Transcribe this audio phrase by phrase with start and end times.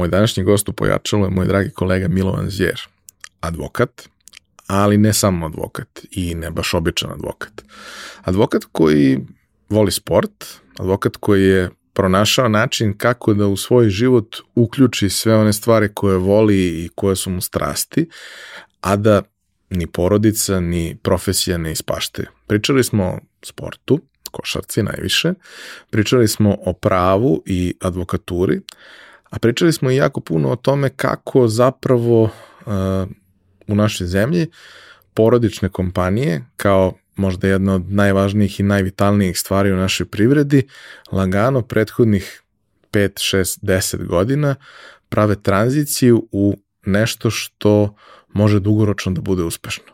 [0.00, 2.80] Moj današnji gost u Pojačalu je moj dragi kolega Milovan Zjer,
[3.40, 4.08] advokat,
[4.66, 7.62] ali ne samo advokat i ne baš običan advokat.
[8.22, 9.20] Advokat koji
[9.68, 10.44] voli sport,
[10.78, 16.16] advokat koji je pronašao način kako da u svoj život uključi sve one stvari koje
[16.16, 18.08] voli i koje su mu strasti,
[18.80, 19.22] a da
[19.70, 22.28] ni porodica, ni profesija ne ispaštaju.
[22.46, 25.32] Pričali smo o sportu, košarci najviše,
[25.90, 28.60] pričali smo o pravu i advokaturi,
[29.30, 32.30] a pričali smo i jako puno o tome kako zapravo uh,
[33.68, 34.46] u našoj zemlji
[35.14, 40.66] porodične kompanije kao možda jedna od najvažnijih i najvitalnijih stvari u našoj privredi,
[41.12, 42.42] lagano prethodnih
[42.92, 44.54] 5, 6, 10 godina
[45.08, 47.94] prave tranziciju u nešto što
[48.28, 49.92] može dugoročno da bude uspešno.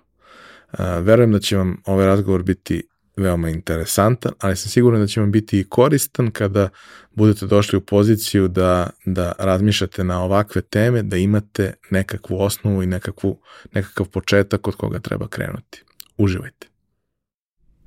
[0.79, 2.83] Verujem da će vam ovaj razgovor biti
[3.17, 6.69] veoma interesantan, ali sam siguran da će vam biti i koristan kada
[7.15, 12.87] budete došli u poziciju da, da razmišljate na ovakve teme, da imate nekakvu osnovu i
[12.87, 13.41] nekakvu,
[13.73, 15.85] nekakav početak od koga treba krenuti.
[16.17, 16.76] Uživajte.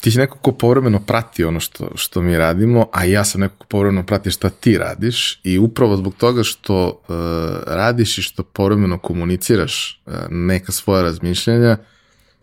[0.00, 3.56] ti si neko ko povremeno prati ono što, što mi radimo, a ja sam neko
[3.58, 7.14] ko povremeno prati šta ti radiš i upravo zbog toga što uh,
[7.66, 11.76] radiš i što povremeno komuniciraš uh, neka svoja razmišljanja,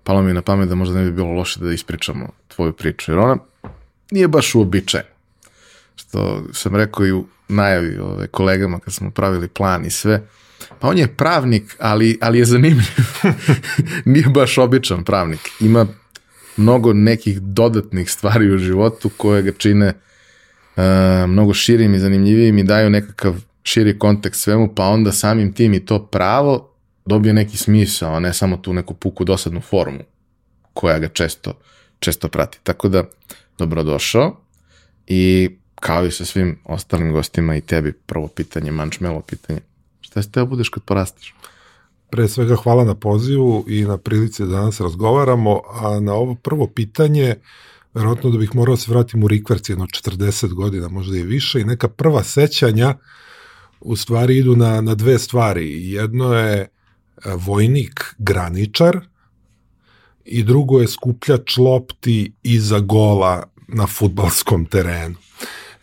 [0.03, 3.11] palo mi je na pamet da možda ne bi bilo loše da ispričamo tvoju priču,
[3.11, 3.37] jer ona
[4.11, 5.09] nije baš uobičajena.
[5.95, 10.27] Što sam rekao i u najavi ove, kolegama kad smo pravili plan i sve,
[10.79, 12.85] pa on je pravnik, ali, ali je zanimljiv.
[14.05, 15.39] nije baš običan pravnik.
[15.59, 15.87] Ima
[16.57, 19.93] mnogo nekih dodatnih stvari u životu koje ga čine
[20.75, 20.83] uh,
[21.27, 25.85] mnogo širim i zanimljivijim i daju nekakav širi kontekst svemu, pa onda samim tim i
[25.85, 26.73] to pravo
[27.05, 30.03] dobije neki smisao, a ne samo tu neku puku dosadnu formu
[30.73, 31.53] koja ga često,
[31.99, 32.59] često prati.
[32.63, 33.03] Tako da,
[33.57, 34.37] dobrodošao
[35.07, 39.59] i kao i sa svim ostalim gostima i tebi prvo pitanje, mančmelo pitanje.
[40.01, 41.35] Šta se teo budeš kad porastiš?
[42.09, 46.67] Pre svega hvala na pozivu i na prilici da danas razgovaramo, a na ovo prvo
[46.67, 47.35] pitanje,
[47.93, 51.61] verovatno da bih morao da se vratiti u rikverci jedno 40 godina, možda i više,
[51.61, 52.95] i neka prva sećanja
[53.79, 55.91] u stvari idu na, na dve stvari.
[55.91, 56.67] Jedno je e,
[57.35, 58.99] vojnik graničar
[60.25, 65.15] i drugo je skupljač lopti iza gola na futbalskom terenu.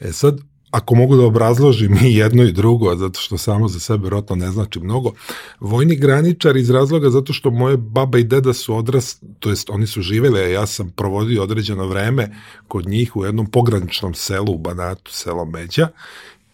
[0.01, 0.41] E sad,
[0.75, 4.51] ako mogu da obrazložim i jedno i drugo, zato što samo za sebe rotno ne
[4.51, 5.13] znači mnogo,
[5.61, 9.87] vojni graničar iz razloga zato što moje baba i deda su odras, to jest oni
[9.87, 12.37] su živeli, a ja sam provodio određeno vreme
[12.69, 15.89] kod njih u jednom pograničnom selu u Banatu, selo Međa,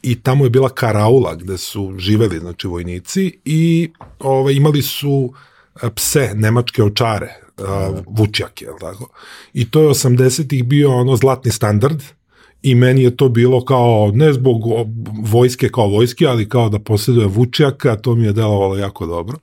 [0.02, 5.32] i tamo je bila karaula gde su živeli znači vojnici i ovaj imali su
[5.82, 9.08] e, pse nemačke očare uh, vučjake, je tako?
[9.54, 12.02] I to je 80-ih bio ono zlatni standard,
[12.62, 14.62] i meni je to bilo kao, ne zbog
[15.22, 19.38] vojske kao vojske, ali kao da posjeduje vučjaka, to mi je delovalo jako dobro.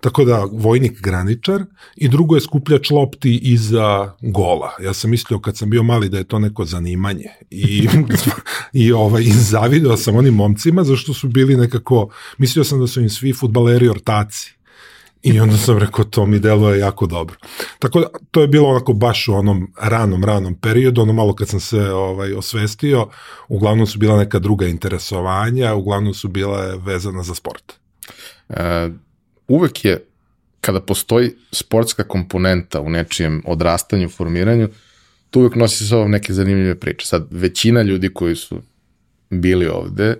[0.00, 1.64] Tako da, vojnik graničar
[1.96, 4.70] i drugo je skupljač lopti iza gola.
[4.82, 7.88] Ja sam mislio kad sam bio mali da je to neko zanimanje i,
[8.72, 9.32] i, ovaj, i
[9.96, 14.56] sam onim momcima zašto su bili nekako, mislio sam da su im svi futbaleri ortaci
[15.26, 17.36] I onda sam rekao, to mi deluje jako dobro.
[17.78, 21.48] Tako da, to je bilo onako baš u onom ranom, ranom periodu, ono malo kad
[21.48, 23.08] sam se ovaj, osvestio,
[23.48, 27.72] uglavnom su bila neka druga interesovanja, uglavnom su bile vezana za sport.
[28.48, 28.88] E,
[29.48, 30.04] uvek je,
[30.60, 34.68] kada postoji sportska komponenta u nečijem odrastanju, formiranju,
[35.30, 37.06] to uvek nosi sa sobom neke zanimljive priče.
[37.06, 38.60] Sad, većina ljudi koji su
[39.30, 40.16] bili ovde,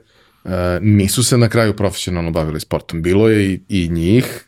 [0.81, 3.03] nisu se na kraju profesionalno bavili sportom.
[3.03, 4.46] Bilo je i, i njih,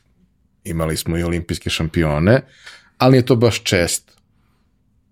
[0.69, 2.41] imali smo i olimpijske šampione,
[2.99, 4.11] ali je to baš čest.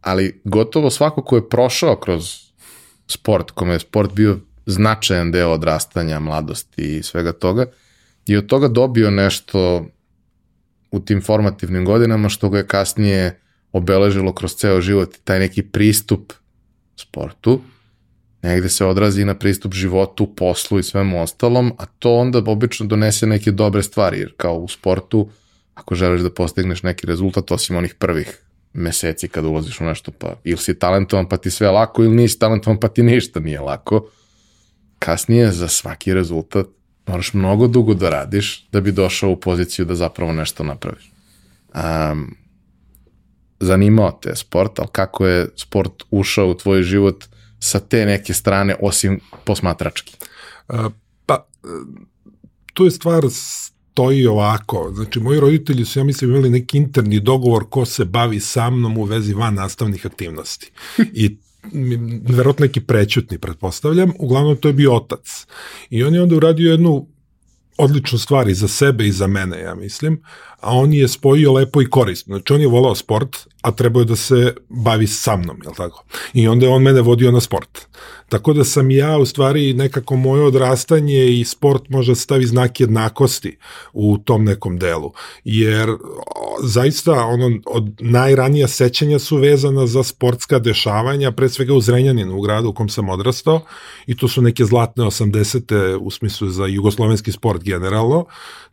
[0.01, 2.47] Ali gotovo svako ko je prošao kroz
[3.07, 7.67] sport, kome je sport bio značajan deo odrastanja, mladosti i svega toga,
[8.27, 9.87] i od toga dobio nešto
[10.91, 13.41] u tim formativnim godinama što ga je kasnije
[13.73, 16.33] obeležilo kroz ceo život taj neki pristup
[16.97, 17.61] sportu,
[18.43, 23.27] negde se odrazi na pristup životu, poslu i svemu ostalom, a to onda obično donese
[23.27, 25.29] neke dobre stvari, jer kao u sportu,
[25.77, 28.43] ako želiš da postigneš neki rezultat, osim onih prvih
[28.73, 32.39] meseci kad ulaziš u nešto, pa ili si talentovan pa ti sve lako, ili nisi
[32.39, 34.09] talentovan pa ti ništa nije lako,
[34.99, 36.67] kasnije za svaki rezultat
[37.07, 41.13] moraš mnogo dugo da radiš da bi došao u poziciju da zapravo nešto napraviš.
[41.75, 42.37] Um,
[43.61, 47.25] zanimao te sport, ali kako je sport ušao u tvoj život
[47.61, 50.17] sa te neke strane, osim posmatrački?
[51.27, 51.47] Pa,
[52.75, 53.25] tu je stvar
[53.97, 54.93] stoji ovako.
[54.95, 58.99] Znači, moji roditelji su, ja mislim, imali neki interni dogovor ko se bavi sa mnom
[58.99, 60.71] u vezi van nastavnih aktivnosti.
[61.13, 61.37] I
[62.29, 65.47] verovatno neki prećutni, pretpostavljam, uglavnom to je bio otac.
[65.91, 67.07] I on je onda uradio jednu
[67.79, 70.23] odličnu stvar i za sebe i za mene, ja mislim,
[70.67, 72.37] a on je spojio lepo i korisno.
[72.37, 76.05] Znači, on je volao sport, a trebao je da se bavi sa mnom, jel tako?
[76.35, 77.87] I onda je on mene vodio na sport.
[78.29, 82.81] Tako da sam ja, u stvari, nekako moje odrastanje i sport može da stavi znak
[82.81, 83.57] jednakosti
[83.93, 85.13] u tom nekom delu.
[85.45, 85.91] Jer
[86.63, 92.41] zaista, ono, od najranija sećanja su vezana za sportska dešavanja, pre svega u Zrenjaninu, u
[92.41, 93.61] gradu u kom sam odrastao,
[94.07, 95.99] i to su neke zlatne 80.
[96.01, 98.27] u smislu za jugoslovenski sport generalno,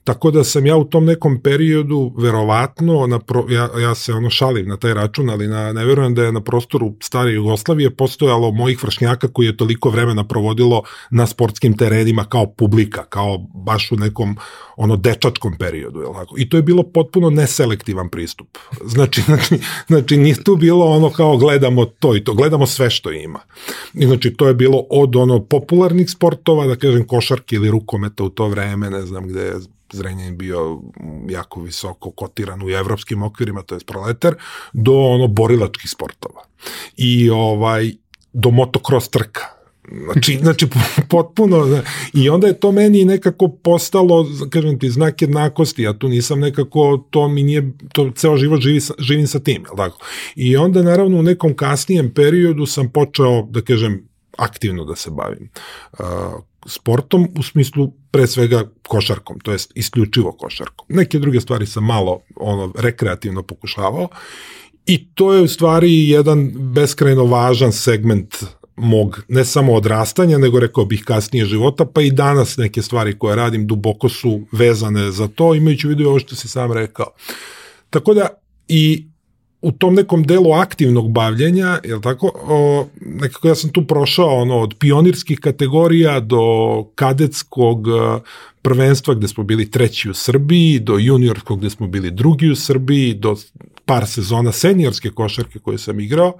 [0.03, 1.82] Tako da sam ja u tom nekom periodu
[2.17, 6.15] verovatno, na pro, ja, ja se ono šalim na taj račun, ali na, ne verujem
[6.15, 11.27] da je na prostoru stare Jugoslavije postojalo mojih vršnjaka koji je toliko vremena provodilo na
[11.27, 14.37] sportskim terenima kao publika, kao baš u nekom
[14.77, 15.99] ono dečačkom periodu.
[15.99, 16.07] Je?
[16.37, 18.57] I to je bilo potpuno neselektivan pristup.
[18.85, 23.11] Znači, znači, znači nije tu bilo ono kao gledamo to i to, gledamo sve što
[23.11, 23.39] ima.
[23.93, 28.29] I znači to je bilo od ono popularnih sportova, da kažem košarke ili rukometa u
[28.29, 29.55] to vreme, ne znam gde je
[29.93, 30.81] Zrenjanin bio
[31.29, 34.35] jako visoko kotiran u evropskim okvirima, to je proletar,
[34.73, 36.43] do ono borilačkih sportova.
[36.97, 37.91] I ovaj,
[38.33, 39.41] do motocross trka.
[40.03, 40.67] Znači, znači
[41.09, 41.81] potpuno,
[42.13, 47.05] i onda je to meni nekako postalo, kažem ti, znak jednakosti, ja tu nisam nekako,
[47.09, 50.05] to mi nije, to ceo život živi, živim sa tim, jel tako?
[50.35, 54.07] I onda naravno u nekom kasnijem periodu sam počeo, da kažem,
[54.37, 55.49] aktivno da se bavim.
[55.99, 56.05] Uh,
[56.65, 60.85] sportom u smislu pre svega košarkom, to jest isključivo košarkom.
[60.89, 64.07] Neke druge stvari sam malo ono rekreativno pokušavao
[64.85, 68.35] i to je u stvari jedan beskrajno važan segment
[68.75, 73.35] mog ne samo odrastanja, nego rekao bih kasnije života, pa i danas neke stvari koje
[73.35, 77.13] radim duboko su vezane za to, imajući u vidu ovo što si sam rekao.
[77.89, 78.27] Tako da
[78.67, 79.07] i
[79.63, 84.59] u tom nekom delu aktivnog bavljenja, je tako, o, nekako ja sam tu prošao ono,
[84.59, 86.43] od pionirskih kategorija do
[86.95, 87.91] kadetskog e,
[88.61, 93.13] prvenstva gde smo bili treći u Srbiji, do juniorskog gde smo bili drugi u Srbiji,
[93.13, 93.35] do
[93.85, 96.33] par sezona seniorske košarke koje sam igrao.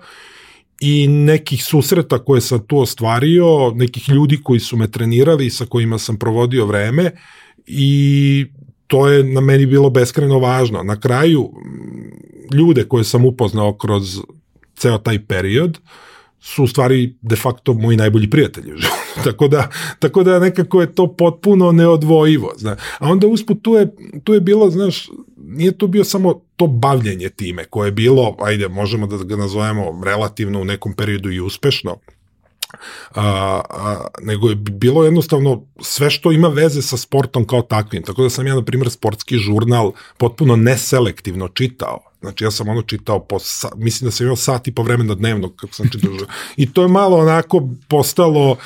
[0.80, 5.98] I nekih susreta koje sam tu ostvario, nekih ljudi koji su me trenirali sa kojima
[5.98, 7.12] sam provodio vreme
[7.68, 8.46] i
[8.94, 10.84] to je na meni bilo beskreno važno.
[10.84, 11.50] Na kraju,
[12.54, 14.20] ljude koje sam upoznao kroz
[14.76, 15.80] ceo taj period,
[16.40, 18.74] su u stvari de facto moji najbolji prijatelji
[19.26, 19.70] tako, da,
[20.00, 22.54] tako da nekako je to potpuno neodvojivo.
[22.58, 22.76] Zna.
[23.00, 27.30] A onda usput tu je, tu je bilo, znaš, nije to bio samo to bavljenje
[27.30, 31.98] time koje je bilo, ajde, možemo da ga nazovemo relativno u nekom periodu i uspešno,
[33.16, 38.04] a, a, nego je bilo jednostavno sve što ima veze sa sportom kao takvim.
[38.04, 42.00] Tako da sam ja, na primjer, sportski žurnal potpuno neselektivno čitao.
[42.24, 45.16] Znači ja sam ono čitao, po, sa, mislim da sam imao sat i po vremena
[45.16, 46.12] dnevno kako sam čitao.
[46.58, 48.58] I to je malo onako postalo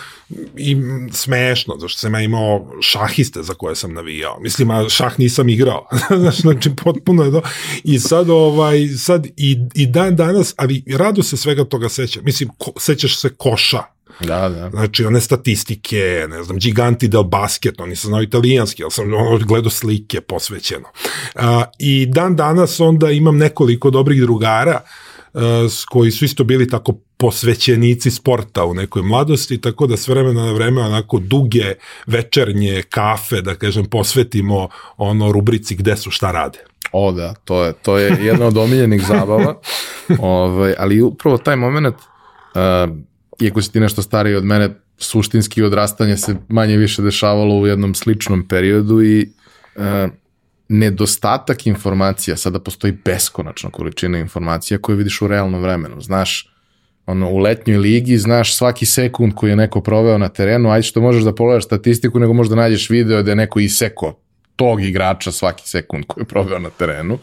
[0.57, 0.77] i
[1.11, 4.39] smešno, zašto sam ja imao šahiste za koje sam navijao.
[4.39, 5.87] Mislim, a šah nisam igrao.
[6.41, 7.41] znači, potpuno je to.
[7.83, 12.21] I sad, ovaj, sad i, i dan danas, ali rado se svega toga seća.
[12.21, 13.83] Mislim, ko, sećaš se koša,
[14.19, 14.69] Da, da.
[14.69, 19.37] Znači, one statistike, ne znam, Giganti del Basket, oni sam znao italijanski, ali sam ono
[19.37, 20.87] gledao slike posvećeno.
[21.35, 21.41] Uh,
[21.79, 24.81] I dan danas onda imam nekoliko dobrih drugara
[25.33, 25.41] uh,
[25.89, 30.51] koji su isto bili tako posvećenici sporta u nekoj mladosti, tako da s vremena na
[30.51, 31.73] vreme onako duge
[32.07, 36.59] večernje kafe, da kažem, posvetimo ono rubrici gde su šta rade.
[36.91, 39.59] O da, to je, to je jedna od omiljenih zabava,
[40.19, 42.95] ovaj, ali upravo taj moment uh,
[43.39, 47.95] iako si ti nešto stariji od mene, suštinski odrastanje se manje više dešavalo u jednom
[47.95, 49.29] sličnom periodu i
[49.75, 50.07] e,
[50.69, 56.01] nedostatak informacija, sada postoji beskonačna količina informacija koje vidiš u realnom vremenu.
[56.01, 56.53] Znaš,
[57.05, 61.01] ono, u letnjoj ligi znaš svaki sekund koji je neko proveo na terenu, ajde što
[61.01, 64.19] možeš da pogledaš statistiku, nego možda nađeš video da je neko iseko
[64.55, 67.17] tog igrača svaki sekund koji je proveo na terenu.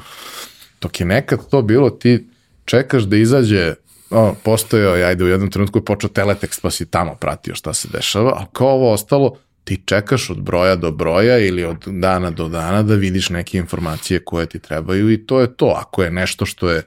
[0.80, 2.26] Dok je nekad to bilo, ti
[2.64, 3.74] čekaš da izađe
[4.14, 7.74] o, postojao je, ajde, u jednom trenutku je počeo teletekst, pa si tamo pratio šta
[7.74, 12.30] se dešava, a kao ovo ostalo, ti čekaš od broja do broja ili od dana
[12.30, 15.74] do dana da vidiš neke informacije koje ti trebaju i to je to.
[15.76, 16.82] Ako je nešto što je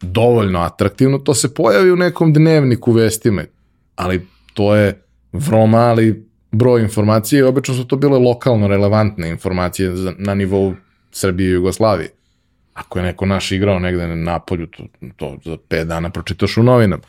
[0.00, 3.44] dovoljno atraktivno, to se pojavi u nekom dnevniku vestima,
[3.96, 9.92] ali to je vrlo mali broj informacije i obično su to bile lokalno relevantne informacije
[10.18, 10.74] na nivou
[11.10, 12.10] Srbije i Jugoslavije.
[12.74, 14.84] Ako je neko naš igrao negde na napolju, to,
[15.16, 17.02] to za 5 dana pročitaš u novinama.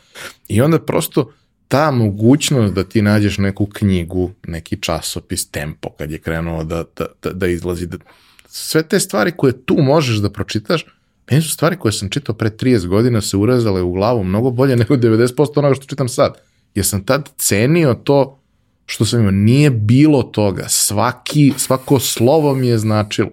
[0.48, 1.32] I onda prosto
[1.68, 7.06] ta mogućnost da ti nađeš neku knjigu, neki časopis, tempo, kad je krenuo da, da,
[7.22, 7.96] da, da izlazi, da,
[8.46, 10.86] sve te stvari koje tu možeš da pročitaš,
[11.30, 14.76] meni su stvari koje sam čitao pre 30 godina se urezale u glavu mnogo bolje
[14.76, 16.34] nego 90% onoga što čitam sad.
[16.74, 18.40] Jer sam tad cenio to
[18.86, 19.32] što sam imao.
[19.32, 20.68] Nije bilo toga.
[20.68, 23.30] Svaki, svako slovo mi je značilo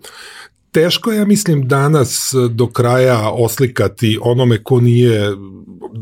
[0.71, 5.31] teško ja mislim, danas do kraja oslikati onome ko nije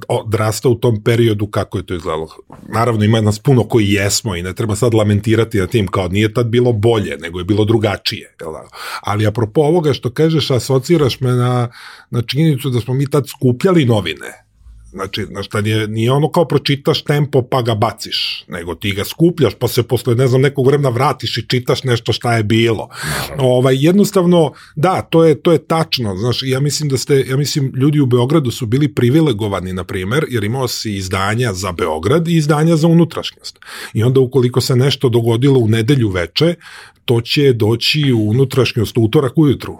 [0.07, 2.27] odrastao u tom periodu kako je to izgledalo.
[2.67, 6.33] Naravno, ima nas puno koji jesmo i ne treba sad lamentirati na tim kao nije
[6.33, 8.35] tad bilo bolje, nego je bilo drugačije.
[8.41, 8.67] Jel da?
[9.01, 11.69] Ali apropo ovoga što kažeš, asociraš me na,
[12.09, 14.48] na činjenicu da smo mi tad skupljali novine
[14.91, 19.03] Znači, znaš, tad je, nije ono kao pročitaš tempo pa ga baciš, nego ti ga
[19.03, 22.89] skupljaš pa se posle, ne znam, nekog vremena vratiš i čitaš nešto šta je bilo.
[23.37, 27.73] Ovaj, jednostavno, da, to je, to je tačno, znaš, ja mislim da ste, ja mislim,
[27.75, 32.35] ljudi u Beogradu su bili privilegovani, na primer, jer imao si izdanja za Beograd i
[32.35, 33.59] izdanja za unutrašnjost.
[33.93, 36.55] I onda ukoliko se nešto dogodilo u nedelju veče,
[37.09, 39.77] to će doći u unutrašnjost utorak ujutru.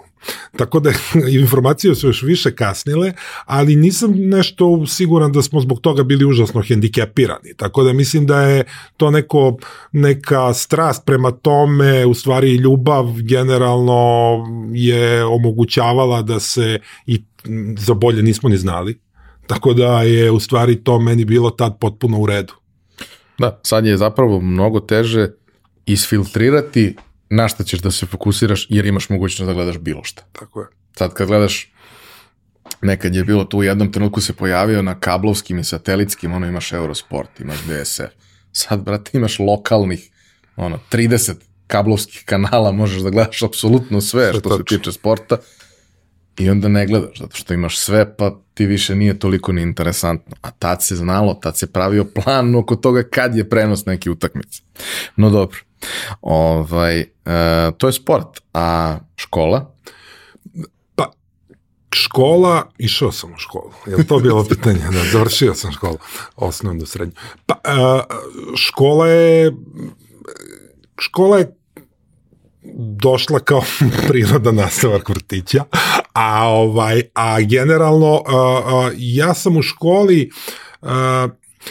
[0.58, 0.92] Tako da
[1.42, 3.14] informacije su još više kasnile,
[3.46, 7.54] ali nisam nešto siguran da smo zbog toga bili užasno hendikepirani.
[7.58, 8.64] Tako da mislim da je
[8.98, 9.58] to neko,
[9.92, 14.36] neka strast prema tome, u stvari ljubav generalno
[14.74, 17.22] je omogućavala da se i
[17.78, 19.00] za bolje nismo ni znali.
[19.48, 22.54] Tako da je u stvari to meni bilo tad potpuno u redu.
[23.38, 25.28] Da, sad je zapravo mnogo teže
[25.86, 26.96] isfiltrirati
[27.30, 30.24] na šta ćeš da se fokusiraš jer imaš mogućnost da gledaš bilo šta.
[30.32, 30.68] Tako je.
[30.98, 31.74] Sad kad gledaš
[32.82, 36.72] nekad je bilo tu u jednom trenutku se pojavio na kablovskim i satelitskim, ono imaš
[36.72, 38.02] Eurosport, imaš DSF.
[38.52, 40.10] Sad, brate, imaš lokalnih,
[40.56, 41.34] ono, 30
[41.68, 45.38] kablovskih kanala, možeš da gledaš apsolutno sve što se tiče sporta
[46.40, 50.36] i onda ne gledaš, zato što imaš sve, pa ti više nije toliko ni interesantno.
[50.42, 54.62] A tad se znalo, tad se pravio plan oko toga kad je prenos neke utakmice.
[55.16, 55.58] No dobro.
[56.22, 57.08] Ovaj, e,
[57.78, 59.76] to je sport, a škola?
[60.96, 61.12] Pa,
[61.94, 63.72] škola, išao sam u školu.
[63.88, 64.80] Je to bilo pitanje?
[64.80, 65.98] Da, završio sam školu,
[66.36, 67.14] osnovnu, srednju.
[67.46, 67.70] Pa, e,
[68.56, 69.52] škola je
[71.00, 71.56] škola je
[72.78, 73.62] došla kao
[74.08, 75.64] priroda nastavak vrtića,
[76.14, 80.30] a ovaj a generalno a, a, ja sam u školi
[80.82, 81.28] a,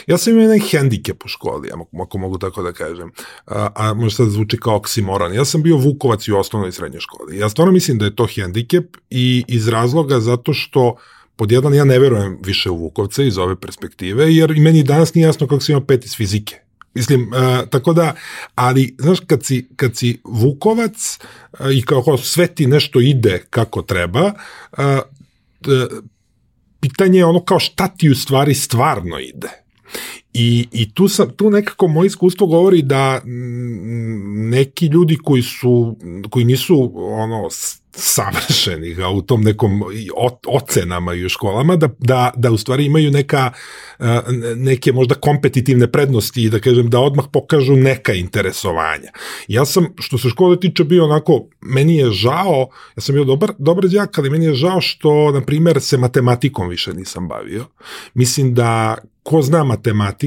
[0.07, 1.69] Ja sam imao jedan hendikep u školi,
[2.01, 3.11] ako mogu tako da kažem,
[3.47, 5.33] a, a možda sad zvuči kao oksimoron.
[5.33, 7.37] Ja sam bio Vukovac i u osnovnoj i srednjoj školi.
[7.37, 10.95] Ja stvarno mislim da je to hendikep i iz razloga zato što
[11.35, 15.25] pod jedan ja ne verujem više u Vukovce iz ove perspektive, jer meni danas nije
[15.25, 16.68] jasno kako sam imao pet iz fizike.
[16.93, 18.15] Mislim, uh, tako da,
[18.55, 21.19] ali, znaš, kad si, kad si Vukovac
[21.51, 24.33] uh, i kako sve ti nešto ide kako treba,
[24.77, 24.85] uh,
[26.79, 29.49] pitanje je ono kao šta ti u stvari stvarno ide.
[30.33, 33.21] I, i tu, sam, tu nekako moje iskustvo govori da
[34.49, 35.97] neki ljudi koji su
[36.29, 37.49] koji nisu ono
[37.91, 39.83] savršeni u tom nekom
[40.47, 43.51] ocenama i u školama da, da, da u stvari imaju neka
[44.55, 49.11] neke možda kompetitivne prednosti i da kažem da odmah pokažu neka interesovanja.
[49.47, 53.51] Ja sam što se škole tiče bio onako meni je žao, ja sam bio dobar
[53.57, 57.65] dobar đak, ali meni je žao što na primer se matematikom više nisam bavio.
[58.13, 60.18] Mislim da ko zna matematiku,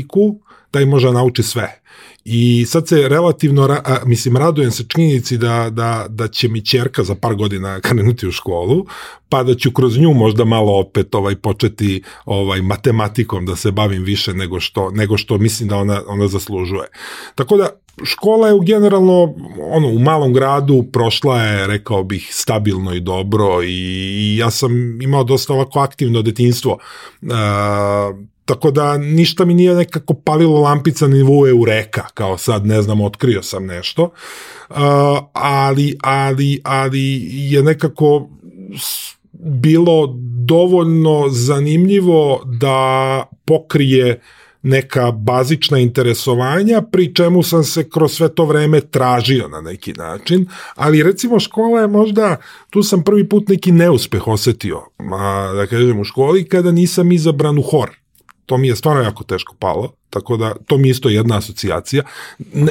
[0.71, 1.83] taj može da nauči sve.
[2.25, 7.03] I sad se relativno, a, mislim, radujem se činjenici da, da, da će mi čerka
[7.03, 8.87] za par godina krenuti u školu,
[9.29, 14.03] pa da ću kroz nju možda malo opet ovaj početi ovaj matematikom da se bavim
[14.03, 16.89] više nego što, nego što mislim da ona, ona zaslužuje.
[17.35, 17.69] Tako da
[18.05, 23.63] škola je u generalno ono u malom gradu prošla je rekao bih stabilno i dobro
[23.63, 23.69] i,
[24.15, 26.79] i ja sam imao dosta ovako aktivno detinjstvo.
[27.23, 27.29] Uh,
[28.55, 33.01] tako da ništa mi nije nekako palilo lampica na nivou eureka, kao sad ne znam,
[33.01, 34.77] otkrio sam nešto, uh,
[35.33, 38.29] ali, ali, ali je nekako
[39.39, 40.15] bilo
[40.47, 44.21] dovoljno zanimljivo da pokrije
[44.63, 50.47] neka bazična interesovanja, pri čemu sam se kroz sve to vreme tražio na neki način,
[50.75, 52.37] ali recimo škola je možda,
[52.71, 57.59] tu sam prvi put neki neuspeh osetio, a, da kažem u školi, kada nisam izabran
[57.59, 58.02] u hor
[58.47, 62.03] to mi je stvarno jako teško palo, tako da to mi je isto jedna asocijacija.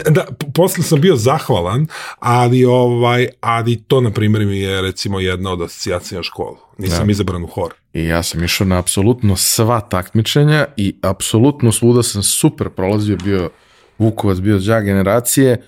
[0.09, 1.87] Da, posle sam bio zahvalan,
[2.19, 6.57] ali, ovaj, ali to, na primjer, mi je recimo jedna od asocijacija na školu.
[6.77, 7.11] Nisam ja.
[7.11, 7.73] izabran u hor.
[7.93, 13.49] I ja sam išao na apsolutno sva takmičenja i apsolutno svuda sam super prolazio, bio
[13.97, 15.67] Vukovac, bio đak generacije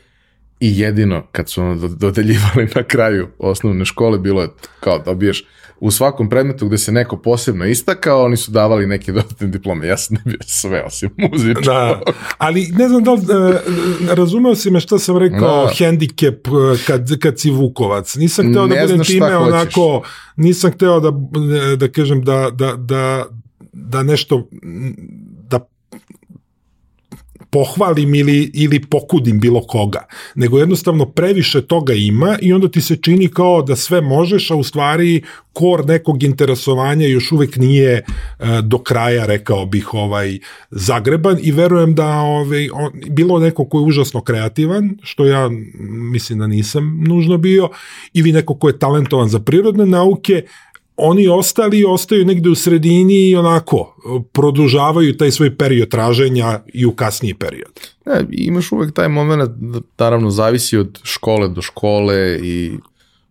[0.60, 5.46] i jedino kad su ono dodeljivali na kraju osnovne škole bilo je kao dobiješ
[5.84, 9.88] u svakom predmetu gde se neko posebno istakao, oni su davali neke dodatne diplome.
[9.88, 11.62] Ja sam ne bio sve osim muzičko.
[11.62, 12.02] Da,
[12.38, 13.56] ali ne znam da li, uh,
[14.10, 15.72] razumeo si me šta sam rekao, da.
[15.78, 16.48] hendikep
[16.88, 18.16] kad, kad si Vukovac.
[18.16, 19.54] Nisam hteo da budem time hoćeš.
[19.54, 20.02] onako,
[20.36, 21.12] nisam hteo da,
[21.76, 23.26] da kažem da, da, da,
[23.74, 24.50] da nešto
[27.54, 30.06] pohvalim ili, ili pokudim bilo koga,
[30.36, 34.56] nego jednostavno previše toga ima i onda ti se čini kao da sve možeš, a
[34.56, 35.22] u stvari
[35.54, 38.04] kor nekog interesovanja još uvek nije e,
[38.64, 40.40] do kraja, rekao bih, ovaj
[40.72, 45.50] zagreban i verujem da ovaj, on, bilo neko ko je užasno kreativan, što ja
[46.14, 47.70] mislim da nisam nužno bio,
[48.14, 50.44] ili neko ko je talentovan za prirodne nauke,
[51.06, 53.96] oni ostali ostaju negde u sredini i onako
[54.32, 57.80] produžavaju taj svoj period traženja i u kasniji period.
[58.06, 59.52] Ne, imaš uvek taj moment,
[59.98, 62.78] naravno zavisi od škole do škole i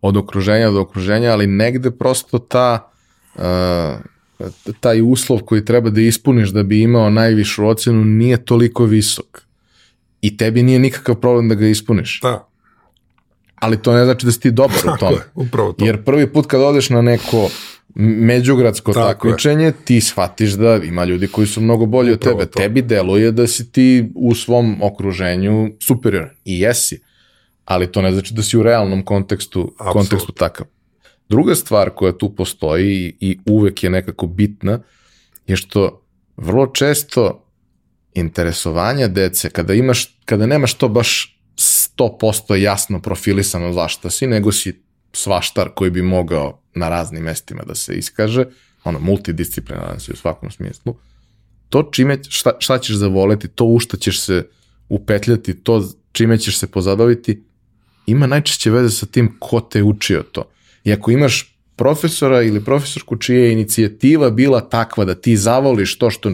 [0.01, 2.91] od okruženja do okruženja, ali negde prosto ta
[3.35, 3.43] uh,
[4.81, 9.43] taj uslov koji treba da ispuniš da bi imao najvišu ocenu nije toliko visok.
[10.21, 12.21] I tebi nije nikakav problem da ga ispuniš.
[12.23, 12.52] Da
[13.63, 15.17] ali to ne znači da si ti dobar Tako u tome.
[15.17, 15.85] Je, upravo to.
[15.85, 17.49] Jer prvi put kad odeš na neko
[17.95, 19.73] međugradsko Tako takmičenje, je.
[19.85, 22.51] ti shvatiš da ima ljudi koji su mnogo bolji upravo od tebe.
[22.51, 22.59] To.
[22.59, 26.29] Tebi deluje da si ti u svom okruženju superior.
[26.45, 27.01] I jesi.
[27.65, 29.93] Ali to ne znači da si u realnom kontekstu, Absolut.
[29.93, 30.67] kontekstu takav.
[31.29, 34.81] Druga stvar koja tu postoji i uvek je nekako bitna
[35.47, 36.03] je što
[36.37, 37.45] vrlo često
[38.15, 44.83] interesovanja dece, kada imaš, kada nemaš to baš 100% jasno profilisano zašta si, nego si
[45.13, 48.45] svaštar koji bi mogao na raznim mestima da se iskaže,
[48.85, 50.97] ono, multidisciplinaran si u svakom smislu,
[51.69, 54.49] to čime, šta, šta ćeš zavoleti, to u šta ćeš se
[54.89, 57.43] upetljati, to čime ćeš se pozabaviti,
[58.07, 60.51] ima najčešće veze sa tim ko te učio to.
[60.85, 66.11] I ako imaš profesora ili profesorku čija je inicijativa bila takva da ti zavoliš to
[66.11, 66.33] što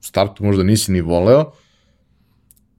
[0.00, 1.52] startu možda nisi ni voleo,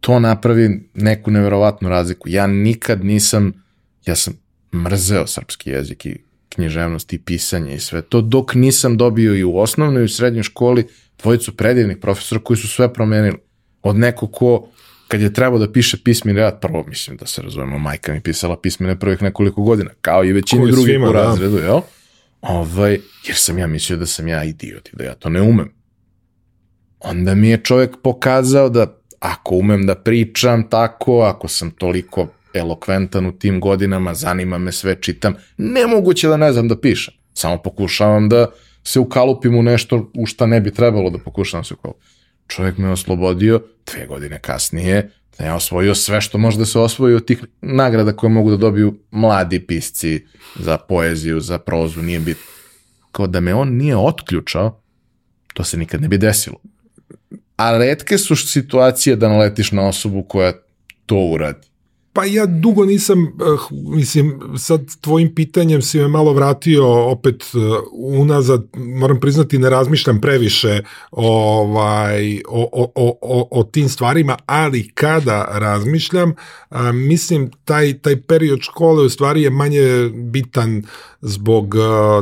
[0.06, 2.30] to napravi neku neverovatnu razliku.
[2.30, 3.54] Ja nikad nisam,
[4.06, 4.34] ja sam
[4.74, 6.18] mrzeo srpski jezik i
[6.50, 10.44] književnost i pisanje i sve to, dok nisam dobio i u osnovnoj i u srednjoj
[10.44, 10.88] školi
[11.22, 13.38] dvojicu predivnih profesora koji su sve promenili.
[13.82, 14.68] Od nekog ko,
[15.08, 18.62] kad je trebao da piše pismeni rad, prvo mislim da se razumemo, majka mi pisala
[18.62, 21.24] pismene prvih nekoliko godina, kao i većini drugih svima, u da.
[21.24, 21.66] razredu, da.
[21.66, 21.82] jel?
[22.42, 25.74] Ovaj, jer sam ja mislio da sam ja idiot i da ja to ne umem.
[27.00, 33.26] Onda mi je čovjek pokazao da ako umem da pričam tako, ako sam toliko elokventan
[33.26, 37.14] u tim godinama, zanima me sve, čitam, nemoguće da ne znam da pišem.
[37.34, 38.48] Samo pokušavam da
[38.84, 42.08] se ukalupim u nešto u šta ne bi trebalo da pokušavam da se ukalupim.
[42.48, 47.16] Čovjek me oslobodio, dve godine kasnije, da ja osvojio sve što može da se osvoji
[47.16, 50.26] od tih nagrada koje mogu da dobiju mladi pisci
[50.56, 52.44] za poeziju, za prozu, nije bitno.
[53.12, 54.82] Kao da me on nije otključao,
[55.54, 56.58] to se nikad ne bi desilo
[57.56, 60.54] a redke su situacije da naletiš na osobu koja
[61.06, 61.68] to uradi.
[62.16, 67.62] Pa ja dugo nisam, uh, mislim, sad tvojim pitanjem si me malo vratio opet uh,
[67.94, 75.48] unazad, moram priznati ne razmišljam previše ovaj, o, o, o, o, tim stvarima, ali kada
[75.52, 80.84] razmišljam, uh, mislim taj, taj period škole u stvari je manje bitan
[81.22, 81.76] zbog,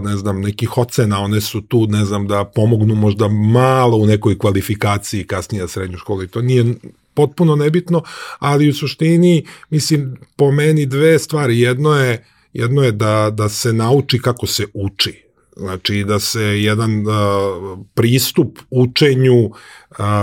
[0.04, 4.38] ne znam, nekih ocena, one su tu, ne znam, da pomognu možda malo u nekoj
[4.38, 6.76] kvalifikaciji kasnije srednju školu i to nije
[7.14, 8.04] potpuno nebitno,
[8.40, 11.60] ali u suštini, mislim, po meni dve stvari.
[11.60, 15.24] Jedno je, jedno je da, da se nauči kako se uči.
[15.58, 17.14] Znači da se jedan uh,
[17.94, 19.54] pristup učenju uh,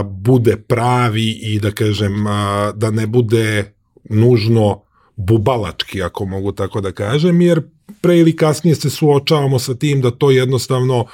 [0.05, 2.33] bude pravi i da kažem uh,
[2.75, 3.73] da ne bude
[4.05, 4.83] nužno
[5.17, 7.63] bubalački, ako mogu tako da kažem, jer
[8.01, 11.07] pre ili kasnije se suočavamo sa tim da to jednostavno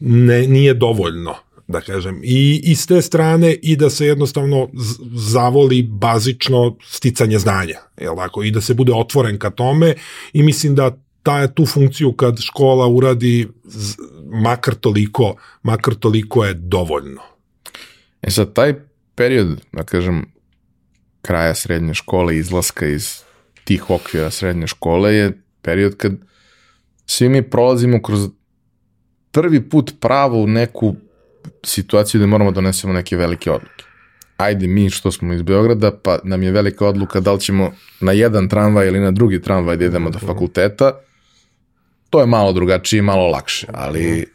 [0.00, 1.34] ne, nije dovoljno
[1.72, 2.20] da kažem.
[2.24, 4.68] I, I s te strane i da se jednostavno
[5.14, 8.42] zavoli bazično sticanje znanja, jel tako?
[8.42, 9.94] I da se bude otvoren ka tome
[10.32, 13.48] i mislim da ta, tu funkciju kad škola uradi
[14.42, 17.22] makar toliko, makar toliko je dovoljno.
[18.22, 18.74] E sad, taj
[19.14, 20.24] period, da kažem,
[21.22, 23.22] kraja srednje škole, izlaska iz
[23.64, 25.32] tih okvira srednje škole je
[25.62, 26.12] period kad
[27.06, 28.28] svi mi prolazimo kroz
[29.30, 30.96] prvi put pravo u neku
[31.64, 33.84] situaciju gde moramo da donesemo neke velike odluke.
[34.36, 38.12] Ajde mi što smo iz Beograda, pa nam je velika odluka da li ćemo na
[38.12, 40.92] jedan tramvaj ili na drugi tramvaj da idemo do fakulteta,
[42.10, 44.26] to je malo drugačije i malo lakše, ali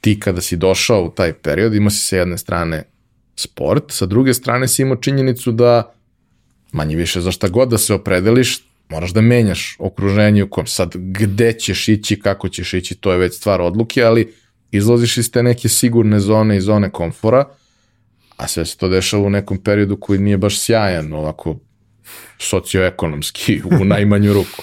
[0.00, 2.82] ti kada si došao u taj period, imao si sa jedne strane
[3.36, 5.94] sport, sa druge strane si imao činjenicu da
[6.72, 10.92] manje više za šta god da se opredeliš, moraš da menjaš okruženje u kojem sad
[10.96, 14.34] gde ćeš ići, kako ćeš ići, to je već stvar odluke, ali
[14.72, 17.44] izlaziš iz te neke sigurne zone i zone komfora,
[18.36, 21.56] a sve se to dešava u nekom periodu koji nije baš sjajan, ovako
[22.38, 24.62] socioekonomski u najmanju ruku.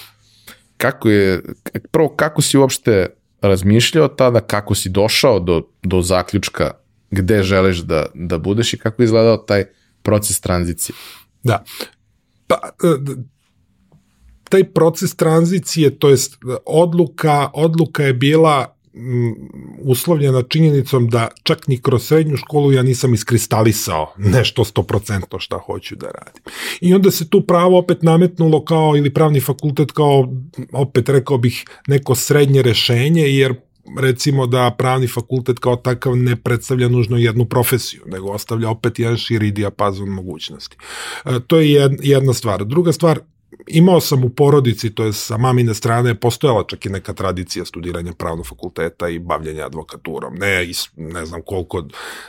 [0.76, 1.42] Kako je,
[1.90, 3.06] prvo, kako si uopšte
[3.40, 6.70] razmišljao tada, kako si došao do, do zaključka
[7.10, 9.64] gde želiš da, da budeš i kako je izgledao taj
[10.02, 10.96] proces tranzicije?
[11.42, 11.64] Da.
[12.46, 13.22] Pa, e,
[14.48, 18.76] taj proces tranzicije, to jest odluka, odluka je bila
[19.78, 25.96] uslovljena činjenicom da čak ni kroz srednju školu ja nisam iskristalisao nešto 100% šta hoću
[25.96, 26.42] da radim.
[26.80, 30.28] I onda se tu pravo opet nametnulo kao, ili pravni fakultet kao,
[30.72, 33.54] opet rekao bih, neko srednje rešenje, jer
[33.98, 39.16] recimo da pravni fakultet kao takav ne predstavlja nužno jednu profesiju, nego ostavlja opet jedan
[39.16, 40.76] širi dijapazon mogućnosti.
[41.24, 42.64] E, to je jedna stvar.
[42.64, 43.20] Druga stvar,
[43.66, 48.12] imao sam u porodici, to je sa mamine strane, postojala čak i neka tradicija studiranja
[48.12, 50.34] pravnog fakulteta i bavljenja advokaturom.
[50.34, 51.84] Ne, ne znam koliko,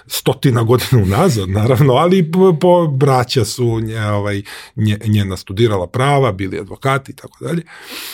[0.08, 4.42] stotina godina unazad, naravno, ali po, po braća su nje, ovaj,
[4.76, 7.64] nje, njena studirala prava, bili advokati i tako dalje.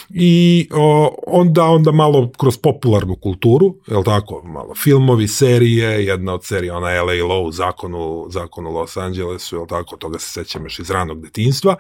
[0.10, 6.46] I o, onda, onda malo kroz popularnu kulturu, je tako, malo filmovi, serije, jedna od
[6.46, 10.90] serija, ona LA Law, zakonu, zakonu Los Angelesu, je tako, toga se sećam još iz
[10.90, 11.76] ranog detinstva.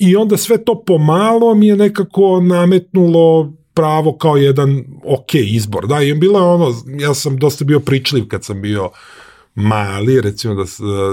[0.00, 5.86] I onda sve to pomalo mi je nekako nametnulo pravo kao jedan ok izbor.
[5.86, 8.90] Da, i bilo je ono, ja sam dosta bio pričljiv kad sam bio
[9.54, 10.64] mali, recimo da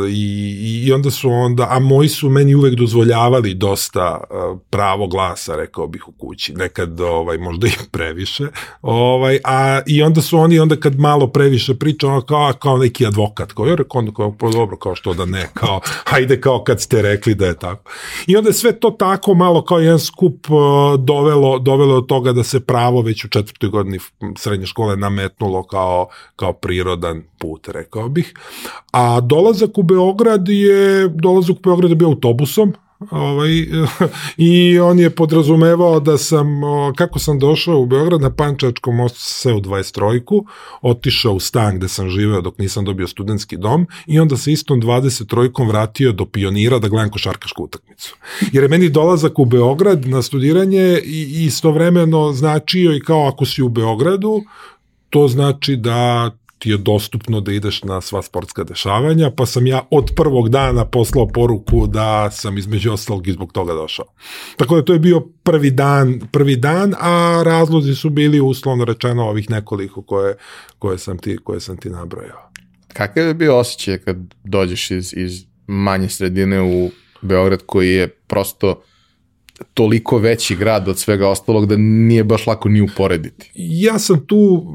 [0.09, 5.55] i, i onda su onda, a moji su meni uvek dozvoljavali dosta uh, pravo glasa,
[5.55, 8.47] rekao bih u kući, nekad ovaj možda i previše.
[8.81, 13.51] Ovaj a i onda su oni onda kad malo previše pričao kao kao neki advokat,
[13.51, 15.79] kao je rekao onda kao pa dobro kao što da ne, kao
[16.11, 17.91] hajde kao kad ste rekli da je tako.
[18.27, 22.43] I onda sve to tako malo kao jedan skup uh, dovelo dovelo do toga da
[22.43, 23.99] se pravo već u četvrtoj godini
[24.37, 28.33] srednje škole nametnulo kao kao prirodan put, rekao bih.
[28.91, 32.73] A dolazak u Beograd je, dolazak u Beograd je bio autobusom,
[33.09, 33.49] ovaj,
[34.37, 36.47] i on je podrazumevao da sam,
[36.95, 40.45] kako sam došao u Beograd na Pančačkom mostu se u 23-ku,
[40.81, 44.81] otišao u stan gde sam živeo dok nisam dobio studentski dom i onda se istom
[44.81, 48.15] 23-kom vratio do pionira da gledam košarkašku utakmicu.
[48.51, 53.61] Jer je meni dolazak u Beograd na studiranje i istovremeno značio i kao ako si
[53.61, 54.41] u Beogradu,
[55.09, 59.81] to znači da ti je dostupno da ideš na sva sportska dešavanja, pa sam ja
[59.91, 64.05] od prvog dana poslao poruku da sam između ostalog i zbog toga došao.
[64.57, 69.23] Tako da to je bio prvi dan, prvi dan, a razlozi su bili uslovno rečeno
[69.23, 70.35] ovih nekoliko koje,
[70.79, 72.49] koje, sam, ti, koje sam ti nabrojao.
[72.93, 76.89] Kakav je bio osjećaj kad dođeš iz, iz manje sredine u
[77.21, 78.81] Beograd koji je prosto
[79.73, 83.51] toliko veći grad od svega ostalog da nije baš lako ni uporediti.
[83.55, 84.65] Ja sam tu,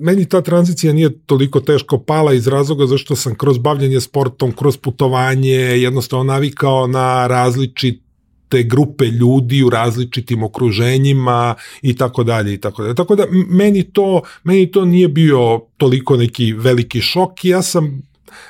[0.00, 4.76] meni ta tranzicija nije toliko teško pala iz razloga zašto sam kroz bavljanje sportom, kroz
[4.76, 8.02] putovanje jednostavno navikao na različit
[8.48, 12.94] te grupe ljudi u različitim okruženjima i tako dalje i tako dalje.
[12.94, 17.44] Tako da meni to meni to nije bio toliko neki veliki šok.
[17.44, 18.02] Ja sam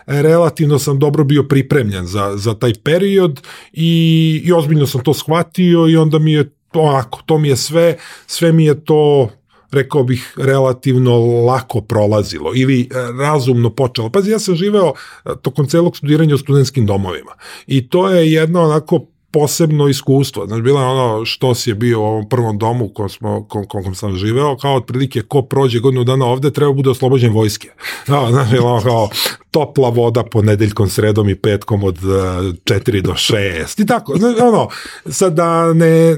[0.06, 3.40] relativno sam dobro bio pripremljen za, za taj period
[3.72, 7.56] i, i ozbiljno sam to shvatio i onda mi je to onako, to mi je
[7.56, 9.30] sve, sve mi je to
[9.72, 12.86] rekao bih, relativno lako prolazilo ili e,
[13.22, 14.10] razumno počelo.
[14.10, 14.92] Pazi, ja sam živeo
[15.24, 17.32] e, tokom celog studiranja u studentskim domovima
[17.66, 20.46] i to je jedna onako posebno iskustvo.
[20.46, 23.64] Znači, bilo je ono što si je bio u ovom prvom domu kom, smo, kom,
[23.66, 27.68] kom sam živeo, kao otprilike ko prođe godinu dana ovde, treba bude oslobođen vojske.
[28.06, 29.08] Da, znači, ono kao
[29.50, 34.16] topla voda ponedeljkom, sredom i petkom od 4 do 6 i tako.
[34.18, 34.68] Znači, ono,
[35.06, 36.16] sad da ne,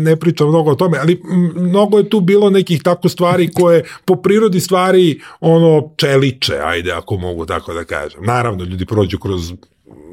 [0.00, 1.22] ne pričam mnogo o tome, ali
[1.54, 7.16] mnogo je tu bilo nekih tako stvari koje po prirodi stvari ono čeliče, ajde ako
[7.16, 8.24] mogu tako da kažem.
[8.24, 9.52] Naravno, ljudi prođu kroz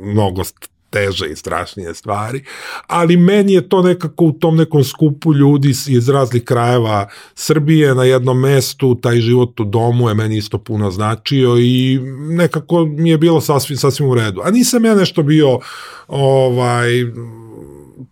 [0.02, 0.44] mnogo
[0.90, 2.44] teže i strašnije stvari,
[2.88, 8.04] ali meni je to nekako u tom nekom skupu ljudi iz raznih krajeva Srbije na
[8.04, 13.18] jednom mestu, taj život u domu je meni isto puno značio i nekako mi je
[13.18, 14.42] bilo sasvim, sasvim u redu.
[14.44, 15.60] A nisam ja nešto bio
[16.08, 16.90] ovaj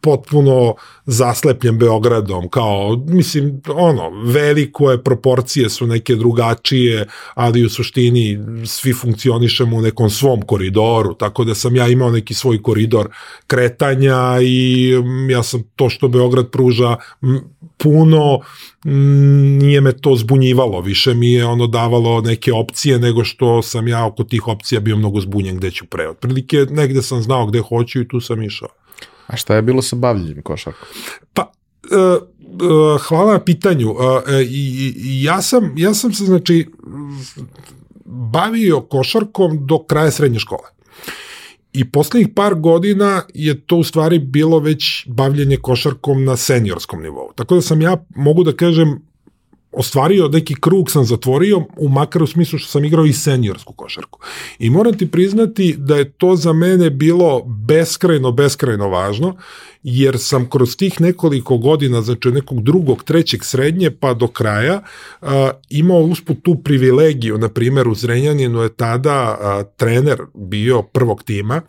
[0.01, 8.39] potpuno zaslepljen Beogradom, kao, mislim, ono, veliko je, proporcije su neke drugačije, ali u suštini
[8.65, 13.09] svi funkcionišemo u nekom svom koridoru, tako da sam ja imao neki svoj koridor
[13.47, 14.91] kretanja i
[15.29, 16.95] ja sam to što Beograd pruža
[17.77, 18.39] puno,
[19.59, 24.05] nije me to zbunjivalo, više mi je ono davalo neke opcije nego što sam ja
[24.05, 26.09] oko tih opcija bio mnogo zbunjen gde ću pre.
[26.09, 28.69] Otprilike negde sam znao gde hoću i tu sam išao.
[29.27, 30.87] A šta je bilo sa bavljenjem košarkom?
[31.33, 31.51] Pa,
[31.91, 33.91] uh, hvala na pitanju.
[33.91, 33.97] Uh,
[34.41, 36.67] i, i, ja, sam, ja sam se, znači,
[38.05, 40.69] bavio košarkom do kraja srednje škole.
[41.73, 47.33] I poslednjih par godina je to u stvari bilo već bavljenje košarkom na seniorskom nivou.
[47.35, 49.01] Tako da sam ja, mogu da kažem,
[49.71, 54.19] ostvario neki krug sam zatvorio, u makar u smislu što sam igrao i seniorsku košarku.
[54.59, 59.35] I moram ti priznati da je to za mene bilo beskrajno, beskrajno važno,
[59.83, 64.81] jer sam kroz tih nekoliko godina, znači nekog drugog, trećeg srednje pa do kraja,
[65.21, 65.29] uh,
[65.69, 71.61] imao usput tu privilegiju, na primjer u Zrenjaninu je tada uh, trener bio prvog tima,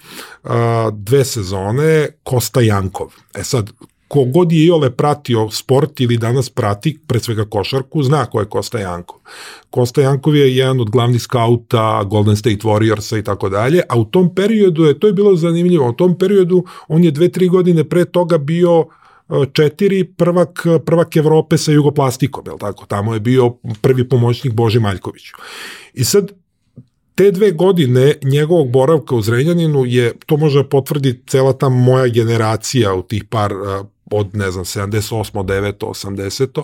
[0.44, 0.50] uh,
[0.92, 3.14] dve sezone, Kosta Jankov.
[3.34, 3.70] E sad,
[4.08, 8.78] kogod je iole pratio sport ili danas prati, pre svega košarku, zna ko je Kosta
[8.78, 9.20] Jankov.
[9.70, 14.04] Kosta Jankov je jedan od glavnih skauta Golden State Warriorsa i tako dalje, a u
[14.04, 17.84] tom periodu je, to je bilo zanimljivo, u tom periodu on je dve, tri godine
[17.84, 18.84] pre toga bio
[19.28, 22.86] e, četiri prvak, prvak Evrope sa jugoplastikom, je tako?
[22.86, 25.36] Tamo je bio prvi pomoćnik Boži Maljkoviću.
[25.94, 26.32] I sad,
[27.18, 32.94] te dve godine njegovog boravka u Zrenjaninu je, to može potvrditi cela ta moja generacija
[32.94, 33.52] u tih par
[34.10, 35.32] od, ne znam, 78.
[35.32, 35.72] 9.
[35.72, 36.62] 80.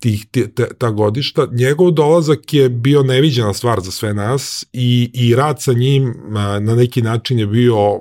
[0.00, 5.34] Tih, te, ta godišta, njegov dolazak je bio neviđena stvar za sve nas i, i
[5.34, 6.14] rad sa njim
[6.60, 8.00] na neki način je bio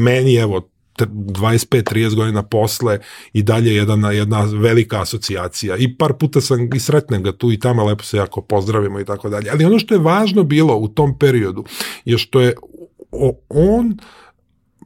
[0.00, 2.98] meni, evo, 25-30 godina posle
[3.32, 5.76] i dalje jedna, jedna velika asocijacija.
[5.76, 9.04] I par puta sam i sretnem ga tu i tamo, lepo se jako pozdravimo i
[9.04, 9.50] tako dalje.
[9.50, 11.64] Ali ono što je važno bilo u tom periodu
[12.04, 12.54] je što je
[13.48, 13.98] on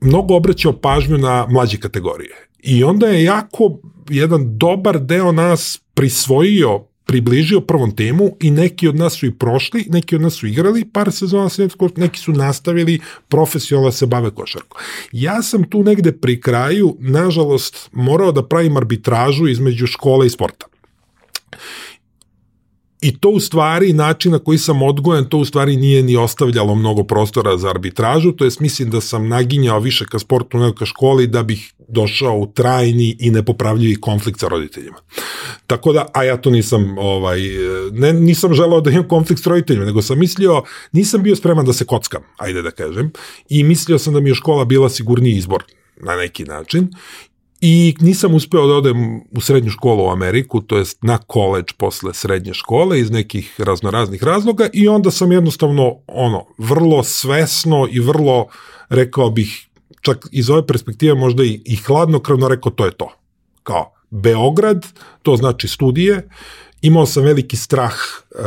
[0.01, 6.88] mnogo obraćao pažnju na mlađe kategorije I onda je jako jedan dobar deo nas prisvojio
[7.09, 10.85] približio prvom temu i neki od nas su i prošli, neki od nas su igrali
[10.85, 14.81] par sezona svjetskog, neki su nastavili profesionalno se bave košarkom.
[15.13, 20.67] Ja sam tu negde pri kraju, nažalost, morao da pravim arbitražu između škole i sporta.
[23.01, 26.75] I to u stvari, način na koji sam odgojen, to u stvari nije ni ostavljalo
[26.75, 30.87] mnogo prostora za arbitražu, to jest mislim da sam naginjao više ka sportu nego ka
[30.87, 34.99] školi da bih došao u trajni i nepopravljivi konflikt sa roditeljima.
[35.67, 37.41] Tako da, a ja to nisam, ovaj,
[37.93, 41.73] ne, nisam želeo da imam konflikt s roditeljima, nego sam mislio, nisam bio spreman da
[41.73, 43.13] se kockam, ajde da kažem,
[43.49, 45.65] i mislio sam da mi je škola bila sigurniji izbor
[45.97, 46.89] na neki način
[47.61, 52.15] I nisam uspeo da odem u srednju školu u Ameriku, to jest na koleđ posle
[52.15, 58.47] srednje škole iz nekih raznoraznih razloga i onda sam jednostavno ono vrlo svesno i vrlo
[58.89, 59.69] rekao bih
[60.01, 63.13] čak iz ove perspektive možda i, i hladnokrvno rekao to je to.
[63.63, 64.87] Kao Beograd,
[65.23, 66.29] to znači studije,
[66.83, 68.41] imao sam veliki strah uh,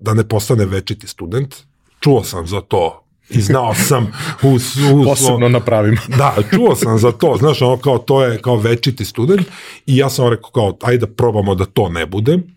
[0.00, 1.54] da ne postane večiti student,
[2.00, 4.12] čuo sam za to i znao sam
[4.42, 4.58] u,
[5.00, 5.96] u posebno napravim.
[6.18, 9.46] da, čuo sam za to, znaš, ono kao to je kao večiti student
[9.86, 12.56] i ja sam rekao kao ajde da probamo da to ne budem.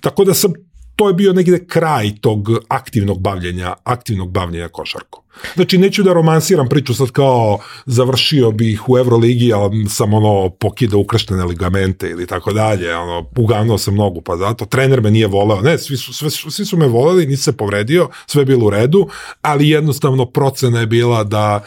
[0.00, 0.52] Tako da sam
[0.98, 5.22] to je bio negde kraj tog aktivnog bavljenja, aktivnog bavljenja košarkom.
[5.54, 11.00] Znači, neću da romansiram priču sad kao završio bih u Euroligi, ali sam ono pokidao
[11.00, 15.60] ukrštene ligamente ili tako dalje, ono, uganuo sam nogu, pa zato trener me nije voleo,
[15.60, 18.70] ne, svi su, sve, svi su me voleli, nisi se povredio, sve je bilo u
[18.70, 19.08] redu,
[19.42, 21.64] ali jednostavno procena je bila da,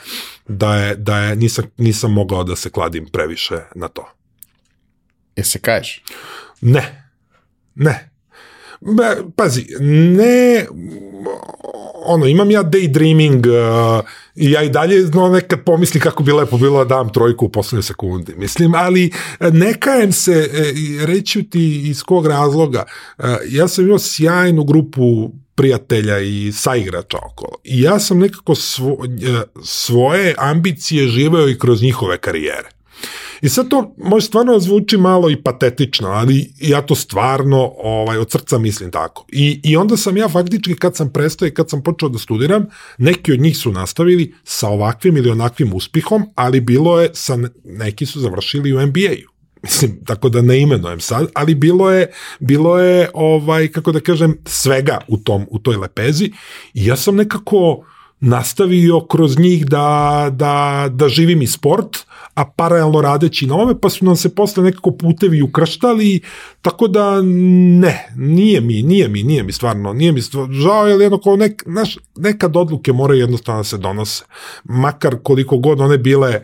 [0.47, 4.07] da je, da je nisam, nisam mogao da se kladim previše na to.
[5.35, 6.03] Je se kaješ?
[6.61, 7.11] Ne,
[7.75, 8.10] ne,
[9.35, 9.65] pazi,
[10.15, 10.65] ne
[12.05, 16.57] ono, imam ja daydreaming uh, i ja i dalje no, nekad pomisli kako bi lepo
[16.57, 18.33] bilo da dam trojku u poslednjoj sekundi.
[18.37, 20.49] Mislim, ali ne kajem se,
[21.05, 22.85] reću ti iz kog razloga.
[23.49, 27.57] Ja sam imao sjajnu grupu prijatelja i saigrača okolo.
[27.63, 28.97] I ja sam nekako svo,
[29.63, 32.69] svoje ambicije živeo i kroz njihove karijere.
[33.41, 38.31] I sad to može stvarno zvuči malo i patetično, ali ja to stvarno ovaj, od
[38.31, 39.25] srca mislim tako.
[39.31, 42.65] I, I onda sam ja faktički kad sam prestao i kad sam počeo da studiram,
[42.97, 48.05] neki od njih su nastavili sa ovakvim ili onakvim uspihom, ali bilo je, sa, neki
[48.05, 49.31] su završili u NBA-u.
[49.63, 54.37] Mislim, tako da ne imenujem sad, ali bilo je, bilo je ovaj, kako da kažem,
[54.45, 56.31] svega u, tom, u toj lepezi
[56.73, 57.85] i ja sam nekako
[58.21, 61.97] nastavio kroz njih da, da, da živim i sport,
[62.33, 66.21] a paralelno radeći na ove, pa su nam se posle nekako putevi ukrštali,
[66.61, 70.99] tako da ne, nije mi, nije mi, nije mi stvarno, nije mi stvarno, žao je
[70.99, 74.23] jednako, nek, naš, nekad odluke moraju jednostavno da se donose,
[74.63, 76.41] makar koliko god one bile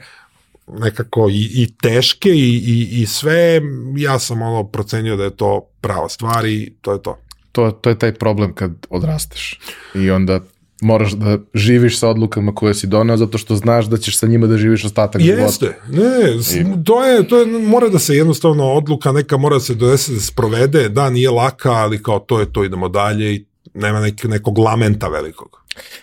[0.68, 3.62] nekako i, i teške i, i, i sve,
[3.98, 7.18] ja sam ono procenio da je to prava stvar i to je to.
[7.52, 9.60] To, to je taj problem kad odrasteš
[9.96, 10.40] i onda
[10.82, 14.48] moraš da živiš sa odlukama koje si doneo zato što znaš da ćeš sa njima
[14.48, 15.44] da živiš ostatak života.
[15.44, 16.84] Jeste, ne, I...
[16.84, 20.20] to je, to je, mora da se jednostavno odluka neka mora da se donese da
[20.20, 24.24] se sprovede, da nije laka, ali kao to je to, idemo dalje i nema nek,
[24.24, 25.62] nekog lamenta velikog.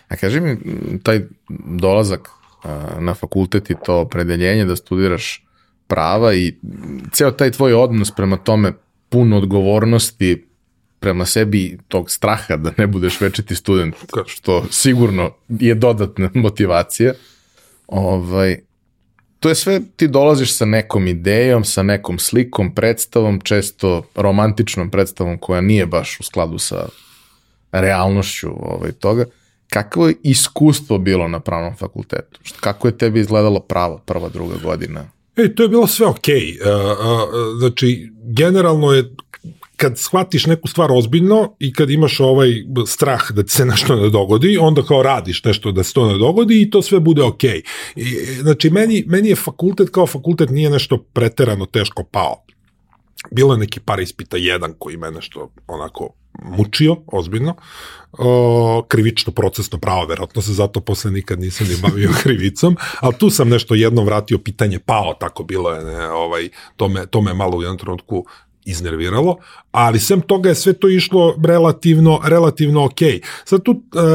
[0.08, 0.58] A kaži mi,
[1.02, 1.20] taj
[1.68, 2.28] dolazak
[2.98, 5.46] na fakultet i to opredeljenje da studiraš
[5.86, 6.54] prava i
[7.12, 8.72] ceo taj tvoj odnos prema tome
[9.08, 10.46] puno odgovornosti
[11.04, 13.94] prema sebi tog straha da ne budeš večiti student,
[14.26, 17.12] što sigurno je dodatna motivacija.
[17.86, 18.58] Ovaj,
[19.40, 25.38] to je sve, ti dolaziš sa nekom idejom, sa nekom slikom, predstavom, često romantičnom predstavom
[25.38, 26.88] koja nije baš u skladu sa
[27.72, 29.24] realnošću ovaj, toga.
[29.68, 32.40] Kakvo je iskustvo bilo na pravnom fakultetu?
[32.60, 35.04] Kako je tebi izgledalo pravo prva, druga godina?
[35.36, 36.58] Ej, to je bilo sve okej.
[36.60, 37.58] Okay.
[37.58, 39.10] Znači, generalno je
[39.84, 42.48] kad shvatiš neku stvar ozbiljno i kad imaš ovaj
[42.86, 46.62] strah da se nešto ne dogodi, onda kao radiš nešto da se to ne dogodi
[46.62, 47.50] i to sve bude okej.
[47.50, 47.62] Okay.
[47.96, 52.44] I, znači, meni, meni je fakultet kao fakultet nije nešto preterano teško pao.
[53.30, 56.10] Bilo je neki par ispita, jedan koji me nešto onako
[56.42, 57.54] mučio, ozbiljno,
[58.12, 63.30] o, krivično procesno pravo, verovatno se zato posle nikad nisam ni bavio krivicom, ali tu
[63.30, 67.34] sam nešto jednom vratio pitanje pao, tako bilo je, ne, ovaj, to, me, to me
[67.34, 68.24] malo u jednom trenutku
[68.64, 69.36] iznerviralo,
[69.70, 73.00] ali sem toga je sve to išlo relativno, relativno ok.
[73.44, 74.08] Sad tu, uh, uh,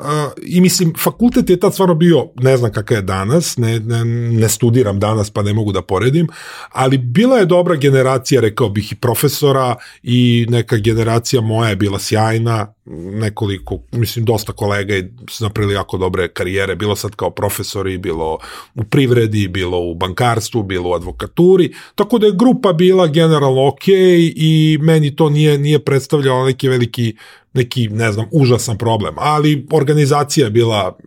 [0.00, 4.04] uh, i mislim, fakultet je tad stvarno bio, ne znam kakav je danas, ne, ne,
[4.04, 6.28] ne studiram danas pa ne mogu da poredim,
[6.72, 11.98] ali bila je dobra generacija, rekao bih, i profesora i neka generacija moja je bila
[11.98, 14.94] sjajna, nekoliko, mislim, dosta kolega
[15.30, 18.38] su napravili jako dobre karijere, bilo sad kao profesori, bilo
[18.74, 23.88] u privredi, bilo u bankarstvu, bilo u advokaturi, tako da je grupa bila generalno ok
[24.36, 27.16] i meni to nije, nije predstavljalo neki veliki
[27.54, 30.98] neki, ne znam, užasan problem, ali organizacija je bila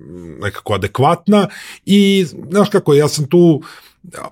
[0.41, 1.47] nekako adekvatna
[1.85, 3.61] i, znaš kako, ja sam tu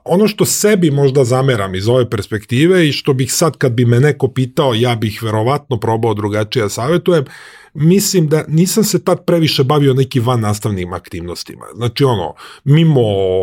[0.04, 4.00] ono što sebi možda zameram iz ove perspektive i što bih sad kad bi me
[4.00, 7.26] neko pitao, ja bih verovatno probao drugačije da savjetujem,
[7.74, 11.66] mislim da nisam se tad previše bavio neki van nastavnim aktivnostima.
[11.76, 12.34] Znači ono,
[12.64, 13.02] mimo,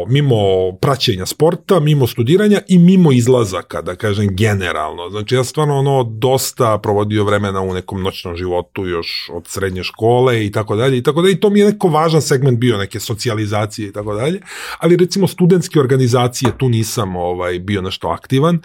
[0.09, 0.37] mimo
[0.81, 5.11] praćenja sporta, mimo studiranja i mimo izlazaka, da kažem generalno.
[5.11, 10.47] Znači ja stvarno ono dosta provodio vremena u nekom noćnom životu još od srednje škole
[10.47, 13.01] i tako dalje i tako dalje i to mi je neko važan segment bio neke
[13.01, 14.41] socijalizacije i tako dalje,
[14.79, 18.61] ali recimo studentske organizacije tu nisam ovaj bio nešto aktivan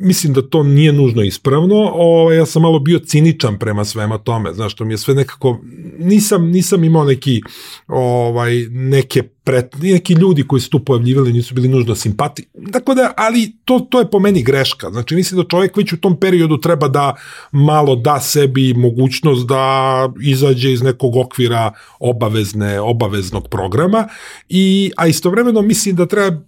[0.00, 4.18] mislim da to nije nužno ispravno, o, ovaj, ja sam malo bio ciničan prema svema
[4.18, 5.60] tome, znaš, to mi je sve nekako,
[5.98, 7.40] nisam, nisam imao neki,
[7.86, 12.46] ovaj, neke pret, neki ljudi koji su tu pojavljivali nisu bili nužno simpati.
[12.72, 14.90] Tako da, ali to, to je po meni greška.
[14.90, 17.14] Znači, mislim da čovjek već u tom periodu treba da
[17.52, 24.08] malo da sebi mogućnost da izađe iz nekog okvira obavezne, obaveznog programa,
[24.48, 26.40] i, a istovremeno mislim da treba,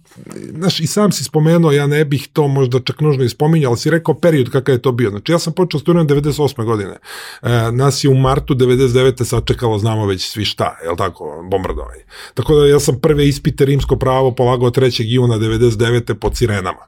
[0.57, 3.89] znaš, i sam si spomenuo, ja ne bih to možda čak nužno ispominjao, ali si
[3.89, 5.09] rekao period kakav je to bio.
[5.09, 6.65] Znači, ja sam počeo studiram 98.
[6.65, 6.97] godine.
[7.41, 9.25] E, nas je u martu 99.
[9.25, 12.03] sačekalo, znamo već svi šta, je li tako, bombardovanje.
[12.33, 15.03] Tako da ja sam prve ispite rimsko pravo polagao 3.
[15.05, 16.13] juna 99.
[16.13, 16.87] pod sirenama.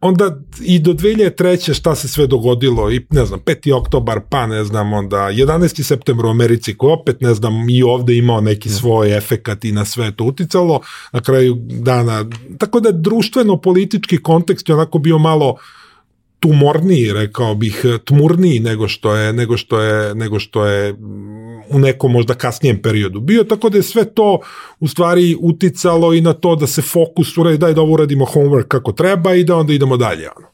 [0.00, 1.74] Onda i do 2003.
[1.74, 3.74] šta se sve dogodilo i ne znam, 5.
[3.74, 5.82] oktobar, pa ne znam, onda 11.
[5.82, 9.84] septembar u Americi koji opet ne znam i ovde imao neki svoj efekat i na
[9.84, 10.80] sve to uticalo
[11.12, 12.24] na kraju dana.
[12.58, 15.56] Tako da društveno politički kontekst je onako bio malo
[16.44, 20.94] tumorniji, rekao bih, tmurniji nego što je, nego što je, nego što je
[21.70, 24.40] u nekom možda kasnijem periodu bio, tako da je sve to
[24.80, 28.68] u stvari uticalo i na to da se fokus uradi, daj da ovo uradimo homework
[28.68, 30.28] kako treba i da onda idemo dalje.
[30.36, 30.46] Ono.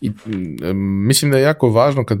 [0.00, 0.10] I,
[1.08, 2.18] mislim da je jako važno kad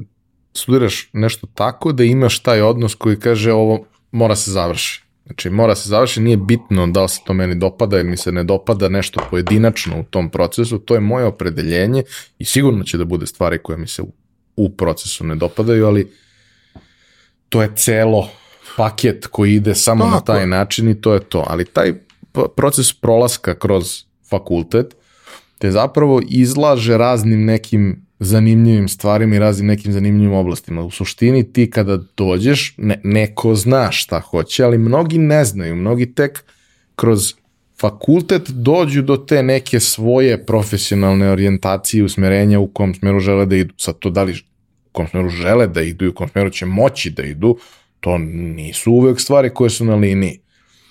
[0.54, 5.02] studiraš nešto tako da imaš taj odnos koji kaže ovo mora se završi.
[5.26, 8.32] Znači mora se završi, nije bitno da li se to meni dopada ili mi se
[8.32, 12.02] ne dopada nešto pojedinačno u tom procesu, to je moje opredeljenje
[12.38, 14.12] i sigurno će da bude stvari koje mi se u,
[14.56, 16.12] u procesu ne dopadaju, ali
[17.48, 18.30] to je celo
[18.76, 20.14] paket koji ide samo Tako.
[20.14, 21.44] na taj način i to je to.
[21.46, 21.94] Ali taj
[22.56, 24.96] proces prolaska kroz fakultet
[25.58, 30.82] te zapravo izlaže raznim nekim zanimljivim stvarima i raznim nekim zanimljivim oblastima.
[30.82, 36.14] U suštini ti kada dođeš, ne, neko zna šta hoće, ali mnogi ne znaju, mnogi
[36.14, 36.44] tek
[36.96, 37.34] kroz
[37.80, 43.56] fakultet dođu do te neke svoje profesionalne orijentacije i usmerenja u kom smeru žele da
[43.56, 43.74] idu.
[43.76, 46.66] Sad to da li u kom smeru žele da idu i u kom smeru će
[46.66, 47.56] moći da idu,
[48.00, 50.40] to nisu uvek stvari koje su na liniji.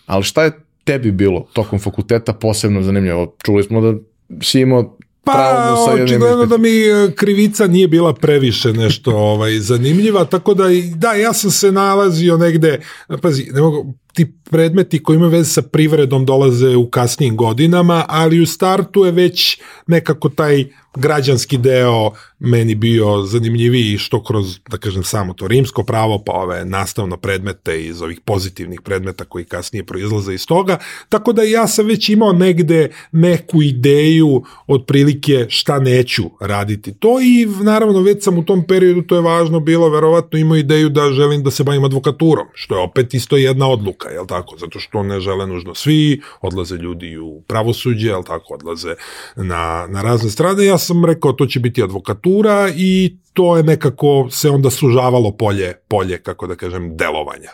[0.06, 0.52] Ali šta je
[0.84, 3.36] tebi bilo tokom fakulteta posebno zanimljivo?
[3.46, 3.98] Čuli smo da
[4.42, 10.54] si imao Pa, očigledno da mi e, krivica nije bila previše nešto ovaj zanimljiva, tako
[10.54, 10.64] da,
[10.96, 12.80] da, ja sam se nalazio negde,
[13.22, 18.42] pazi, ne mogu, ti predmeti koji imaju veze sa privredom dolaze u kasnijim godinama, ali
[18.42, 25.04] u startu je već nekako taj građanski deo meni bio zanimljiviji što kroz, da kažem,
[25.04, 30.34] samo to rimsko pravo, pa ove nastavno predmete iz ovih pozitivnih predmeta koji kasnije proizlaze
[30.34, 30.78] iz toga,
[31.10, 36.94] tako da ja sam već imao negde neku ideju otprilike šta neću raditi.
[36.94, 40.90] To i naravno već sam u tom periodu, to je važno bilo, verovatno imao ideju
[40.90, 44.80] da želim da se bavim advokaturom, što je opet isto jedna odluka, jel tako, zato
[44.80, 48.96] što ne žele nužno svi, odlaze ljudi u pravosuđe, jel tako, odlaze
[49.36, 54.28] na, na razne strane, ja sam rekao to će biti advokatura i to je nekako
[54.32, 57.52] se onda sužavalo polje, polje kako da kažem, delovanja.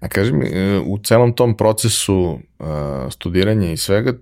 [0.00, 2.66] A kaži mi, e, u celom tom procesu uh,
[3.10, 4.12] studiranja i svega,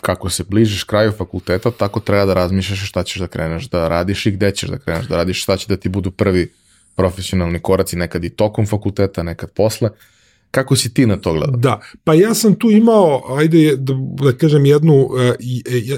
[0.00, 4.26] kako se bližiš kraju fakulteta, tako treba da razmišljaš šta ćeš da kreneš da radiš
[4.26, 6.52] i gde ćeš da kreneš da radiš, šta će da ti budu prvi
[6.96, 9.90] profesionalni koraci, nekad i tokom fakulteta, nekad posle.
[9.90, 9.96] Uh,
[10.50, 11.56] Kako si ti na to gledao?
[11.56, 15.34] Da, pa ja sam tu imao, ajde da, da kažem, jednu, e,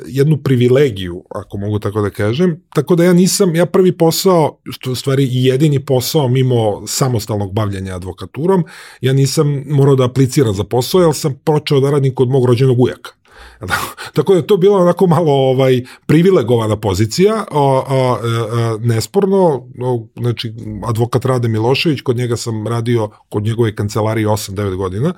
[0.07, 4.59] jednu privilegiju, ako mogu tako da kažem, tako da ja nisam, ja prvi posao,
[4.91, 8.65] u stvari jedini posao mimo samostalnog bavljanja advokaturom,
[9.01, 12.81] ja nisam morao da apliciram za posao, jer sam počeo da radim kod mog rođenog
[12.81, 13.20] ujaka.
[14.17, 19.69] Tako da to bila onako malo ovaj privilegovana pozicija, a, a, a, nesporno,
[20.17, 20.53] znači
[20.87, 25.15] advokat Rade Milošević, kod njega sam radio kod njegove kancelarije 8-9 godina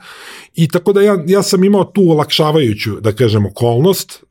[0.54, 4.24] i tako da ja, ja sam imao tu olakšavajuću, da kažem, okolnost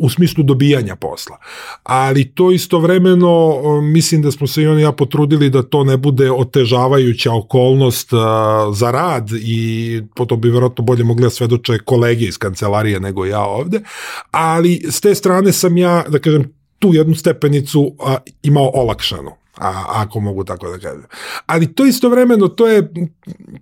[0.00, 1.36] u smislu dobijanja posla.
[1.82, 6.32] Ali to istovremeno mislim da smo se i oni ja potrudili da to ne bude
[6.32, 8.10] otežavajuća okolnost
[8.72, 13.44] za rad i potom bi verovatno bolje mogli da svedoče kolege iz kancelarije nego ja
[13.44, 13.80] ovde,
[14.30, 19.84] ali s te strane sam ja, da kažem, tu jednu stepenicu a, imao olakšanu a,
[19.88, 21.04] ako mogu tako da kažem.
[21.46, 22.92] Ali to istovremeno, to je,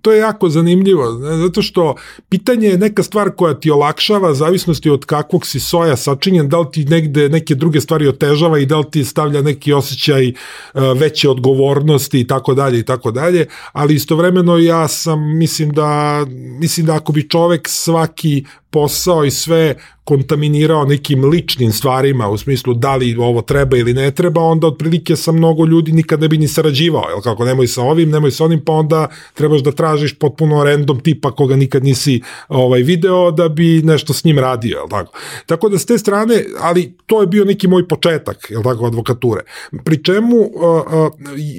[0.01, 1.95] to je jako zanimljivo, zato što
[2.29, 6.67] pitanje je neka stvar koja ti olakšava, zavisnosti od kakvog si soja sačinjen, da li
[6.71, 11.29] ti negde neke druge stvari otežava i da li ti stavlja neki osjećaj uh, veće
[11.29, 16.25] odgovornosti i tako dalje i tako dalje, ali istovremeno ja sam, mislim da,
[16.59, 19.75] mislim da ako bi čovek svaki posao i sve
[20.07, 25.15] kontaminirao nekim ličnim stvarima u smislu da li ovo treba ili ne treba, onda otprilike
[25.15, 28.45] sa mnogo ljudi nikad ne bi ni sarađivao, jel kako nemoj sa ovim, nemoj sa
[28.45, 33.49] onim, pa onda trebaš da tražiš potpuno random tipa koga nikad nisi ovaj video da
[33.49, 35.17] bi nešto s njim radio, jel tako.
[35.45, 39.41] Tako da s te strane, ali to je bio neki moj početak, jel tako, advokature.
[39.83, 41.11] Pri čemu uh, uh,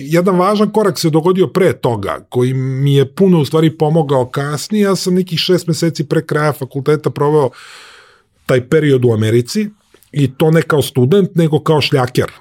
[0.08, 4.82] jedan važan korak se dogodio pre toga, koji mi je puno u stvari pomogao kasnije,
[4.82, 7.50] ja sam nekih šest meseci pre kraja fakulteta proveo
[8.46, 9.68] taj period u Americi
[10.12, 12.32] i to ne kao student, nego kao šljaker.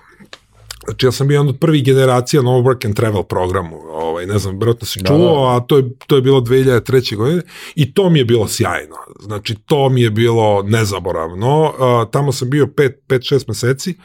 [0.87, 4.39] Znači ja sam bio jedan od prvih generacija na work and travel programu, ovaj, ne
[4.39, 5.57] znam, vjerojatno si da, čuo, da, da.
[5.57, 7.15] a to je, to je bilo 2003.
[7.15, 7.41] godine
[7.75, 8.95] i to mi je bilo sjajno.
[9.19, 11.63] Znači to mi je bilo nezaboravno.
[11.63, 13.95] Uh, tamo sam bio 5-6 meseci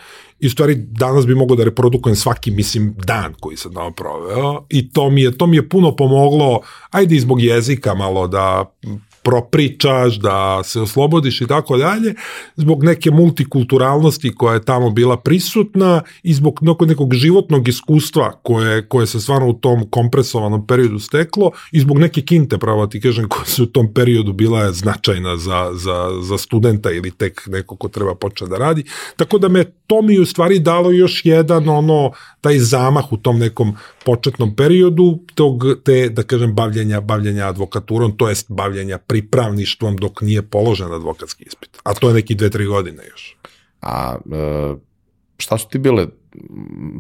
[0.40, 4.64] i u stvari danas bi mogao da reprodukujem svaki, mislim, dan koji sam tamo proveo
[4.68, 6.60] i to mi je, to mi je puno pomoglo,
[6.90, 8.74] ajde i zbog jezika malo da
[9.22, 12.14] propričaš, da se oslobodiš i tako dalje,
[12.56, 19.06] zbog neke multikulturalnosti koja je tamo bila prisutna i zbog nekog životnog iskustva koje, koje
[19.06, 23.44] se stvarno u tom kompresovanom periodu steklo i zbog neke kinte, pravo ti kažem, koja
[23.44, 28.14] se u tom periodu bila značajna za, za, za studenta ili tek neko ko treba
[28.14, 28.84] početi da radi.
[29.16, 32.10] Tako da me to mi u stvari dalo još jedan ono,
[32.40, 38.28] taj zamah u tom nekom početnom periodu tog, te, da kažem, bavljenja, bavljenja advokaturom, to
[38.28, 41.78] jest bavljenja pripravništvom dok nije položen advokatski ispit.
[41.84, 43.36] A to je neki dve, tri godine još.
[43.82, 44.74] A e,
[45.38, 46.06] šta su ti bile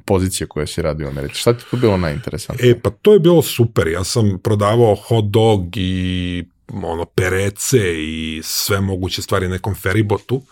[0.04, 1.40] pozicije koje si radio u Americi?
[1.40, 2.70] Šta ti to bilo najinteresantnije?
[2.70, 3.88] E, pa to je bilo super.
[3.88, 10.42] Ja sam prodavao hot dog i ono, perece i sve moguće stvari nekom feribotu.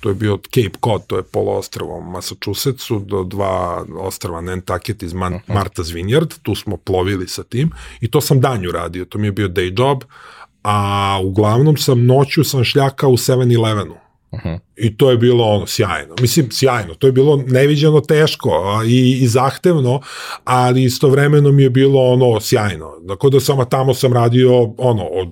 [0.00, 5.02] To je bio od Cape Cod, to je poloostrvo u Massachusettsu, do dva ostrava Nantucket
[5.02, 5.54] iz Man uh -huh.
[5.54, 9.32] Martha's Vineyard, tu smo plovili sa tim i to sam danju radio, to mi je
[9.32, 10.04] bio day job,
[10.62, 13.94] a uglavnom sam noću sam šljaka u 7-Elevenu.
[14.30, 14.58] Uh -huh.
[14.80, 16.14] I to je bilo ono sjajno.
[16.20, 16.94] Mislim, sjajno.
[16.94, 20.00] To je bilo neviđeno teško i, i zahtevno,
[20.44, 22.92] ali istovremeno mi je bilo ono sjajno.
[23.00, 25.28] Dakle, da samo tamo sam radio ono, od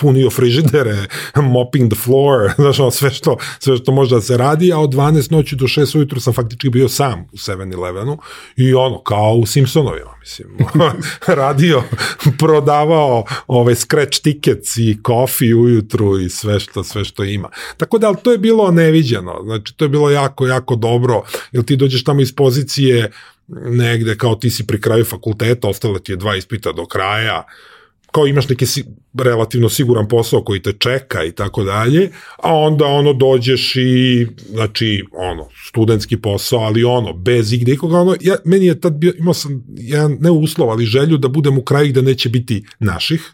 [0.00, 0.96] punio frižidere,
[1.54, 4.90] mopping the floor, znaš, ono, sve što, sve što može da se radi, a od
[4.90, 8.18] 12 noći do 6 ujutru sam faktički bio sam u 7-Elevenu
[8.56, 10.48] i ono, kao u Simpsonovima, mislim,
[11.42, 11.82] radio,
[12.38, 17.48] prodavao ove scratch tickets i kofi ujutru i sve što, sve što ima.
[17.76, 21.22] Tako da, to je bilo neviđeno, znači, to je bilo jako, jako dobro,
[21.52, 23.10] jer ti dođeš tamo iz pozicije
[23.64, 27.44] negde kao ti si pri kraju fakulteta, ostale ti je dva ispita do kraja,
[28.12, 28.84] kao imaš neki si,
[29.18, 32.10] relativno siguran posao koji te čeka i tako dalje,
[32.42, 38.16] a onda ono dođeš i, znači, ono, studentski posao, ali ono, bez igde ikoga, ono,
[38.20, 41.62] ja, meni je tad bio, imao sam jedan, ne uslov, ali želju da budem u
[41.62, 43.32] kraju gde neće biti naših,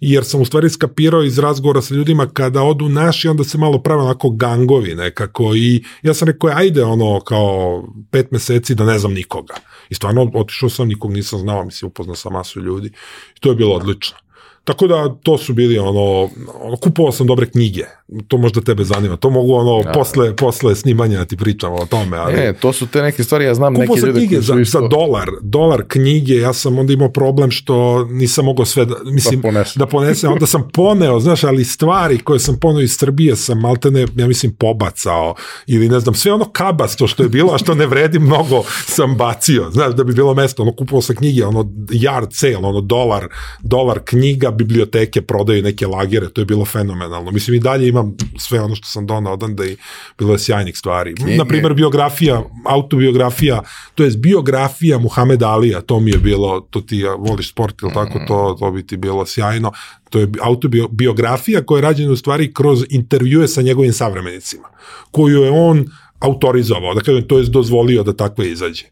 [0.00, 3.78] jer sam u stvari skapirao iz razgovora sa ljudima kada odu naši, onda se malo
[3.78, 8.98] prave onako gangovi nekako i ja sam rekao, ajde ono kao pet meseci da ne
[8.98, 9.54] znam nikoga.
[9.88, 12.88] I stvarno otišao sam, nikog nisam znao, mislim, upoznao sam masu ljudi
[13.36, 14.16] i to je bilo odlično.
[14.64, 16.30] Tako da to su bili ono,
[16.60, 17.84] ono kupovao sam dobre knjige.
[18.28, 19.16] To možda tebe zanima.
[19.16, 19.92] To mogu ono ja.
[19.92, 23.44] posle posle snimanja da ti pričam o tome, ali E, to su te neke stvari,
[23.44, 24.80] ja znam neke ljude knjige za, isto...
[24.80, 26.34] za dolar, dolar knjige.
[26.34, 29.78] Ja sam onda imao problem što nisam mogao sve da, mislim da, ponese.
[29.78, 34.06] da ponesem, onda sam poneo, znaš, ali stvari koje sam poneo iz Srbije sam maltene,
[34.16, 35.34] ja mislim pobacao
[35.66, 39.16] ili ne znam, sve ono kabasto što je bilo, a što ne vredi mnogo sam
[39.16, 39.70] bacio.
[39.70, 43.28] Znaš, da bi bilo mesto, ono kupovao sam knjige, ono yard sale, ono dolar,
[43.62, 47.30] dolar knjiga biblioteke prodaju neke lagere, to je bilo fenomenalno.
[47.30, 49.76] Mislim i dalje imam sve ono što sam donao odanda i
[50.18, 51.14] bilo je sjajnih stvari.
[51.14, 51.36] Knjige.
[51.36, 53.62] Na primer biografija, autobiografija,
[53.94, 57.92] to je biografija Muhameda Alija, to mi je bilo, to ti ja, voliš sport ili
[57.92, 59.72] tako, to, to bi ti bilo sjajno.
[60.10, 64.68] To je autobiografija koja je rađena u stvari kroz intervjue sa njegovim savremenicima,
[65.10, 65.84] koju je on
[66.18, 68.84] autorizovao, da kažem, to je dozvolio da takve izađe.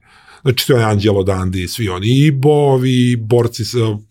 [0.43, 3.63] Znači, sve Anđelo Dandi, svi oni, i bovi, borci,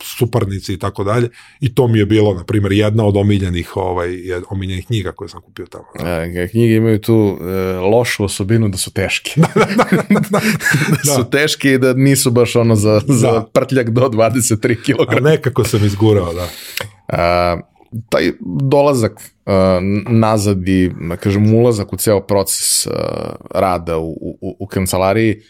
[0.03, 1.29] suparnici i tako dalje.
[1.59, 4.09] I to mi je bilo, na primjer, jedna od omiljenih, ovaj,
[4.49, 5.85] omiljenih knjiga koje sam kupio tamo.
[5.99, 6.47] Da.
[6.47, 7.45] knjige imaju tu e,
[7.77, 9.31] lošu osobinu da su teške.
[9.55, 10.39] da, da, da, da,
[11.05, 13.45] da, su teške i da nisu baš ono za, za da.
[13.53, 15.17] prtljak do 23 kg.
[15.17, 16.47] A nekako sam izgurao, da.
[17.07, 17.59] A,
[18.09, 19.53] taj dolazak uh,
[20.09, 22.93] nazad i, da kažem, ulazak u ceo proces uh,
[23.49, 24.11] rada u,
[24.41, 25.41] u, u kancelariji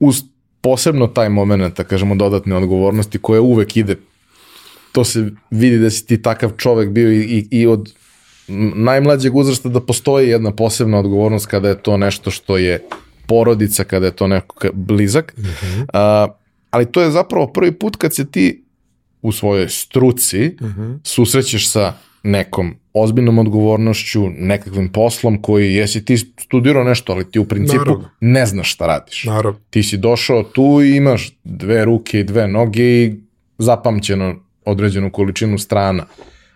[0.00, 0.22] uz
[0.60, 3.96] posebno taj moment, da kažemo, dodatne odgovornosti koje uvek ide,
[4.92, 7.92] to se vidi da si ti takav čovek bio i, i, i od
[8.74, 12.82] najmlađeg uzrasta da postoji jedna posebna odgovornost kada je to nešto što je
[13.26, 15.34] porodica, kada je to neko blizak.
[15.36, 15.86] Mm -hmm.
[15.92, 16.28] A,
[16.70, 18.64] ali to je zapravo prvi put kad se ti
[19.22, 20.98] u svojoj struci mm -hmm.
[21.04, 21.92] susrećeš sa
[22.24, 28.10] nekom ozbiljnom odgovornošću, nekakvim poslom koji jesi ti studirao nešto, ali ti u principu Naravno.
[28.20, 29.24] ne znaš šta radiš.
[29.24, 29.58] Naravno.
[29.70, 33.14] Ti si došao tu i imaš dve ruke i dve noge i
[33.58, 36.06] zapamćeno određenu količinu strana,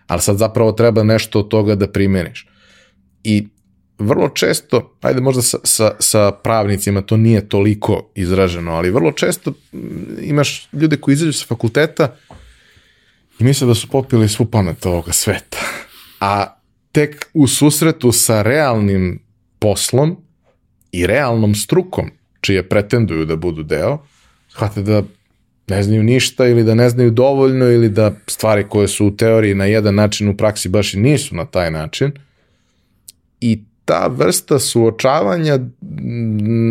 [0.07, 2.47] ali sad zapravo treba nešto od toga da primeniš.
[3.23, 3.47] I
[3.99, 9.53] vrlo često, ajde možda sa, sa, sa pravnicima to nije toliko izraženo, ali vrlo često
[10.21, 12.15] imaš ljude koji izađu sa fakulteta
[13.39, 15.57] i misle da su popili svu pamet ovoga sveta.
[16.19, 16.55] A
[16.91, 19.19] tek u susretu sa realnim
[19.59, 20.17] poslom
[20.91, 22.11] i realnom strukom,
[22.41, 23.97] čije pretenduju da budu deo,
[24.49, 25.03] shvate da
[25.67, 29.55] ne znaju ništa ili da ne znaju dovoljno ili da stvari koje su u teoriji
[29.55, 32.11] na jedan način u praksi baš i nisu na taj način.
[33.41, 35.59] I ta vrsta suočavanja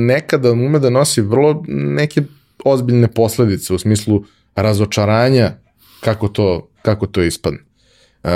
[0.07, 2.23] nekada ume da nosi vrlo neke
[2.65, 5.53] ozbiljne posledice u smislu razočaranja
[6.01, 7.59] kako to, kako to ispadne.
[8.23, 8.31] Uh,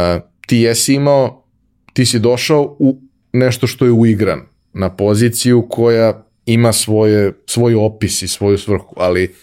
[0.46, 1.44] ti jesi imao,
[1.92, 3.00] ti si došao u
[3.32, 4.40] nešto što je uigran,
[4.72, 9.34] na poziciju koja ima svoje, svoj opis i svoju svrhu, ali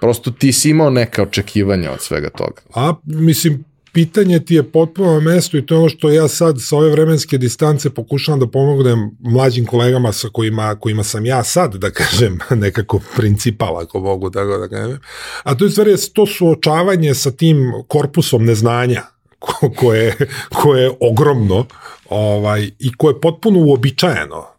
[0.00, 2.62] prosto ti si imao neka očekivanja od svega toga.
[2.74, 6.76] A, mislim, pitanje ti je potpuno na i to je ono što ja sad sa
[6.76, 11.90] ove vremenske distance pokušavam da pomognem mlađim kolegama sa kojima, kojima sam ja sad, da
[11.90, 14.98] kažem, nekako principal, ako mogu tako da kažem.
[15.42, 19.02] A to je stvari to suočavanje sa tim korpusom neznanja
[19.78, 20.16] koje,
[20.62, 21.66] koje je ogromno
[22.08, 24.52] ovaj, i koje je potpuno uobičajeno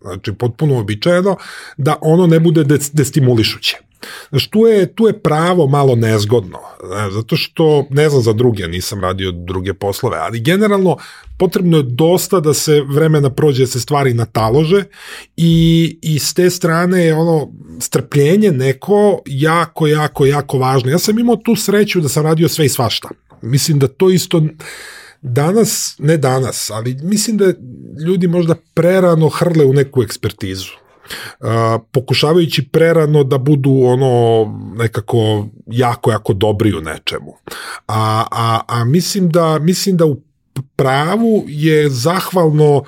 [0.00, 1.36] znači potpuno uobičajeno,
[1.76, 3.76] da ono ne bude destimulišuće.
[4.30, 6.58] Znači, tu je, tu je pravo malo nezgodno,
[6.94, 10.96] ne, zato što, ne znam za druge, nisam radio druge poslove, ali generalno
[11.38, 14.84] potrebno je dosta da se vremena prođe, da se stvari natalože
[15.36, 20.90] i, i s te strane je ono strpljenje neko jako, jako, jako važno.
[20.90, 23.08] Ja sam imao tu sreću da sam radio sve i svašta.
[23.42, 24.42] Mislim da to isto
[25.22, 27.52] danas, ne danas, ali mislim da
[28.06, 30.87] ljudi možda prerano hrle u neku ekspertizu.
[31.92, 34.44] Pokušavajući prerano da budu ono
[34.76, 37.32] nekako jako jako dobri u nečemu.
[37.86, 40.16] A, a, a mislim da mislim da u
[40.76, 42.82] pravu je zahvalno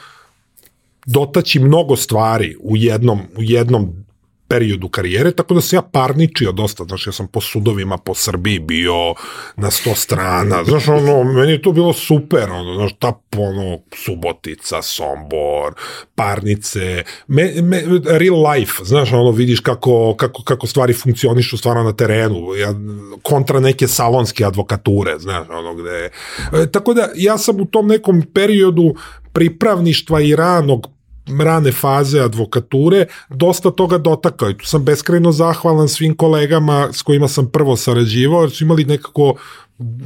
[1.06, 4.04] dotaći mnogo stvari u jednom u jednom
[4.51, 8.59] periodu karijere, tako da se ja parničio dosta, znaš, ja sam po sudovima po Srbiji
[8.59, 9.14] bio
[9.57, 14.82] na sto strana, znaš, ono, meni je to bilo super, ono, znaš, ta, ono, Subotica,
[14.82, 15.74] Sombor,
[16.14, 21.92] parnice, me, me, real life, znaš, ono, vidiš kako, kako, kako stvari funkcionišu stvarno na
[21.92, 22.74] terenu, ja,
[23.22, 26.11] kontra neke salonske advokature, znaš, ono, gde,
[26.53, 28.94] e, tako da, ja sam u tom nekom periodu
[29.32, 30.86] pripravništva i ranog
[31.41, 37.28] rane faze advokature dosta toga dotakao i tu sam beskrajno zahvalan svim kolegama s kojima
[37.28, 39.35] sam prvo sarađivao, jer su imali nekako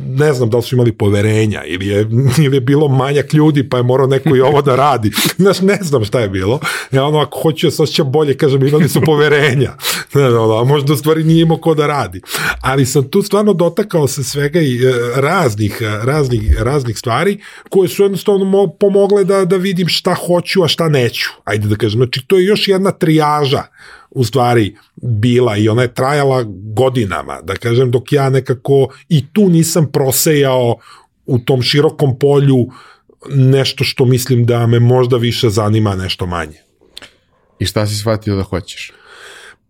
[0.06, 2.00] ne znam da li su imali poverenja ili je,
[2.44, 5.10] ili je bilo manjak ljudi pa je morao neko i ovo da radi.
[5.36, 6.60] Znaš, ne znam šta je bilo.
[6.92, 9.72] Ja ono, ako hoću ja se osjećam bolje, kažem, imali su poverenja.
[10.14, 12.20] Ne, ono, a možda u stvari nije imao ko da radi.
[12.60, 18.02] Ali sam tu stvarno dotakao se svega i e, raznih, raznih, raznih stvari koje su
[18.02, 21.30] jednostavno pomogle da, da vidim šta hoću, a šta neću.
[21.44, 23.62] Ajde da kažem, znači to je još jedna trijaža
[24.14, 26.44] u stvari bila i ona je trajala
[26.74, 30.76] godinama, da kažem, dok ja nekako i tu nisam prosejao
[31.26, 32.66] u tom širokom polju
[33.28, 36.58] nešto što mislim da me možda više zanima, nešto manje.
[37.58, 38.92] I šta si shvatio da hoćeš?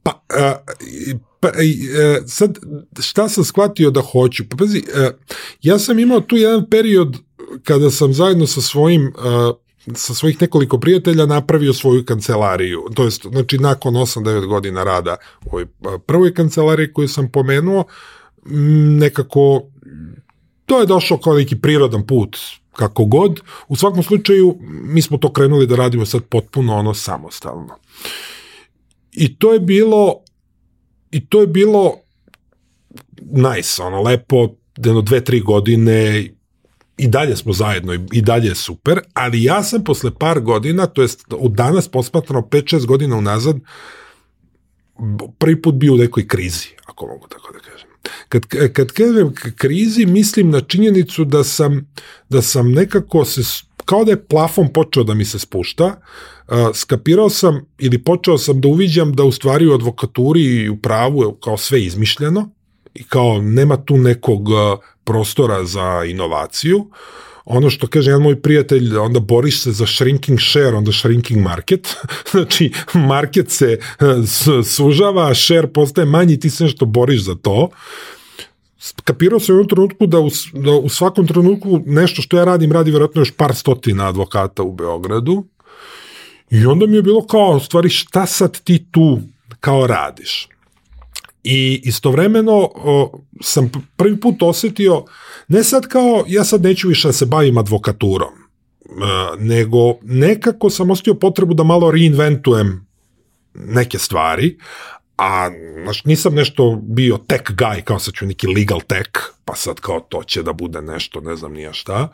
[0.02, 0.54] Pa, a,
[1.40, 1.62] pa a,
[1.98, 2.58] e, sad,
[3.00, 4.44] šta sam shvatio da hoću?
[4.48, 5.10] Pa, pazi, a,
[5.62, 7.16] ja sam imao tu jedan period
[7.64, 9.52] kada sam zajedno sa svojim a,
[9.94, 12.84] sa svojih nekoliko prijatelja napravio svoju kancelariju.
[12.94, 15.66] To jest, znači, nakon 8-9 godina rada u ovoj
[16.06, 17.84] prvoj kancelariji koju sam pomenuo,
[18.98, 19.62] nekako
[20.66, 22.38] to je došlo kao neki prirodan put
[22.72, 23.40] kako god.
[23.68, 27.78] U svakom slučaju, mi smo to krenuli da radimo sad potpuno ono samostalno.
[29.12, 30.20] I to je bilo
[31.10, 31.94] i to je bilo
[33.32, 36.28] nice, ono, lepo, jedno dve, tri godine
[36.96, 41.02] i dalje smo zajedno i dalje je super, ali ja sam posle par godina, to
[41.02, 43.56] jest u danas posmatrano 5-6 godina unazad,
[45.38, 47.88] prvi put bio u nekoj krizi, ako mogu tako da kažem.
[48.28, 51.92] Kad, kad kažem krizi, mislim na činjenicu da sam,
[52.28, 56.00] da sam nekako se, kao da je plafon počeo da mi se spušta,
[56.74, 61.22] skapirao sam ili počeo sam da uviđam da u stvari u advokaturi i u pravu
[61.22, 62.50] je kao sve izmišljeno
[62.94, 64.48] i kao nema tu nekog
[65.04, 66.86] prostora za inovaciju.
[67.44, 71.96] Ono što kaže jedan moj prijatelj, onda boriš se za shrinking share, onda shrinking market.
[72.32, 74.04] znači, market se e,
[74.64, 77.68] sužava, share postaje manji, ti se nešto boriš za to.
[79.04, 82.72] Kapirao sam u jednom trenutku da u, da u svakom trenutku nešto što ja radim,
[82.72, 85.44] radi vjerojatno još par stotina advokata u Beogradu.
[86.50, 89.20] I onda mi je bilo kao, stvari, šta sad ti tu
[89.60, 90.48] kao radiš?
[91.44, 95.04] I istovremeno o, sam prvi put osetio,
[95.48, 98.90] ne sad kao, ja sad neću više da se bavim advokaturom, e,
[99.38, 102.86] nego nekako sam osetio potrebu da malo reinventujem
[103.54, 104.58] neke stvari,
[105.18, 105.50] a
[105.82, 109.10] znaš, nisam nešto bio tech guy, kao sad ću neki legal tech,
[109.44, 112.08] pa sad kao to će da bude nešto, ne znam nija šta.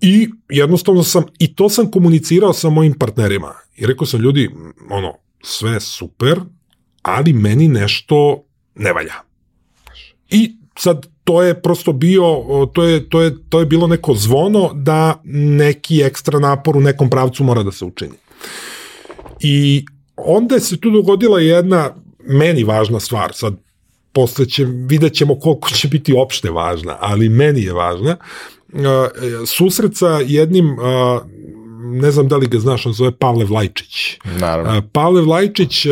[0.00, 3.54] I jednostavno sam, i to sam komunicirao sa mojim partnerima.
[3.76, 4.50] I rekao sam, ljudi,
[4.90, 6.40] ono, sve super,
[7.02, 8.42] ali meni nešto
[8.74, 9.14] ne valja.
[10.30, 12.24] I sad to je prosto bio,
[12.72, 17.10] to je, to je, to je bilo neko zvono da neki ekstra napor u nekom
[17.10, 18.14] pravcu mora da se učini.
[19.40, 19.84] I
[20.16, 23.54] onda se tu dogodila jedna meni važna stvar, sad
[24.12, 28.16] posle će, vidjet ćemo koliko će biti opšte važna, ali meni je važna,
[29.46, 30.76] susret sa jednim
[31.78, 34.18] ne znam da li ga znaš, on zove Pavle Vlajčić.
[34.40, 34.88] Naravno.
[34.92, 35.86] Pavle Vlajčić,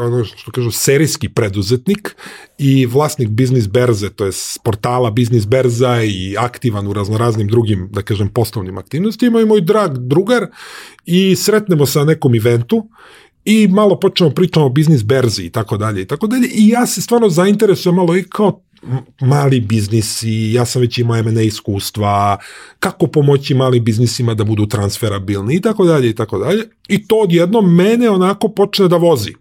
[0.00, 2.16] ono što kažu, serijski preduzetnik
[2.58, 4.32] i vlasnik biznis berze, to je
[4.64, 9.98] portala biznis berza i aktivan u raznoraznim drugim, da kažem, poslovnim aktivnostima i moj drag
[9.98, 10.46] drugar
[11.04, 12.88] i sretnemo se na nekom eventu
[13.44, 16.86] i malo počnemo pričamo o biznis berzi i tako dalje i tako dalje i ja
[16.86, 18.60] se stvarno zainteresujem malo i kao
[19.20, 22.38] mali biznisi, ja sam već imao M&A iskustva,
[22.78, 26.62] kako pomoći malim biznisima da budu transferabilni i tako dalje i tako dalje.
[26.88, 29.32] I to odjednom mene onako počne da vozi.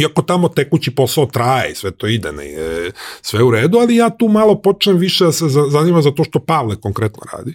[0.00, 2.90] Iako tamo tekući posao traje sve to ide, ne, e,
[3.22, 6.38] sve u redu, ali ja tu malo počnem više da se zanima za to što
[6.40, 7.54] Pavle konkretno radi.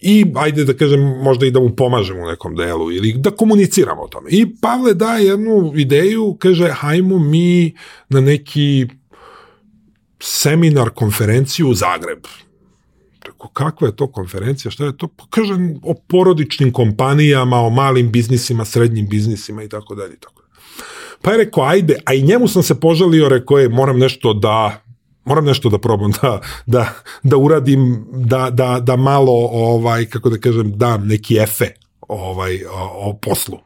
[0.00, 4.02] I ajde da kažem, možda i da mu pomažem u nekom delu ili da komuniciramo
[4.02, 4.30] o tome.
[4.30, 7.74] I Pavle da jednu ideju, kaže, hajmo mi
[8.08, 8.86] na neki
[10.22, 12.26] seminar, konferenciju u Zagreb.
[13.22, 15.08] Tako, kakva je to konferencija, šta je to?
[15.08, 20.16] Pa kažem o porodičnim kompanijama, o malim biznisima, srednjim biznisima i tako dalje.
[20.16, 20.42] Tako.
[21.22, 24.82] Pa je rekao, ajde, a i njemu sam se požalio, rekao je, moram nešto da
[25.24, 30.38] moram nešto da probam da, da, da uradim, da, da, da malo, ovaj, kako da
[30.38, 31.68] kažem, dam neki efe
[32.08, 33.58] ovaj, o, o poslu.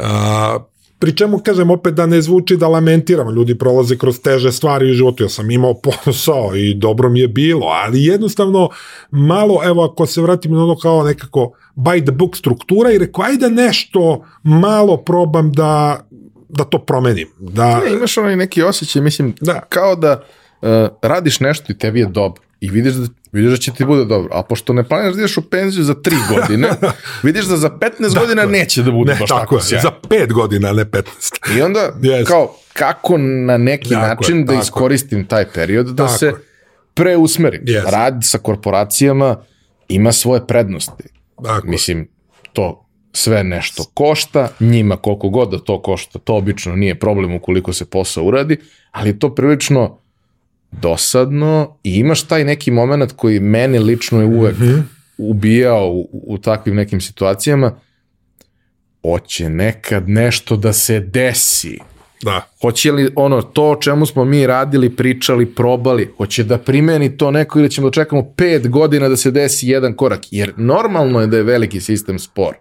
[0.00, 0.62] Uh,
[0.98, 4.94] Pri čemu, kažem, opet da ne zvuči da lamentiram, ljudi prolaze kroz teže stvari u
[4.94, 5.74] životu, ja sam imao
[6.04, 8.68] posao i dobro mi je bilo, ali jednostavno
[9.10, 13.24] malo, evo, ako se vratim na ono kao nekako by the book struktura i rekao,
[13.24, 16.00] ajde nešto malo probam da,
[16.48, 17.28] da to promenim.
[17.38, 17.80] Da...
[17.80, 19.60] Ne, imaš onaj neki osjećaj, mislim, da.
[19.68, 20.22] kao da
[20.62, 20.68] uh,
[21.02, 24.30] radiš nešto i tebi je dobro i vidiš da, vidiš da će ti bude dobro.
[24.32, 26.68] A pošto ne planiraš da ideš u penziju za 3 godine,
[27.22, 29.82] vidiš da za 15 da, godina neće da bude ne, baš tako, tako sjajno.
[29.82, 31.58] Za 5 godina, ne 15.
[31.58, 32.24] I onda, yes.
[32.26, 36.32] kao, kako na neki tako način je, da iskoristim taj period da tako se
[36.94, 37.62] preusmerim.
[37.64, 37.90] Yes.
[37.90, 39.36] Rad sa korporacijama
[39.88, 41.04] ima svoje prednosti.
[41.44, 41.66] Tako.
[41.66, 42.08] Mislim,
[42.52, 47.72] to sve nešto košta, njima koliko god da to košta, to obično nije problem ukoliko
[47.72, 48.56] se posao uradi,
[48.90, 49.98] ali to prilično
[50.70, 54.82] dosadno i imaš taj neki moment koji meni lično je uvek mm -hmm.
[55.18, 57.72] ubijao u, u takvim nekim situacijama,
[59.02, 61.78] hoće nekad nešto da se desi.
[62.22, 62.46] Da.
[62.60, 67.30] Hoće li ono, to o čemu smo mi radili, pričali, probali, hoće da primeni to
[67.30, 71.26] neko ili ćemo da čekamo pet godina da se desi jedan korak, jer normalno je
[71.26, 72.54] da je veliki sistem spor.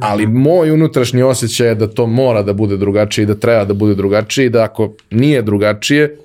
[0.00, 3.74] Ali moj unutrašnji osjećaj je da to mora da bude drugačije i da treba da
[3.74, 6.16] bude drugačije i da ako nije drugačije,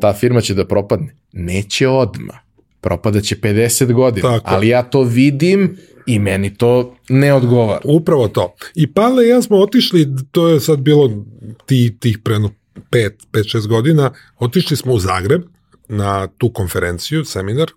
[0.00, 1.16] ta firma će da propadne.
[1.32, 2.38] Neće odma.
[2.80, 4.28] Propadaće 50 godina.
[4.28, 4.50] Tako.
[4.54, 5.76] Ali ja to vidim
[6.06, 7.80] i meni to ne odgovara.
[7.84, 8.54] Upravo to.
[8.74, 11.24] I Pavle i ja smo otišli, to je sad bilo
[11.66, 12.50] ti, tih preno
[12.90, 15.42] 5, 5, 6 godina, otišli smo u Zagreb
[15.88, 17.70] na tu konferenciju, seminar,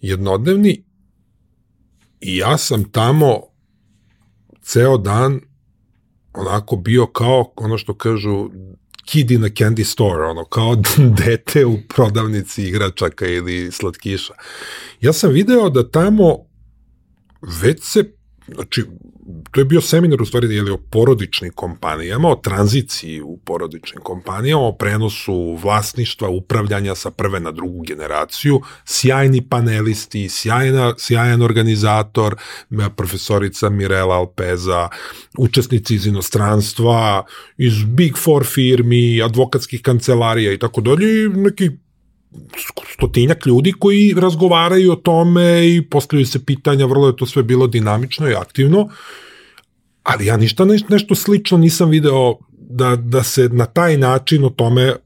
[0.00, 0.84] jednodnevni
[2.20, 3.40] i ja sam tamo
[4.62, 5.40] ceo dan
[6.32, 8.50] onako bio kao ono što kažu
[9.08, 10.76] kid in a candy store, ono, kao
[11.26, 14.34] dete u prodavnici igračaka ili slatkiša.
[15.00, 16.36] Ja sam video da tamo
[17.62, 18.04] već se,
[18.54, 18.84] znači,
[19.50, 24.62] to je bio seminar u stvari jeli, o porodičnim kompanijama, o tranziciji u porodičnim kompanijama,
[24.62, 32.36] o prenosu vlasništva, upravljanja sa prve na drugu generaciju, sjajni panelisti, sjajna, sjajan organizator,
[32.96, 34.88] profesorica Mirela Alpeza,
[35.38, 37.24] učesnici iz inostranstva,
[37.56, 41.70] iz Big Four firmi, advokatskih kancelarija i tako dalje, neki
[42.92, 47.66] stotinjak ljudi koji razgovaraju o tome i postavljaju se pitanja, vrlo je to sve bilo
[47.66, 48.88] dinamično i aktivno,
[50.02, 54.50] ali ja ništa ne, nešto slično nisam video da, da se na taj način o
[54.50, 54.96] tome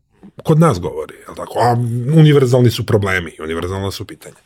[0.42, 1.58] kod nas govori, je tako?
[1.58, 1.72] A
[2.18, 4.36] univerzalni su problemi, univerzalna su pitanja.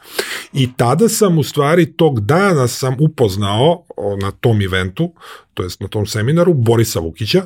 [0.53, 3.85] I tada sam u stvari tog dana sam upoznao
[4.21, 5.13] na tom eventu,
[5.55, 7.43] to jest na tom seminaru, Borisa Vukića,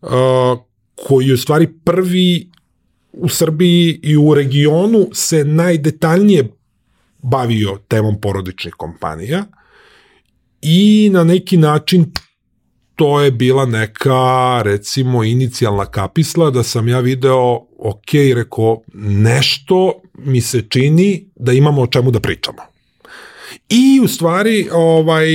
[0.00, 0.10] uh,
[1.08, 2.50] koji je u stvari prvi
[3.16, 6.48] u Srbiji i u regionu se najdetaljnije
[7.22, 9.44] bavio temom porodičnih kompanija
[10.62, 12.12] i na neki način
[12.96, 20.40] to je bila neka, recimo, inicijalna kapisla da sam ja video, ok, rekao, nešto mi
[20.40, 22.62] se čini da imamo o čemu da pričamo.
[23.68, 25.26] I u stvari, ovaj,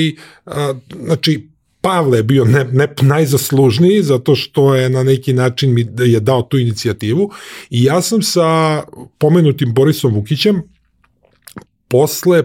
[1.06, 1.49] znači,
[1.82, 6.42] Pavle je bio ne, ne, najzaslužniji zato što je na neki način mi je dao
[6.42, 7.32] tu inicijativu
[7.70, 8.82] i ja sam sa
[9.18, 10.62] pomenutim Borisom Vukićem
[11.88, 12.44] posle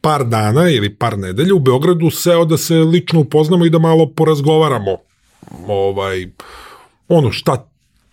[0.00, 4.10] par dana ili par nedelja u Beogradu seo da se lično upoznamo i da malo
[4.16, 4.96] porazgovaramo
[5.66, 6.26] ovaj,
[7.08, 7.68] ono šta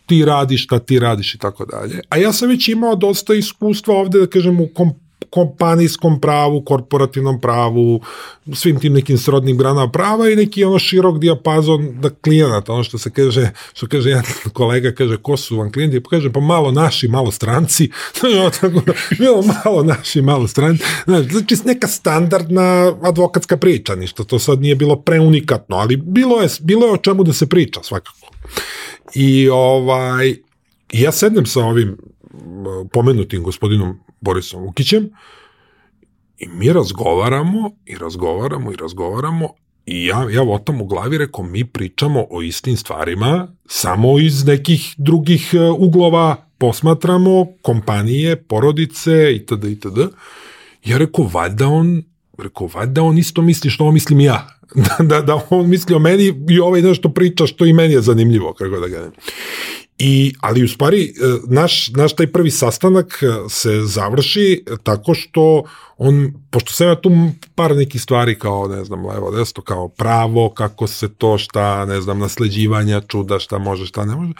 [0.05, 1.99] ti radiš, šta ti radiš i tako dalje.
[2.09, 4.91] A ja sam već imao dosta iskustva ovde, da kažem, u kom,
[5.29, 8.01] kompanijskom pravu, korporativnom pravu,
[8.53, 12.97] svim tim nekim srodnim granama prava i neki ono širok dijapazon da klijenata, ono što
[12.97, 16.03] se kaže, što kaže jedan kolega, kaže, ko su vam klijenti?
[16.03, 17.89] Pa kaže, pa malo naši, malo stranci,
[19.19, 24.95] bilo malo naši, malo stranci, znači neka standardna advokatska priča, ništa, to sad nije bilo
[24.95, 28.31] preunikatno, ali bilo je, bilo je o čemu da se priča svakako.
[29.15, 30.35] I ovaj,
[30.93, 31.97] ja sednem sa ovim
[32.93, 35.09] pomenutim gospodinom Borisom Vukićem
[36.37, 39.49] i mi razgovaramo i razgovaramo i razgovaramo
[39.85, 44.95] i ja, ja votam u glavi rekao mi pričamo o istim stvarima samo iz nekih
[44.97, 49.63] drugih e, uglova posmatramo kompanije, porodice itd.
[49.63, 49.99] itd.
[50.85, 52.03] Ja rekao valjda on
[52.37, 54.60] rekao valjda on isto misli što mislim ja
[55.09, 58.53] da, da, on misli o meni i ovaj nešto priča što i meni je zanimljivo
[58.53, 59.11] kako da ga
[59.97, 61.11] I, ali u stvari, e,
[61.47, 65.63] naš, naš taj prvi sastanak e, se završi tako što
[65.97, 67.11] on, pošto sam ja tu
[67.55, 72.01] par nekih stvari kao, ne znam, levo, desto, kao pravo, kako se to, šta, ne
[72.01, 74.33] znam, nasleđivanja, čuda, šta može, šta ne može.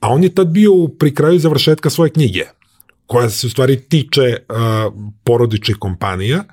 [0.00, 2.44] A on je tad bio pri kraju završetka svoje knjige,
[3.06, 4.56] koja se u stvari tiče uh,
[5.24, 6.44] porodičnih kompanija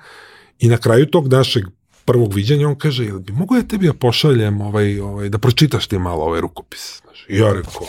[0.59, 1.63] i na kraju tog našeg
[2.09, 5.87] prvog viđenja on kaže, jel bi mogu ja tebi ja pošaljem ovaj, ovaj, da pročitaš
[5.87, 7.01] ti malo ovaj rukopis?
[7.27, 7.85] I ja rekao,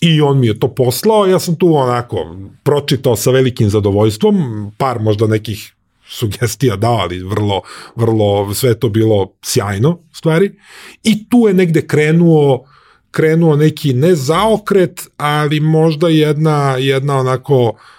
[0.00, 4.98] I on mi je to poslao, ja sam tu onako pročitao sa velikim zadovoljstvom, par
[5.00, 5.74] možda nekih
[6.08, 7.62] sugestija dao, ali vrlo,
[7.96, 10.52] vrlo, sve to bilo sjajno stvari.
[11.04, 12.64] I tu je negde krenuo,
[13.10, 17.95] krenuo neki ne zaokret, ali možda jedna, jedna onako, uh,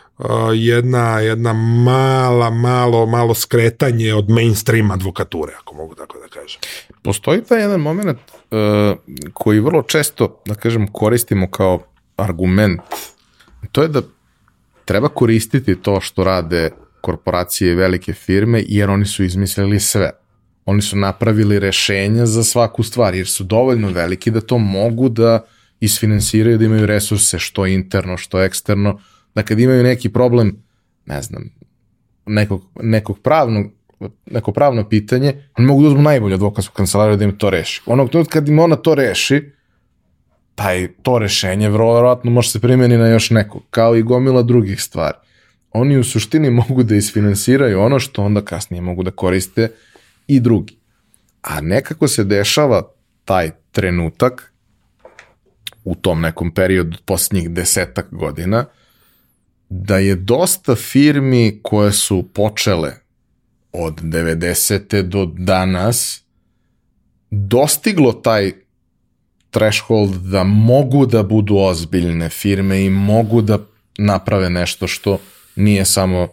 [0.55, 6.59] jedna, jedna mala, malo, malo skretanje od mainstream advokature, ako mogu tako da kažem.
[7.01, 8.19] Postoji taj jedan moment
[8.51, 8.97] uh,
[9.33, 11.79] koji vrlo često, da kažem, koristimo kao
[12.15, 12.81] argument,
[13.71, 14.01] to je da
[14.85, 16.69] treba koristiti to što rade
[17.01, 20.11] korporacije i velike firme, jer oni su izmislili sve.
[20.65, 25.45] Oni su napravili rešenja za svaku stvar, jer su dovoljno veliki da to mogu da
[25.79, 28.99] isfinansiraju, da imaju resurse, što interno, što eksterno,
[29.37, 30.63] da kad imaju neki problem,
[31.05, 31.49] ne znam,
[32.25, 33.65] nekog, nekog pravnog,
[34.25, 37.81] neko pravno pitanje, oni mogu da uzmu najbolju advokatsku kancelariju da im to reši.
[37.85, 39.51] Onog trenutka kad im ona to reši,
[40.55, 45.17] taj, to rešenje verovatno može se primjeni na još neko, kao i gomila drugih stvari.
[45.71, 49.71] Oni u suštini mogu da isfinansiraju ono što onda kasnije mogu da koriste
[50.27, 50.77] i drugi.
[51.41, 52.81] A nekako se dešava
[53.25, 54.53] taj trenutak
[55.83, 58.65] u tom nekom periodu posljednjih desetak godina,
[59.69, 62.93] da je dosta firmi koje su počele
[63.71, 65.01] od 90.
[65.01, 66.23] do danas
[67.31, 68.51] dostiglo taj
[69.51, 73.59] threshold da mogu da budu ozbiljne firme i mogu da
[73.97, 75.19] naprave nešto što
[75.55, 76.27] nije samo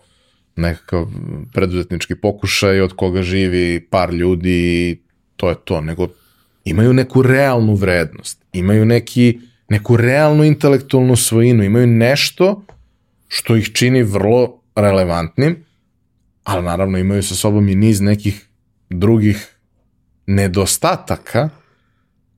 [0.56, 1.06] nekakav
[1.52, 4.96] preduzetnički pokušaj od koga živi par ljudi i
[5.36, 6.08] to je to, nego
[6.64, 12.64] imaju neku realnu vrednost, imaju neki, neku realnu intelektualnu svojinu, imaju nešto
[13.34, 15.56] što ih čini vrlo relevantnim,
[16.44, 18.46] ali naravno imaju sa sobom i niz nekih
[18.90, 19.56] drugih
[20.26, 21.48] nedostataka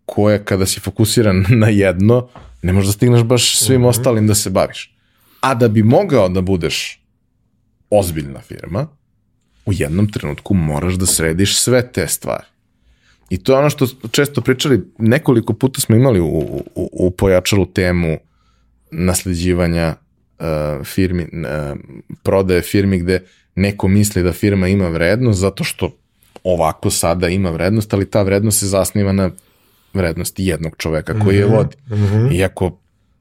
[0.05, 2.29] koje kada si fokusiran na jedno,
[2.63, 3.89] ne možeš da stigneš baš svim mm -hmm.
[3.89, 4.97] ostalim da se baviš.
[5.41, 7.03] A da bi mogao da budeš
[7.91, 8.87] ozbiljna firma,
[9.67, 12.47] u jednom trenutku moraš da središ sve te stvari.
[13.31, 17.67] I to je ono što često pričali, nekoliko puta smo imali u, u, u pojačalu
[17.67, 18.19] temu
[18.91, 19.95] nasleđivanja
[20.39, 21.79] uh, firmi, uh,
[22.23, 23.23] prodaje firmi gde
[23.55, 25.97] neko misli da firma ima vrednost zato što
[26.45, 29.31] ovako sada ima vrednost, ali ta vrednost se zasniva na
[29.95, 31.77] vrednosti jednog čoveka koji je mhm, vodi.
[31.91, 32.35] Mm -hmm.
[32.37, 32.79] Iako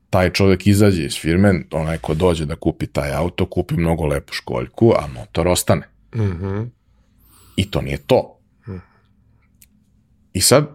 [0.10, 4.34] taj čovek izađe iz firme, onaj ko dođe da kupi taj auto, kupi mnogo lepu
[4.34, 5.88] školjku, a motor ostane.
[6.16, 6.68] Mm -hmm.
[7.56, 8.40] I to nije to.
[10.34, 10.68] I sad,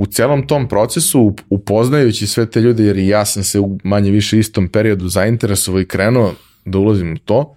[0.00, 4.10] u celom tom procesu, upoznajući sve te ljude, jer i ja sam se u manje
[4.10, 6.34] više istom periodu zainteresovao i krenuo
[6.64, 7.56] da ulazim u to,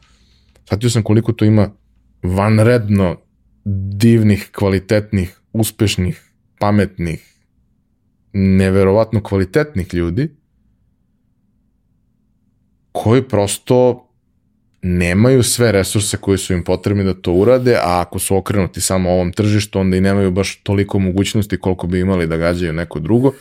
[0.65, 1.69] shvatio sam koliko to ima
[2.23, 3.17] vanredno
[3.95, 7.33] divnih, kvalitetnih, uspešnih, pametnih,
[8.33, 10.35] neverovatno kvalitetnih ljudi
[12.91, 14.07] koji prosto
[14.83, 19.11] nemaju sve resurse koji su im potrebni da to urade, a ako su okrenuti samo
[19.11, 23.33] ovom tržištu, onda i nemaju baš toliko mogućnosti koliko bi imali da gađaju neko drugo.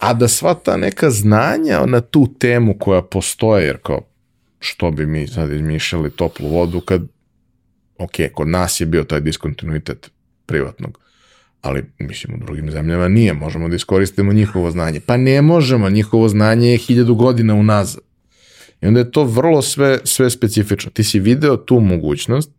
[0.00, 4.00] A da sva ta neka znanja na tu temu koja postoje, jer kao
[4.60, 7.02] što bi mi sad izmišljali toplu vodu kad
[7.98, 10.10] ok, kod nas je bio taj diskontinuitet
[10.46, 10.98] privatnog
[11.62, 15.00] ali mislim u drugim zemljama nije, možemo da iskoristimo njihovo znanje.
[15.00, 18.07] Pa ne možemo, njihovo znanje je hiljadu godina unazad.
[18.80, 20.90] I onda je to vrlo sve, sve specifično.
[20.90, 22.50] Ti si video tu mogućnost,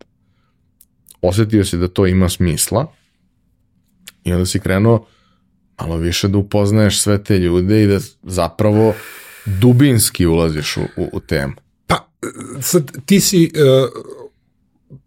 [1.22, 2.94] osetio si da to ima smisla
[4.24, 5.06] i onda si krenuo
[5.80, 8.94] malo više da upoznaješ sve te ljude i da zapravo
[9.46, 11.54] dubinski ulaziš u, u, u temu.
[11.88, 12.10] Pa,
[12.62, 13.90] sad, ti si uh,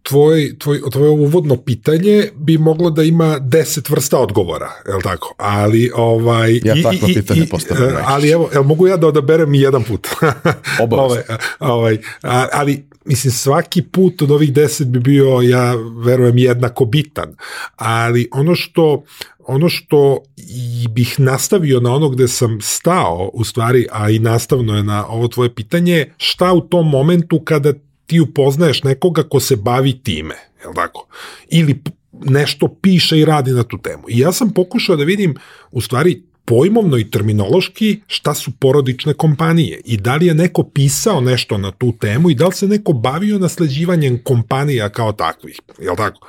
[0.03, 5.33] tvoj, tvoj, tvoje uvodno pitanje bi moglo da ima deset vrsta odgovora, je li tako?
[5.37, 6.59] Ali, ovaj...
[6.63, 9.83] Ja i, takva i, pitanje postavljam e, Ali evo, jel mogu ja da odaberem jedan
[9.83, 10.07] put?
[10.83, 11.37] Obavezno.
[11.59, 15.75] ovaj, ovaj, ali, mislim, svaki put od ovih deset bi bio, ja
[16.05, 17.35] verujem, jednako bitan.
[17.75, 19.03] Ali ono što,
[19.39, 24.77] ono što i bih nastavio na ono gde sam stao, u stvari, a i nastavno
[24.77, 27.73] je na ovo tvoje pitanje, šta u tom momentu kada
[28.05, 31.07] ti upoznaješ nekoga ko se bavi time, je tako?
[31.49, 31.81] Ili
[32.11, 34.03] nešto piše i radi na tu temu.
[34.07, 35.35] I ja sam pokušao da vidim,
[35.71, 41.21] u stvari, pojmovno i terminološki šta su porodične kompanije i da li je neko pisao
[41.21, 45.95] nešto na tu temu i da li se neko bavio nasleđivanjem kompanija kao takvih, je
[45.97, 46.27] tako?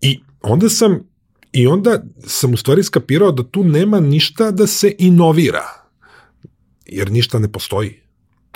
[0.00, 1.10] I onda sam
[1.52, 5.64] i onda sam u stvari skapirao da tu nema ništa da se inovira,
[6.86, 8.00] jer ništa ne postoji.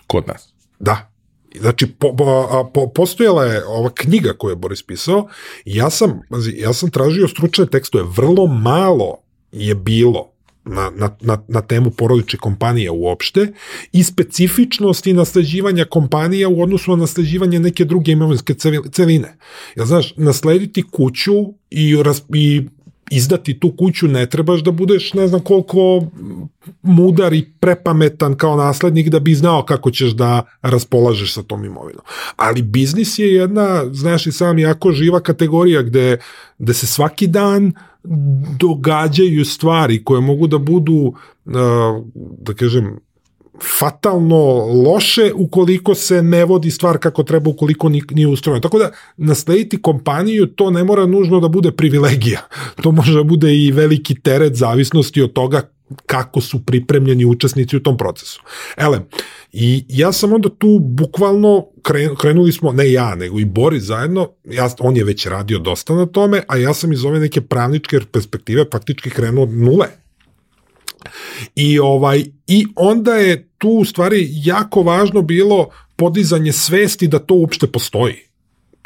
[0.06, 0.54] Kod nas?
[0.78, 1.13] Da,
[1.60, 5.28] Znači, po, po, po, postojala je ova knjiga koju je Boris pisao
[5.64, 6.20] ja sam,
[6.56, 9.16] ja sam tražio stručne tekstove, vrlo malo
[9.52, 10.34] je bilo
[10.64, 13.52] na, na, na, na temu porodične kompanije uopšte
[13.92, 18.54] i specifičnosti nasleđivanja kompanija u odnosu na nasleđivanje neke druge imovinske
[18.92, 19.36] celine.
[19.76, 21.34] Ja znaš, naslediti kuću
[21.70, 21.96] i,
[22.34, 22.68] i
[23.10, 26.06] izdati tu kuću ne trebaš da budeš ne znam koliko
[26.82, 32.02] mudar i prepametan kao naslednik da bi znao kako ćeš da raspolažeš sa tom imovinom.
[32.36, 36.18] Ali biznis je jedna, znaš i sam, jako živa kategorija gde,
[36.58, 37.72] gde se svaki dan
[38.58, 41.14] događaju stvari koje mogu da budu,
[42.38, 42.98] da kažem,
[43.62, 48.60] fatalno loše ukoliko se ne vodi stvar kako treba ukoliko nije ustrojeno.
[48.60, 52.40] Tako da naslediti kompaniju to ne mora nužno da bude privilegija.
[52.82, 55.62] To može da bude i veliki teret zavisnosti od toga
[56.06, 58.42] kako su pripremljeni učesnici u tom procesu.
[58.76, 59.00] Ele,
[59.52, 61.66] i ja sam onda tu bukvalno
[62.20, 66.06] krenuli smo, ne ja, nego i Boris zajedno, ja, on je već radio dosta na
[66.06, 69.86] tome, a ja sam iz ove neke pravničke perspektive faktički krenuo od nule
[71.54, 77.34] I, ovaj, I onda je tu u stvari jako važno bilo podizanje svesti da to
[77.34, 78.24] uopšte postoji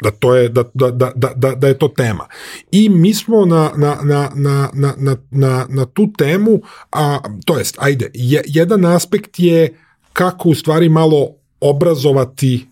[0.03, 2.27] da to je da, da, da, da, da je to tema.
[2.71, 7.75] I mi smo na, na, na, na, na, na, na tu temu, a, to jest,
[7.79, 9.77] ajde, je, jedan aspekt je
[10.13, 12.65] kako u stvari malo obrazovati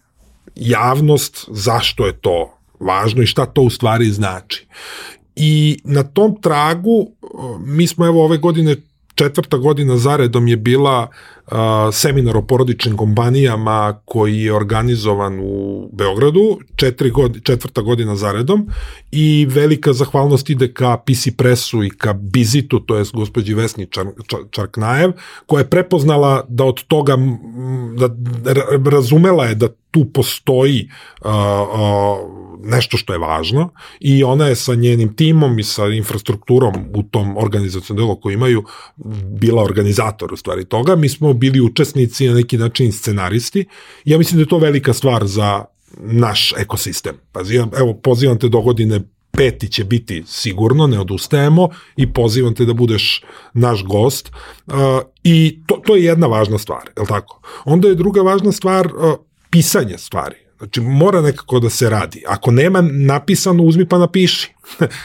[0.56, 4.68] javnost zašto je to važno i šta to u stvari znači.
[5.36, 7.12] I na tom tragu
[7.60, 8.76] mi smo evo ove godine
[9.18, 11.08] četvrta godina zaredom je bila
[11.92, 18.68] seminar o porodičnim kompanijama koji je organizovan u Beogradu, četiri god, četvrta godina zaredom
[19.12, 24.06] i velika zahvalnost ide ka PC Pressu i ka Bizitu, to je gospođi Vesni Čar,
[24.28, 25.12] Čar, Čarknajev,
[25.46, 27.18] koja je prepoznala da od toga,
[27.98, 28.10] da,
[28.90, 30.90] razumela je da tu postoji
[31.22, 33.70] uh, uh, nešto što je važno
[34.00, 38.64] i ona je sa njenim timom i sa infrastrukturom u tom organizacijom delu koji imaju
[39.40, 40.96] bila organizator u stvari toga.
[40.96, 43.66] Mi smo bili učesnici na neki način scenaristi.
[44.06, 45.66] Ja mislim da je to velika stvar za
[45.98, 47.16] naš ekosistem.
[47.32, 52.66] Pazivam, evo, pozivam te do godine peti će biti sigurno, ne odustajemo i pozivam te
[52.66, 53.24] da budeš
[53.54, 54.32] naš gost
[54.68, 54.74] uh,
[55.24, 57.42] i to, to je jedna važna stvar, je li tako?
[57.66, 59.14] Onda je druga važna stvar uh,
[59.50, 60.47] pisanje stvari.
[60.58, 62.24] Znači, mora nekako da se radi.
[62.28, 64.54] Ako nema napisano, uzmi pa napiši.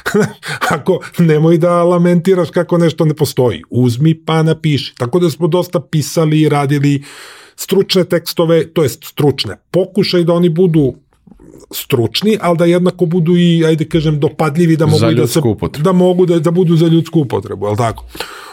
[0.76, 4.94] Ako nemoj da lamentiraš kako nešto ne postoji, uzmi pa napiši.
[4.98, 7.02] Tako da smo dosta pisali i radili
[7.56, 9.56] stručne tekstove, to jest stručne.
[9.70, 10.94] Pokušaj da oni budu
[11.70, 15.84] stručni, ali da jednako budu i, ajde kažem, dopadljivi da mogu da se, upotrebu.
[15.84, 18.04] da mogu da, da budu za ljudsku upotrebu, je tako?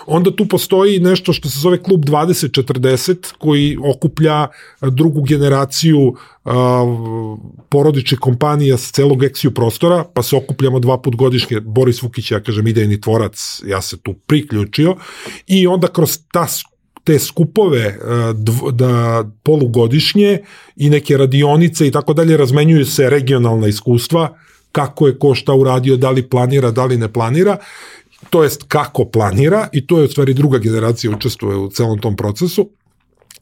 [0.05, 4.47] Onda tu postoji nešto što se zove klub 2040 koji okuplja
[4.82, 6.16] drugu generaciju
[7.70, 12.39] porodične kompanija s celog eksiju prostora, pa se okupljamo dva put godišnje, Boris Vukić, ja
[12.39, 14.95] kažem idejni tvorac, ja se tu priključio
[15.47, 16.47] i onda kroz ta
[17.10, 17.97] te skupove e,
[18.72, 20.39] da polugodišnje
[20.76, 24.38] i neke radionice i tako dalje razmenjuju se regionalna iskustva
[24.72, 27.57] kako je ko šta uradio, da li planira, da li ne planira,
[28.30, 32.16] to jest kako planira i to je u stvari druga generacija učestvuje u celom tom
[32.16, 32.70] procesu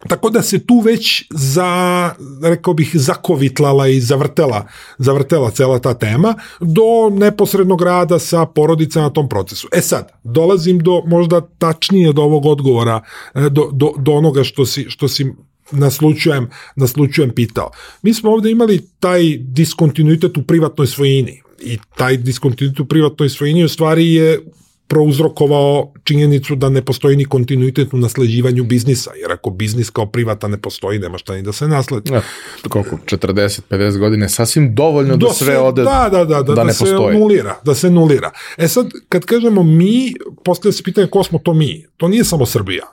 [0.08, 2.12] Tako da se tu već za,
[2.44, 4.68] rekao bih, zakovitlala i zavrtela,
[4.98, 9.68] zavrtela cela ta tema do neposrednog rada sa porodicama na tom procesu.
[9.74, 13.02] E sad, dolazim do možda tačnije do ovog odgovora,
[13.36, 15.34] e, do, do, do onoga što si, što si
[15.72, 17.70] naslučujem, naslučujem pitao.
[18.02, 23.64] Mi smo ovde imali taj diskontinuitet u privatnoj svojini i taj diskontinuitet u privatnoj svojini
[23.64, 24.40] u stvari je
[24.88, 30.48] prouzrokovao činjenicu da ne postoji ni kontinuitet u nasleđivanju biznisa, jer ako biznis kao privata
[30.48, 32.14] ne postoji, nema šta ni da se nasledi.
[32.14, 32.22] Ja,
[32.70, 36.64] koliko, 40-50 godine, sasvim dovoljno da, da sve ode, da, da, da, da, da, da
[36.64, 37.18] ne se postoji.
[37.18, 38.32] nulira, da se nulira.
[38.58, 40.14] E sad, kad kažemo mi,
[40.44, 41.86] postoje se pitanje ko smo to mi.
[41.98, 42.86] To nije samo Srbija.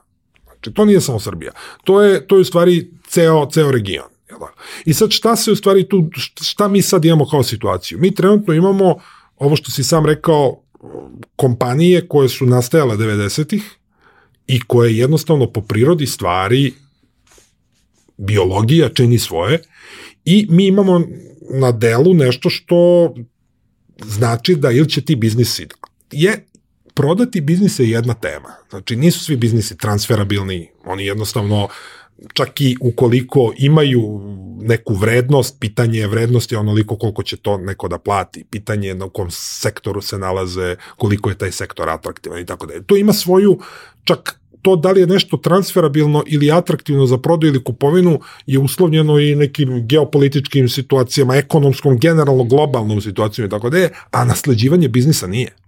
[0.45, 1.53] Znači, to nije samo Srbija.
[1.84, 4.14] To je, to je u stvari ceo, ceo region.
[4.84, 6.11] I sad šta se u stvari tu,
[6.42, 7.99] šta mi sad imamo kao situaciju?
[7.99, 8.97] Mi trenutno imamo
[9.36, 10.64] ovo što si sam rekao,
[11.37, 13.62] kompanije koje su nastajale 90-ih
[14.47, 16.72] i koje jednostavno po prirodi stvari
[18.16, 19.62] biologija čini svoje
[20.24, 21.03] i mi imamo
[21.51, 23.14] na delu nešto što
[24.05, 25.66] znači da ili će ti biznisi
[26.11, 26.47] je
[26.95, 28.55] prodati biznise je jedna tema.
[28.70, 31.68] Znači nisu svi biznisi transferabilni, oni jednostavno
[32.35, 34.21] čak i ukoliko imaju
[34.61, 39.09] neku vrednost, pitanje je vrednosti onoliko koliko će to neko da plati, pitanje je na
[39.09, 42.83] kom sektoru se nalaze, koliko je taj sektor atraktivan i tako dalje.
[42.83, 43.59] To ima svoju,
[44.05, 49.19] čak to da li je nešto transferabilno ili atraktivno za prodaju ili kupovinu je uslovljeno
[49.19, 55.64] i nekim geopolitičkim situacijama, ekonomskom, generalno globalnom situacijom i tako dalje, a nasleđivanje biznisa nije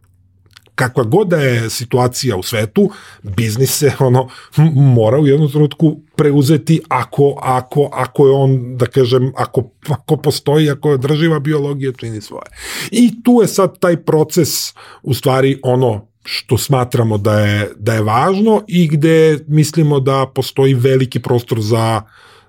[0.76, 2.90] kakva god da je situacija u svetu,
[3.22, 4.28] biznis se ono
[4.74, 10.70] mora u jednom trenutku preuzeti ako, ako, ako je on, da kažem, ako, ako postoji,
[10.70, 12.50] ako je održiva biologija, čini svoje.
[12.90, 18.02] I tu je sad taj proces u stvari ono što smatramo da je, da je
[18.02, 22.02] važno i gde mislimo da postoji veliki prostor za,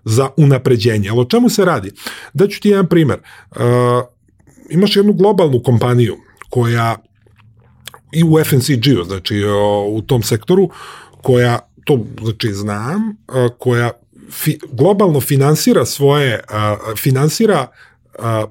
[0.03, 1.09] za unapređenje.
[1.09, 1.91] Ali o čemu se radi?
[2.33, 3.19] Daću ti jedan primer.
[3.51, 3.61] Uh,
[4.69, 6.17] imaš jednu globalnu kompaniju
[6.49, 6.95] koja
[8.11, 9.43] i u FNCG-u, znači
[9.89, 10.69] u tom sektoru,
[11.21, 13.17] koja, to znači znam,
[13.57, 13.91] koja
[14.31, 16.39] fi, globalno finansira svoje,
[16.97, 17.67] finansira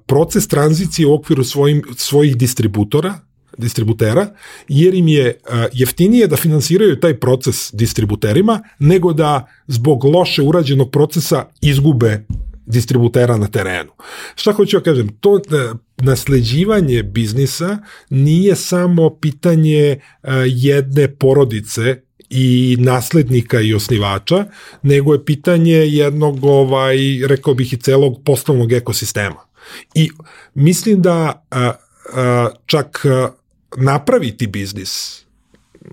[0.07, 3.15] proces tranzicije u okviru svojim, svojih distributora,
[3.59, 4.27] distributera,
[4.69, 5.41] jer im je
[5.73, 12.25] jeftinije da finansiraju taj proces distributerima, nego da zbog loše urađenog procesa izgube
[12.67, 13.91] distributera na terenu.
[14.35, 15.09] Šta hoću ja kažem?
[15.21, 15.41] To
[15.97, 17.79] nasleđivanje biznisa
[18.11, 24.45] nije samo pitanje uh, jedne porodice i naslednika i osnivača,
[24.83, 26.97] nego je pitanje jednog, ovaj,
[27.27, 29.47] rekao bih i celog poslovnog ekosistema.
[29.95, 30.11] I
[30.55, 31.47] mislim da
[32.67, 33.07] čak
[33.77, 35.27] napraviti biznis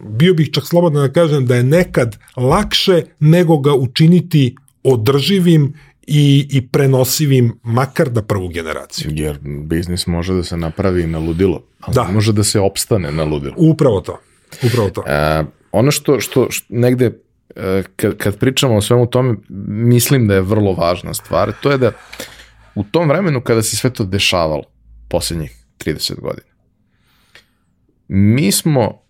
[0.02, 5.74] bio bih čak slobodno da kažem da je nekad lakše nego ga učiniti održivim
[6.08, 9.12] i, i prenosivim makar da prvu generaciju.
[9.14, 12.04] Jer biznis može da se napravi na ludilo, ali da.
[12.04, 13.54] može da se opstane na ludilo.
[13.58, 14.20] Upravo to.
[14.64, 15.04] Upravo to.
[15.08, 17.20] E, ono što, što, što negde
[17.56, 19.36] e, kad, kad pričamo o svemu tome,
[19.68, 21.92] mislim da je vrlo važna stvar, to je da
[22.76, 24.64] u tom vremenu kada se sve to dešavalo,
[25.10, 26.48] poslednjih 30 godina,
[28.08, 29.02] mi smo,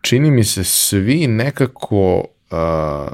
[0.00, 3.12] čini mi se, svi nekako uh,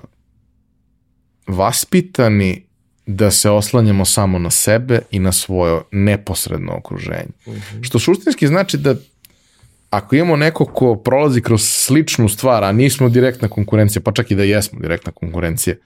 [1.46, 2.65] vaspitani
[3.06, 7.32] da se oslanjamo samo na sebe i na svoje neposredno okruženje.
[7.46, 7.62] Uh mhm.
[7.62, 7.84] -huh.
[7.84, 8.94] Što suštinski znači da
[9.90, 14.34] ako imamo neko ko prolazi kroz sličnu stvar, a nismo direktna konkurencija, pa čak i
[14.34, 15.76] da jesmo direktna konkurencija,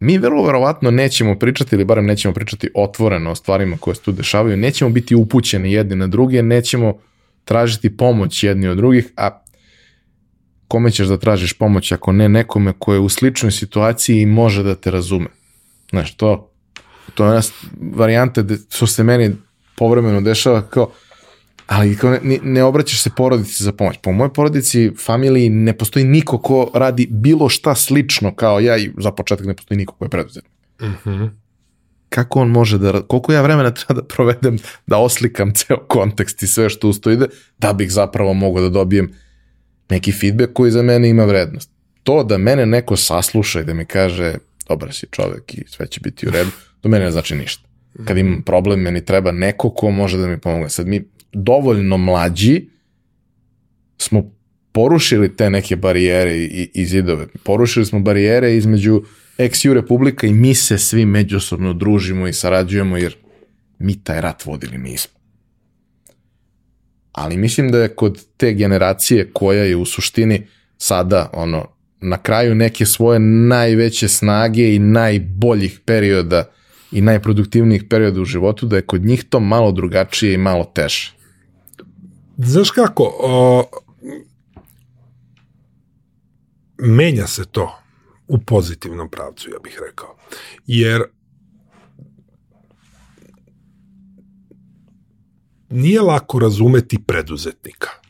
[0.00, 4.12] mi vrlo verovatno nećemo pričati, ili barem nećemo pričati otvoreno o stvarima koje se tu
[4.12, 6.98] dešavaju, nećemo biti upućeni jedni na druge, nećemo
[7.44, 9.42] tražiti pomoć jedni od drugih, a
[10.68, 14.62] kome ćeš da tražiš pomoć ako ne nekome ko je u sličnoj situaciji i može
[14.62, 15.26] da te razume.
[15.94, 16.50] Znaš, to,
[17.14, 17.40] to je ona
[17.92, 19.36] varijanta što se meni
[19.76, 20.90] povremeno dešava kao,
[21.66, 23.96] ali kao ne, ne obraćaš se porodici za pomoć.
[24.02, 28.90] Po mojoj porodici, familiji ne postoji niko ko radi bilo šta slično kao ja i
[28.98, 30.52] za početak ne postoji niko ko je preduzetnik.
[30.80, 31.10] Uh mhm.
[31.10, 31.30] -huh.
[32.08, 36.46] Kako on može da, koliko ja vremena treba da provedem da oslikam ceo kontekst i
[36.46, 37.26] sve što usto ide,
[37.58, 39.12] da bih zapravo mogao da dobijem
[39.90, 41.70] neki feedback koji za mene ima vrednost.
[42.02, 44.34] To da mene neko sasluša i da mi kaže
[44.68, 46.50] dobar si čovek i sve će biti u redu,
[46.80, 47.68] to mene ne znači ništa.
[48.04, 50.70] Kad imam problem, meni treba neko ko može da mi pomogne.
[50.70, 52.68] Sad mi dovoljno mlađi
[53.98, 54.32] smo
[54.72, 57.26] porušili te neke barijere i, i zidove.
[57.44, 59.02] Porušili smo barijere između
[59.38, 63.16] ex-ju republika i mi se svi međusobno družimo i sarađujemo jer
[63.78, 65.20] mi taj rat vodili nismo.
[67.12, 70.46] Ali mislim da je kod te generacije koja je u suštini
[70.78, 71.73] sada ono
[72.04, 76.50] na kraju neke svoje najveće snage i najboljih perioda
[76.92, 81.12] i najproduktivnijih perioda u životu, da je kod njih to malo drugačije i malo teže.
[82.38, 83.64] Znaš kako, o,
[86.78, 87.78] menja se to
[88.28, 90.16] u pozitivnom pravcu, ja bih rekao.
[90.66, 91.02] Jer
[95.70, 98.03] nije lako razumeti preduzetnika.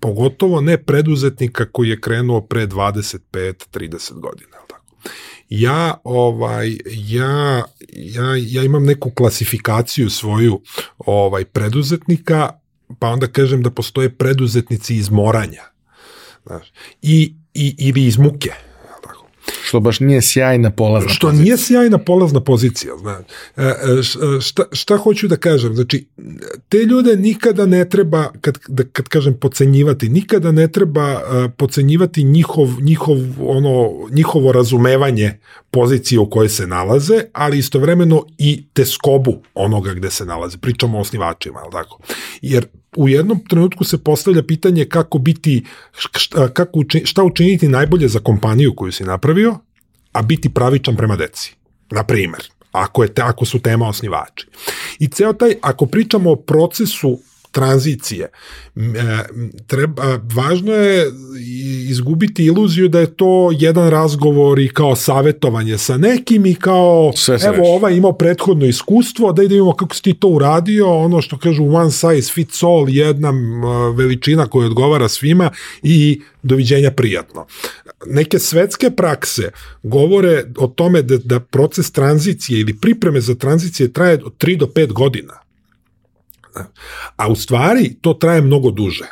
[0.00, 4.56] Pogotovo ne preduzetnika koji je krenuo pre 25-30 godina.
[4.68, 4.84] Tako.
[5.48, 10.60] Ja, ovaj, ja, ja, ja imam neku klasifikaciju svoju
[10.98, 12.50] ovaj preduzetnika,
[12.98, 15.62] pa onda kažem da postoje preduzetnici iz moranja.
[16.46, 16.72] Znaš,
[17.02, 18.67] i, i, ili iz muke.
[19.62, 21.36] Što baš nije sjajna polazna što pozicija.
[21.36, 23.24] Što nije sjajna polazna pozicija, znaš.
[23.56, 25.74] E, e, šta, šta hoću da kažem?
[25.74, 26.06] Znači,
[26.68, 32.24] te ljude nikada ne treba, kad, da, kad kažem pocenjivati, nikada ne treba uh, pocenjivati
[32.24, 35.38] njihov, njihov, ono, njihovo razumevanje
[35.70, 40.58] pozicije u kojoj se nalaze, ali istovremeno i teskobu onoga gde se nalaze.
[40.58, 42.00] Pričamo o osnivačima, ali tako?
[42.42, 42.66] Jer
[42.98, 48.20] u jednom trenutku se postavlja pitanje kako biti, šta, kako učin, šta učiniti najbolje za
[48.20, 49.58] kompaniju koju si napravio,
[50.12, 51.54] a biti pravičan prema deci.
[51.90, 52.40] Na primer,
[52.72, 54.46] ako, je te, ako su tema osnivači.
[54.98, 57.20] I ceo taj, ako pričamo o procesu
[57.52, 58.28] tranzicije.
[58.76, 58.80] E,
[59.66, 61.06] treba, važno je
[61.88, 67.38] izgubiti iluziju da je to jedan razgovor i kao savetovanje sa nekim i kao Sve
[67.44, 71.64] evo ovaj imao prethodno iskustvo, da idemo kako si ti to uradio, ono što kažu
[71.64, 73.32] one size fits all, jedna
[73.96, 75.50] veličina koja odgovara svima
[75.82, 77.46] i doviđenja prijatno.
[78.06, 79.50] Neke svetske prakse
[79.82, 84.66] govore o tome da, da proces tranzicije ili pripreme za tranzicije traje od 3 do
[84.66, 85.47] 5 godina
[87.16, 89.04] A u stvari to traje mnogo duže.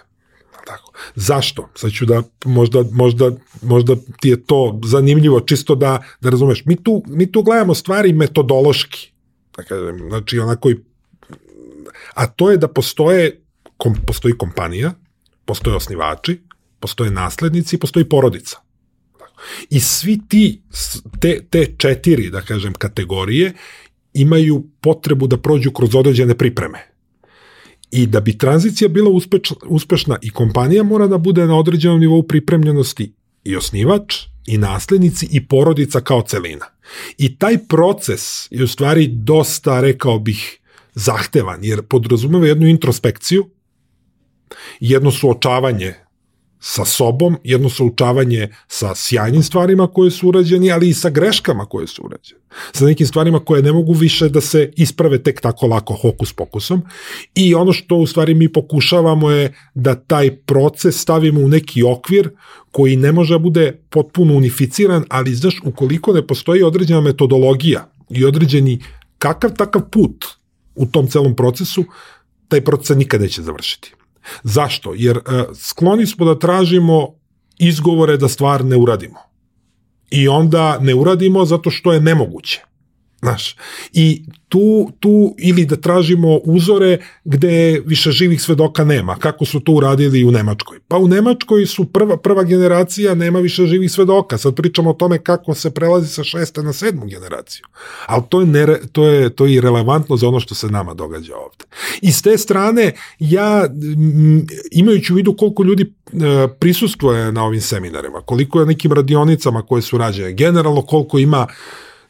[0.66, 0.92] Tako.
[1.14, 1.68] Zašto?
[1.74, 3.30] Sad ću da možda, možda,
[3.62, 6.64] možda ti je to zanimljivo čisto da, da razumeš.
[6.64, 9.12] Mi tu, mi tu gledamo stvari metodološki.
[9.56, 10.76] Da kažem, znači onako i
[12.14, 13.40] a to je da postoje
[13.76, 14.92] kom, postoji kompanija,
[15.44, 16.40] postoje osnivači,
[16.80, 18.56] postoje naslednici, postoji porodica.
[19.70, 20.62] I svi ti,
[21.20, 23.52] te, te četiri, da kažem, kategorije
[24.14, 26.95] imaju potrebu da prođu kroz određene pripreme.
[27.90, 29.10] I da bi tranzicija bila
[29.66, 33.12] uspešna, i kompanija mora da bude na određenom nivou pripremljenosti
[33.44, 36.66] i osnivač, i naslednici, i porodica kao celina.
[37.18, 40.60] I taj proces je u stvari dosta, rekao bih,
[40.94, 43.50] zahtevan, jer podrazumeva jednu introspekciju,
[44.80, 45.94] jedno suočavanje
[46.66, 51.86] sa sobom, jedno suočavanje sa sjajnim stvarima koje su urađeni, ali i sa greškama koje
[51.86, 52.40] su urađene.
[52.72, 56.82] Sa nekim stvarima koje ne mogu više da se isprave tek tako lako hokus pokusom.
[57.34, 62.30] I ono što u stvari mi pokušavamo je da taj proces stavimo u neki okvir
[62.70, 68.24] koji ne može da bude potpuno unificiran, ali znaš, ukoliko ne postoji određena metodologija i
[68.24, 68.82] određeni
[69.18, 70.24] kakav takav put
[70.74, 71.84] u tom celom procesu,
[72.48, 73.95] taj proces nikad neće završiti.
[74.42, 74.92] Zašto?
[74.94, 75.24] Jer uh,
[75.54, 77.14] skloni smo da tražimo
[77.58, 79.18] izgovore da stvar ne uradimo.
[80.10, 82.62] I onda ne uradimo zato što je nemoguće.
[83.26, 83.56] Znaš,
[83.92, 89.72] i tu, tu ili da tražimo uzore gde više živih svedoka nema, kako su to
[89.72, 90.78] uradili u Nemačkoj.
[90.88, 94.38] Pa u Nemačkoj su prva, prva generacija, nema više živih svedoka.
[94.38, 97.66] Sad pričamo o tome kako se prelazi sa šeste na sedmu generaciju.
[98.06, 100.94] Ali to je, nere, to je, to je i relevantno za ono što se nama
[100.94, 101.64] događa ovde.
[102.02, 103.68] I s te strane, ja,
[104.72, 109.82] imajući u vidu koliko ljudi e, prisustuje na ovim seminarima, koliko je nekim radionicama koje
[109.82, 111.46] su rađene, generalno koliko ima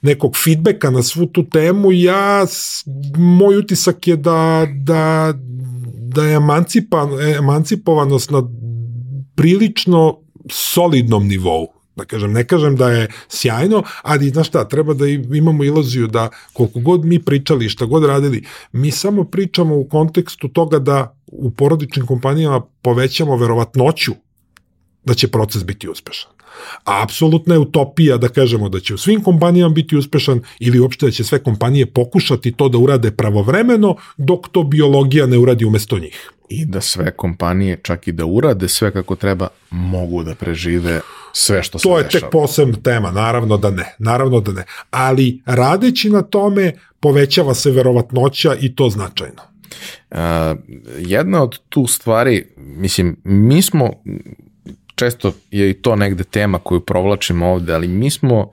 [0.07, 2.47] nekog feedbacka na svu tu temu, ja,
[3.17, 5.35] moj utisak je da, da,
[6.15, 8.43] da je emancipan, emancipovanost na
[9.35, 10.19] prilično
[10.51, 15.65] solidnom nivou da kažem, ne kažem da je sjajno, ali znaš šta, treba da imamo
[15.65, 20.79] ilaziju da koliko god mi pričali, šta god radili, mi samo pričamo u kontekstu toga
[20.79, 24.13] da u porodičnim kompanijama povećamo verovatnoću
[25.05, 26.36] da će proces biti uspešan.
[26.85, 31.07] A apsolutna je utopija da kažemo da će u svim kompanijama biti uspešan ili uopšte
[31.07, 35.99] da će sve kompanije pokušati to da urade pravovremeno dok to biologija ne uradi umesto
[35.99, 36.31] njih.
[36.49, 41.01] I da sve kompanije, čak i da urade sve kako treba, mogu da prežive
[41.33, 42.03] sve što se dešava.
[42.03, 44.65] To je tek posebna tema, naravno da ne, naravno da ne.
[44.91, 49.43] Ali radeći na tome povećava se verovatnoća i to značajno.
[50.11, 50.19] Uh,
[50.99, 53.91] jedna od tu stvari, mislim, mi smo
[54.97, 58.51] često je i to negde tema koju provlačimo ovde, ali mi smo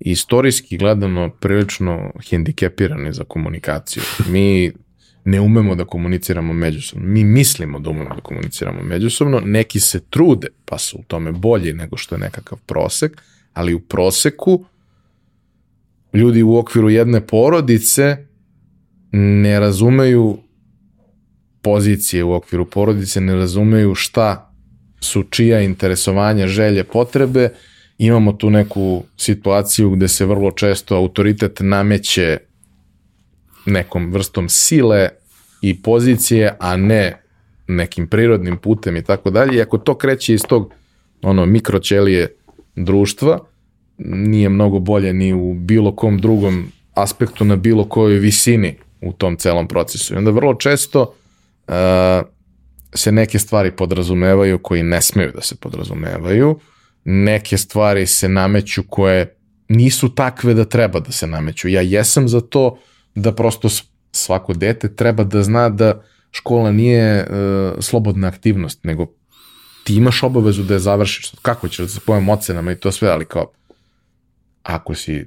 [0.00, 4.02] istorijski gledano prilično hendikepirani za komunikaciju.
[4.28, 4.72] Mi
[5.24, 7.06] ne umemo da komuniciramo međusobno.
[7.06, 11.72] Mi mislimo da umemo da komuniciramo međusobno, neki se trude, pa su u tome bolji
[11.72, 14.64] nego što je nekakav prosek, ali u proseku
[16.12, 18.16] ljudi u okviru jedne porodice
[19.12, 20.38] ne razumeju
[21.62, 24.47] pozicije u okviru porodice, ne razumeju šta
[25.00, 27.50] su čija interesovanja, želje, potrebe.
[27.98, 32.38] Imamo tu neku situaciju gde se vrlo često autoritet nameće
[33.66, 35.08] nekom vrstom sile
[35.62, 37.22] i pozicije, a ne
[37.66, 39.56] nekim prirodnim putem i tako dalje.
[39.56, 40.72] I ako to kreće iz tog
[41.22, 42.34] ono mikroćelije
[42.76, 43.38] društva,
[43.98, 49.36] nije mnogo bolje ni u bilo kom drugom aspektu na bilo kojoj visini u tom
[49.36, 50.14] celom procesu.
[50.14, 51.14] I onda vrlo često
[51.68, 51.74] uh,
[52.94, 56.60] se neke stvari podrazumevaju koji ne smeju da se podrazumevaju,
[57.04, 59.36] neke stvari se nameću koje
[59.68, 61.68] nisu takve da treba da se nameću.
[61.68, 62.78] Ja jesam za to
[63.14, 63.68] da prosto
[64.12, 69.06] svako dete treba da zna da škola nije uh, slobodna aktivnost, nego
[69.84, 71.32] ti imaš obavezu da je završiš.
[71.42, 73.52] Kako ćeš da se pojem ocenama i to sve, ali kao
[74.62, 75.26] ako si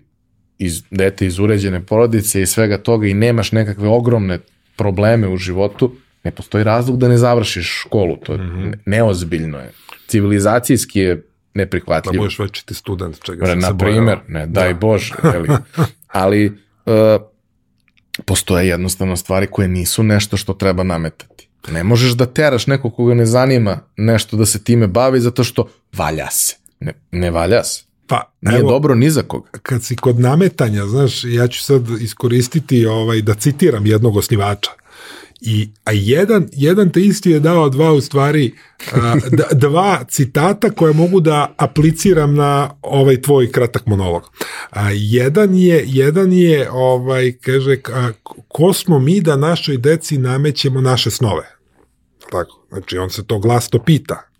[0.57, 4.39] iz, dete iz uređene porodice i svega toga i nemaš nekakve ogromne
[4.75, 8.17] probleme u životu, ne postoji razlog da ne završiš školu.
[8.17, 8.77] To je mm -hmm.
[8.85, 9.71] neozbiljno je.
[10.07, 11.23] Civilizacijski je
[11.53, 12.13] neprihvatljivo.
[12.13, 14.79] Da budeš večiti student, čega sam Na se primer, ne, daj da.
[14.79, 15.13] Bože.
[15.33, 15.49] Ali,
[16.07, 17.21] ali uh,
[18.25, 21.47] postoje jednostavno stvari koje nisu nešto što treba nametati.
[21.71, 25.69] Ne možeš da teraš nekog koga ne zanima nešto da se time bavi zato što
[25.93, 26.55] valja se.
[26.79, 27.83] Ne, ne valja se.
[28.07, 29.49] Pa, Nije evo, dobro ni za koga.
[29.51, 34.71] Kad si kod nametanja, znaš, ja ću sad iskoristiti ovaj, da citiram jednog osnivača.
[35.41, 38.53] I, a jedan, jedan te isti je dao dva u stvari
[38.93, 39.15] a,
[39.51, 44.23] dva citata koje mogu da apliciram na ovaj tvoj kratak monolog.
[44.69, 48.11] A, jedan je jedan je ovaj kaže a,
[48.47, 51.55] ko smo mi da našoj deci namećemo naše snove.
[52.31, 52.65] Tako.
[52.69, 54.30] Znači on se to glasno pita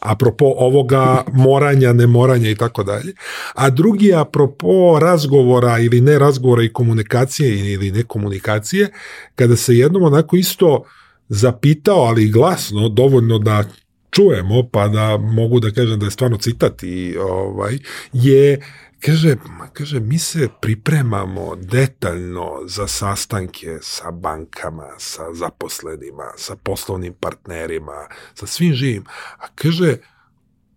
[0.00, 3.12] apropo ovoga moranja, nemoranja i tako dalje.
[3.54, 8.90] A drugi apropo razgovora ili ne razgovora i komunikacije ili ne komunikacije,
[9.34, 10.82] kada se jednom onako isto
[11.28, 13.64] zapitao, ali glasno, dovoljno da
[14.10, 17.78] čujemo, pa da mogu da kažem da je stvarno citat i ovaj,
[18.12, 18.60] je
[19.00, 19.36] Kaže,
[19.72, 28.46] kaže, mi se pripremamo detaljno za sastanke sa bankama, sa zaposlenima, sa poslovnim partnerima, sa
[28.46, 29.04] svim živim.
[29.38, 29.96] A kaže,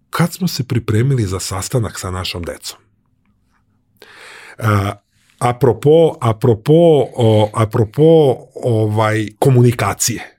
[0.09, 2.79] kad smo se pripremili za sastanak sa našom decom?
[4.57, 4.93] A,
[5.39, 10.37] apropo, apropo, o, apropo ovaj, komunikacije.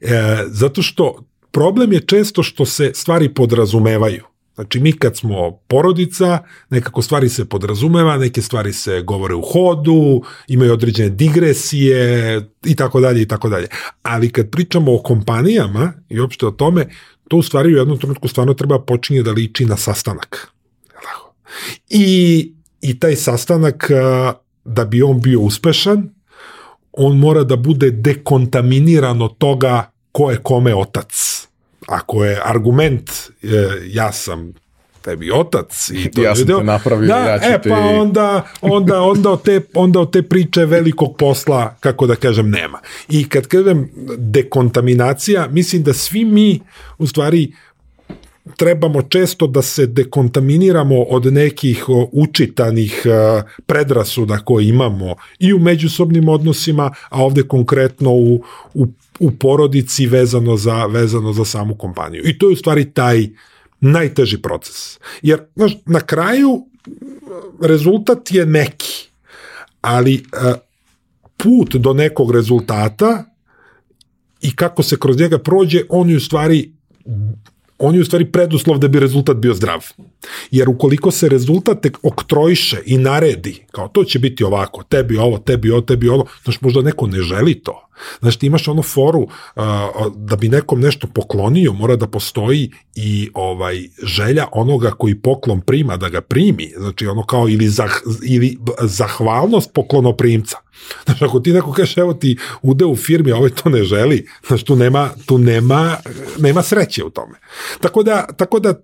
[0.00, 4.29] E, zato što problem je često što se stvari podrazumevaju.
[4.60, 6.38] Znači mi kad smo porodica,
[6.70, 13.00] nekako stvari se podrazumeva, neke stvari se govore u hodu, imaju određene digresije i tako
[13.00, 13.66] dalje i tako dalje.
[14.02, 16.86] Ali kad pričamo o kompanijama i uopšte o tome,
[17.28, 20.48] to u stvari u jednom trenutku stvarno treba počinje da liči na sastanak.
[21.88, 23.90] I, i taj sastanak,
[24.64, 26.10] da bi on bio uspešan,
[26.92, 31.29] on mora da bude dekontaminiran od toga ko je kome otac
[31.90, 33.10] ako je argument
[33.86, 34.52] ja sam
[35.02, 39.00] tebi otac i to ja sam te napravio da, ja ću e, pa onda, onda,
[39.02, 42.78] onda, od te, onda od te priče velikog posla, kako da kažem, nema.
[43.08, 46.60] I kad kažem dekontaminacija, mislim da svi mi
[46.98, 47.52] u stvari
[48.56, 53.02] trebamo često da se dekontaminiramo od nekih učitanih
[53.66, 58.44] predrasuda koje imamo i u međusobnim odnosima, a ovde konkretno u,
[58.74, 58.86] u,
[59.18, 62.22] u porodici vezano za, vezano za samu kompaniju.
[62.24, 63.28] I to je u stvari taj
[63.80, 64.98] najteži proces.
[65.22, 66.66] Jer znaš, na kraju
[67.60, 69.08] rezultat je neki,
[69.80, 70.22] ali
[71.36, 73.24] put do nekog rezultata
[74.40, 76.72] i kako se kroz njega prođe, on je u stvari
[77.80, 79.86] on je u stvari preduslov da bi rezultat bio zdrav.
[80.50, 85.70] Jer ukoliko se rezultat oktrojiše i naredi, kao to će biti ovako, tebi ovo, tebi
[85.70, 87.86] ovo, tebi ovo, znaš, možda neko ne želi to.
[88.20, 89.62] Znaš, ti imaš onu foru uh,
[90.16, 95.96] da bi nekom nešto poklonio, mora da postoji i ovaj želja onoga koji poklon prima
[95.96, 96.72] da ga primi.
[96.76, 100.56] Znači, ono kao ili, zah, ili zahvalnost poklonoprimca.
[101.04, 104.26] Znaš, ako ti neko kaže, evo ti ude u firmi, a ovaj to ne želi,
[104.46, 105.96] znaš, tu nema, tu nema,
[106.38, 107.38] nema sreće u tome.
[107.80, 108.74] Tako da, tako da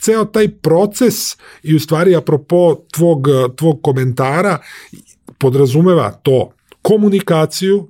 [0.00, 0.48] ceo taj
[0.82, 3.26] proces i u stvari apropo tvog,
[3.56, 4.58] tvog komentara
[5.38, 6.50] podrazumeva to
[6.82, 7.88] komunikaciju,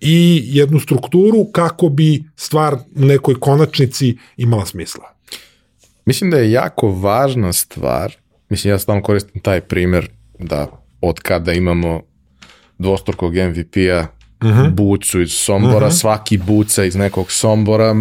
[0.00, 5.04] i jednu strukturu kako bi stvar u nekoj konačnici imala smisla.
[6.04, 8.16] Mislim da je jako važna stvar,
[8.48, 10.08] mislim ja stalno koristim taj primer
[10.38, 10.66] da
[11.00, 12.02] od kada imamo
[12.78, 14.06] dvostrukog MVP-a
[14.42, 14.70] uh -huh.
[14.70, 16.00] bucu iz Sombora, uh -huh.
[16.00, 17.96] svaki buca iz nekog Sombora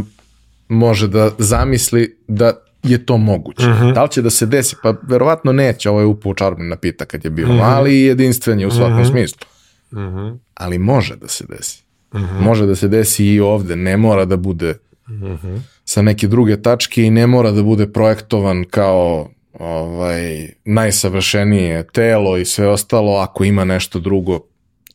[0.67, 2.53] može da zamisli da
[2.83, 3.67] je to moguće.
[3.67, 3.93] Uh -huh.
[3.93, 4.75] Da li će da se desi?
[4.83, 7.57] Pa verovatno neće, ovo je upao čarobni napitak kad je bio uh -huh.
[7.57, 9.11] mali i jedinstven je u svakom uh -huh.
[9.11, 9.47] smislu.
[9.91, 10.37] Uh -huh.
[10.53, 11.83] Ali može da se desi.
[12.11, 12.41] Uh -huh.
[12.41, 14.69] Može da se desi i ovde, ne mora da bude
[15.07, 15.59] uh -huh.
[15.85, 22.45] sa neke druge tačke i ne mora da bude projektovan kao ovaj, najsavršenije telo i
[22.45, 24.39] sve ostalo ako ima nešto drugo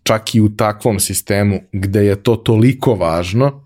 [0.02, 3.63] čak i u takvom sistemu gde je to toliko važno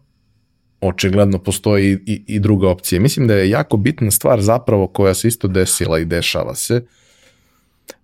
[0.80, 3.00] očigledno postoji i, i druga opcija.
[3.00, 6.84] Mislim da je jako bitna stvar zapravo koja se isto desila i dešava se,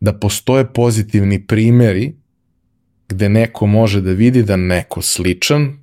[0.00, 2.14] da postoje pozitivni primeri
[3.08, 5.78] gde neko može da vidi da neko sličan,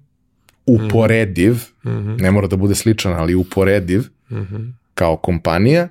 [0.65, 1.53] uporediv,
[1.83, 2.21] mm -hmm.
[2.21, 3.99] ne mora da bude sličan, ali uporediv,
[4.29, 4.71] mm -hmm.
[4.93, 5.87] kao kompanija,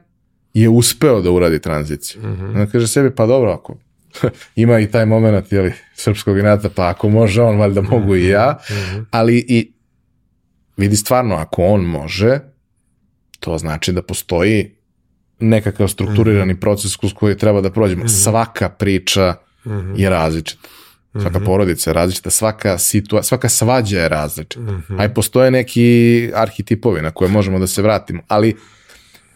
[0.54, 2.22] je uspeo da uradi tranziciju.
[2.22, 2.54] Mm -hmm.
[2.54, 3.76] Da kaže sebi, pa dobro, ako
[4.56, 8.58] ima i taj moment jeli, srpskog inata, pa ako može on, valjda mogu i ja,
[8.70, 9.04] mm -hmm.
[9.10, 9.72] ali i
[10.80, 12.40] vidi stvarno, ako on može,
[13.40, 14.76] to znači da postoji
[15.40, 16.60] nekakav strukturirani mm -hmm.
[16.60, 18.04] proces kroz koji treba da prođemo.
[18.04, 18.22] Mm -hmm.
[18.24, 19.34] Svaka priča
[19.64, 19.94] mm -hmm.
[19.96, 20.68] je različita.
[21.12, 21.46] Svaka mm -hmm.
[21.46, 24.60] porodica je različita, svaka, situa svaka svađa je različita.
[24.60, 25.00] Mm -hmm.
[25.00, 28.56] Aj postoje neki arhetipovi na koje možemo da se vratimo, ali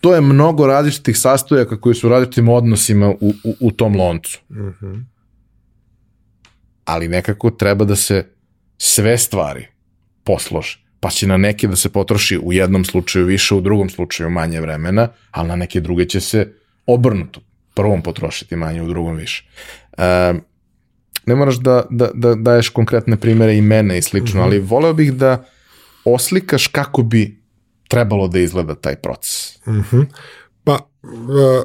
[0.01, 4.41] to je mnogo različitih sastojaka koji su različitim odnosima u, u, u tom loncu.
[4.51, 5.05] Mm -hmm.
[6.85, 8.27] Ali nekako treba da se
[8.79, 9.67] sve stvari
[10.25, 14.31] poslože pa će na neke da se potroši u jednom slučaju više, u drugom slučaju
[14.31, 16.53] manje vremena, ali na neke druge će se
[16.87, 17.41] obrnuto
[17.75, 19.45] prvom potrošiti manje, u drugom više.
[19.99, 20.35] E,
[21.27, 24.47] ne moraš da, da, da daješ konkretne primere imene i slično, mm -hmm.
[24.47, 25.45] ali voleo bih da
[26.05, 27.43] oslikaš kako bi
[27.89, 29.59] trebalo da izgleda taj proces.
[29.67, 30.07] Mm -hmm.
[30.65, 31.65] Pa, e,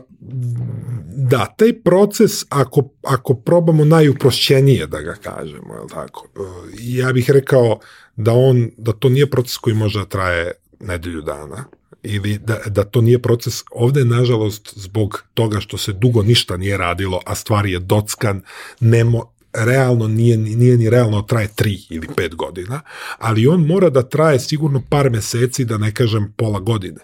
[1.19, 6.27] da, taj proces, ako, ako probamo najuprošćenije da ga kažemo, je tako?
[6.35, 6.39] E,
[6.79, 7.79] ja bih rekao
[8.15, 11.65] da on, da to nije proces koji može da traje nedelju dana,
[12.03, 16.77] ili da, da to nije proces ovde nažalost zbog toga što se dugo ništa nije
[16.77, 18.41] radilo a stvar je dockan
[18.79, 22.81] nemo, realno nije, nije ni realno traje 3 ili 5 godina,
[23.17, 26.99] ali on mora da traje sigurno par meseci, da ne kažem pola godine.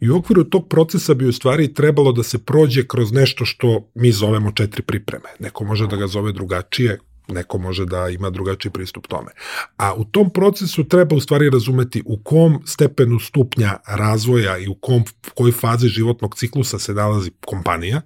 [0.00, 3.90] I u okviru tog procesa bi u stvari trebalo da se prođe kroz nešto što
[3.94, 5.28] mi zovemo četiri pripreme.
[5.38, 6.98] Neko može da ga zove drugačije,
[7.28, 9.30] neko može da ima drugačiji pristup tome.
[9.76, 14.74] A u tom procesu treba u stvari razumeti u kom stepenu stupnja razvoja i u
[14.74, 15.04] kom,
[15.34, 18.00] kojoj fazi životnog ciklusa se nalazi kompanija,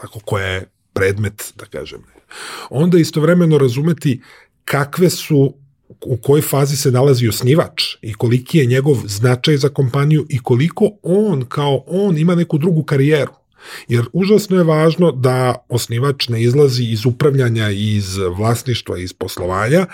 [0.00, 2.00] tako koja je predmet, da kažem,
[2.70, 4.20] onda istovremeno razumeti
[4.64, 5.54] kakve su
[6.00, 10.90] u kojoj fazi se nalazi osnivač i koliki je njegov značaj za kompaniju i koliko
[11.02, 13.32] on kao on ima neku drugu karijeru.
[13.88, 19.86] Jer užasno je važno da osnivač ne izlazi iz upravljanja, iz vlasništva, iz poslovanja,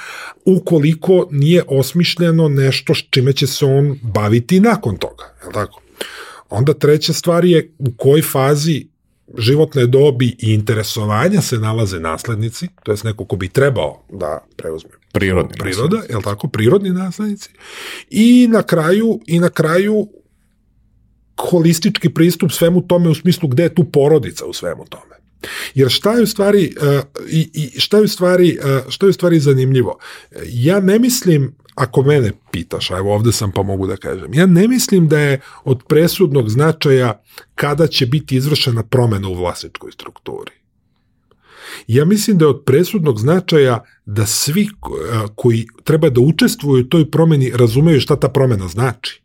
[0.45, 5.25] ukoliko nije osmišljeno nešto s čime će se on baviti nakon toga.
[5.47, 5.81] Je tako?
[6.51, 8.87] Onda treća stvar je u kojoj fazi
[9.39, 14.91] životne dobi i interesovanja se nalaze naslednici, to je neko ko bi trebao da preuzme
[15.13, 17.51] prirodni priroda, je tako, prirodni naslednici.
[18.11, 20.09] I na kraju i na kraju
[21.37, 25.19] holistički pristup svemu tome u smislu gde je tu porodica u svemu tome.
[25.75, 27.01] Jer šta je u stvari uh,
[27.31, 29.99] i, i šta je u stvari uh, šta je u stvari zanimljivo?
[30.47, 34.47] Ja ne mislim ako mene pitaš, a evo ovde sam pa mogu da kažem, ja
[34.47, 37.23] ne mislim da je od presudnog značaja
[37.55, 40.53] kada će biti izvršena promena u vlasničkoj strukturi.
[41.87, 44.69] Ja mislim da je od presudnog značaja da svi e,
[45.35, 49.23] koji treba da učestvuju u toj promeni razumeju šta ta promena znači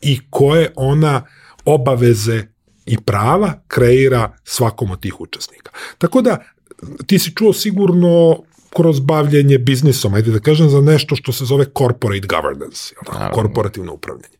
[0.00, 1.26] i koje ona
[1.64, 2.46] obaveze
[2.86, 5.70] i prava kreira svakom od tih učesnika.
[5.98, 6.44] Tako da
[7.06, 8.42] ti si čuo sigurno
[8.76, 13.92] kroz bavljenje biznisom, ajde da kažem, za nešto što se zove corporate governance, tako, korporativno
[13.92, 14.36] upravljanje.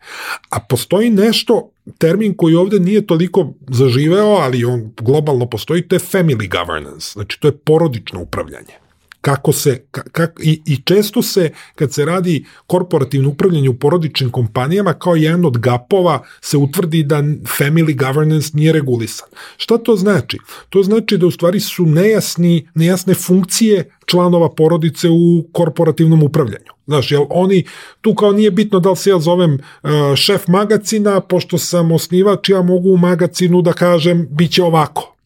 [0.50, 6.00] A postoji nešto, termin koji ovde nije toliko zaživeo, ali on globalno postoji, to je
[6.00, 8.89] family governance, znači to je porodično upravljanje
[9.20, 14.92] kako se, kak, i, i često se, kad se radi korporativno upravljanje u porodičnim kompanijama,
[14.92, 17.16] kao jedan od gapova se utvrdi da
[17.58, 19.28] family governance nije regulisan.
[19.56, 20.38] Šta to znači?
[20.68, 26.72] To znači da u stvari su nejasni, nejasne funkcije članova porodice u korporativnom upravljanju.
[26.86, 27.64] Znaš, jel oni,
[28.00, 32.48] tu kao nije bitno da li se ja zovem uh, šef magacina, pošto sam osnivač,
[32.48, 35.19] ja mogu u magacinu da kažem, bit će ovako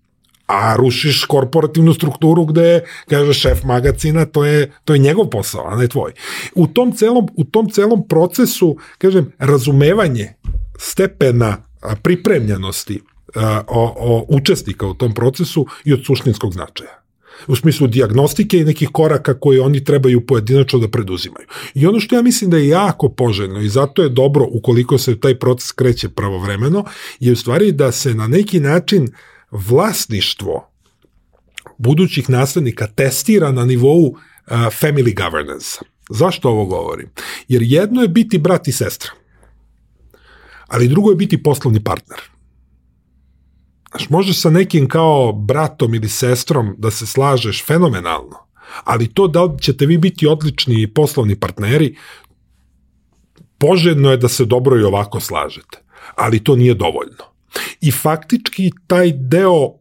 [0.46, 5.76] a rušiš korporativnu strukturu gde kaže šef magacina, to je to je njegov posao, a
[5.76, 6.12] ne tvoj.
[6.54, 10.34] U tom celom u tom celom procesu, kažem, razumevanje
[10.78, 11.56] stepena
[12.02, 13.00] pripremljenosti
[13.66, 17.04] o, o učesnika u tom procesu i od suštinskog značaja.
[17.46, 21.46] u smislu diagnostike i nekih koraka koje oni trebaju pojedinačno da preduzimaju.
[21.74, 25.20] I ono što ja mislim da je jako poželjno i zato je dobro ukoliko se
[25.20, 26.84] taj proces kreće pravovremeno,
[27.20, 29.08] je u stvari da se na neki način
[29.54, 30.70] vlasništvo
[31.78, 34.16] budućih naslednika testira na nivou uh,
[34.50, 35.78] family governance.
[36.10, 37.10] Zašto ovo govorim?
[37.48, 39.10] Jer jedno je biti brat i sestra,
[40.66, 42.20] ali drugo je biti poslovni partner.
[43.90, 48.36] Znaš, možeš sa nekim kao bratom ili sestrom da se slažeš fenomenalno,
[48.84, 51.96] ali to da li ćete vi biti odlični poslovni partneri,
[53.58, 55.82] poželjno je da se dobro i ovako slažete,
[56.14, 57.33] ali to nije dovoljno.
[57.80, 59.72] I faktički taj deo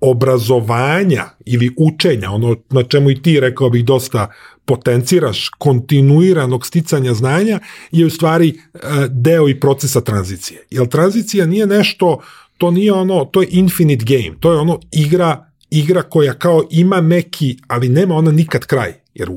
[0.00, 4.30] obrazovanja ili učenja, ono na čemu i ti rekao bih dosta
[4.64, 7.60] potenciraš kontinuiranog sticanja znanja
[7.92, 8.78] je u stvari e,
[9.08, 10.66] deo i procesa tranzicije.
[10.70, 12.20] Jer tranzicija nije nešto,
[12.58, 17.00] to nije ono, to je infinite game, to je ono igra igra koja kao ima
[17.00, 19.01] neki, ali nema ona nikad kraj.
[19.14, 19.28] Jer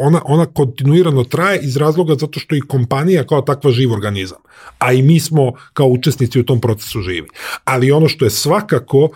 [0.00, 4.38] ona, ona kontinuirano traje iz razloga zato što i kompanija kao takva živ organizam.
[4.78, 7.28] A i mi smo kao učesnici u tom procesu živi.
[7.64, 9.08] Ali ono što je svakako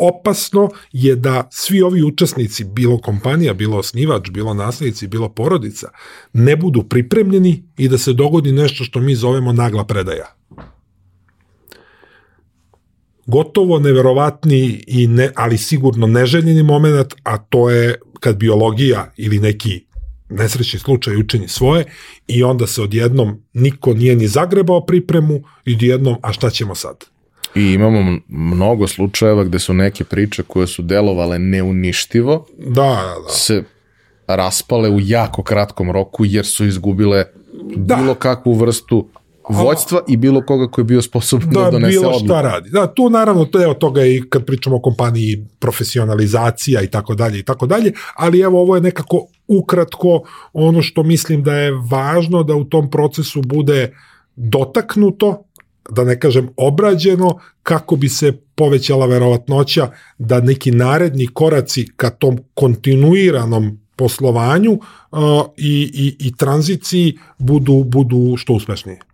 [0.00, 5.88] opasno je da svi ovi učesnici, bilo kompanija, bilo osnivač, bilo naslednici, bilo porodica,
[6.32, 10.34] ne budu pripremljeni i da se dogodi nešto što mi zovemo nagla predaja.
[13.26, 19.84] Gotovo neverovatni, i ne, ali sigurno neželjeni moment, a to je kad biologija ili neki
[20.28, 21.84] nesrećni slučaj učini svoje
[22.26, 27.04] i onda se odjednom niko nije ni zagrebao pripremu i odjednom, a šta ćemo sad?
[27.54, 33.32] I imamo mnogo slučajeva gde su neke priče koje su delovale neuništivo da, da, da.
[33.32, 33.64] se
[34.26, 37.24] raspale u jako kratkom roku jer su izgubile
[37.76, 37.96] da.
[37.96, 39.08] bilo kakvu vrstu
[39.50, 42.24] vođstva i bilo koga koji je bio sposoban da, da donese bilo odluku.
[42.26, 42.70] šta radi.
[42.70, 47.14] Da, tu naravno to je od toga i kad pričamo o kompaniji profesionalizacija i tako
[47.14, 50.22] dalje i tako dalje, ali evo ovo je nekako ukratko
[50.52, 53.94] ono što mislim da je važno da u tom procesu bude
[54.36, 55.44] dotaknuto,
[55.90, 62.38] da ne kažem obrađeno, kako bi se povećala verovatnoća da neki naredni koraci ka tom
[62.54, 65.18] kontinuiranom poslovanju uh,
[65.56, 69.09] i, i, i tranziciji budu, budu što uspešnije.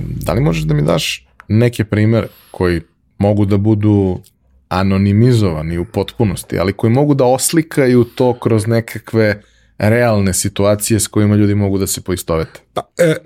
[0.00, 2.80] Da li možeš da mi daš neke primere koji
[3.18, 4.20] mogu da budu
[4.68, 9.42] anonimizovani u potpunosti, ali koji mogu da oslikaju to kroz nekakve
[9.78, 12.60] realne situacije s kojima ljudi mogu da se poistovete?
[12.74, 13.16] Pa, e, e, e,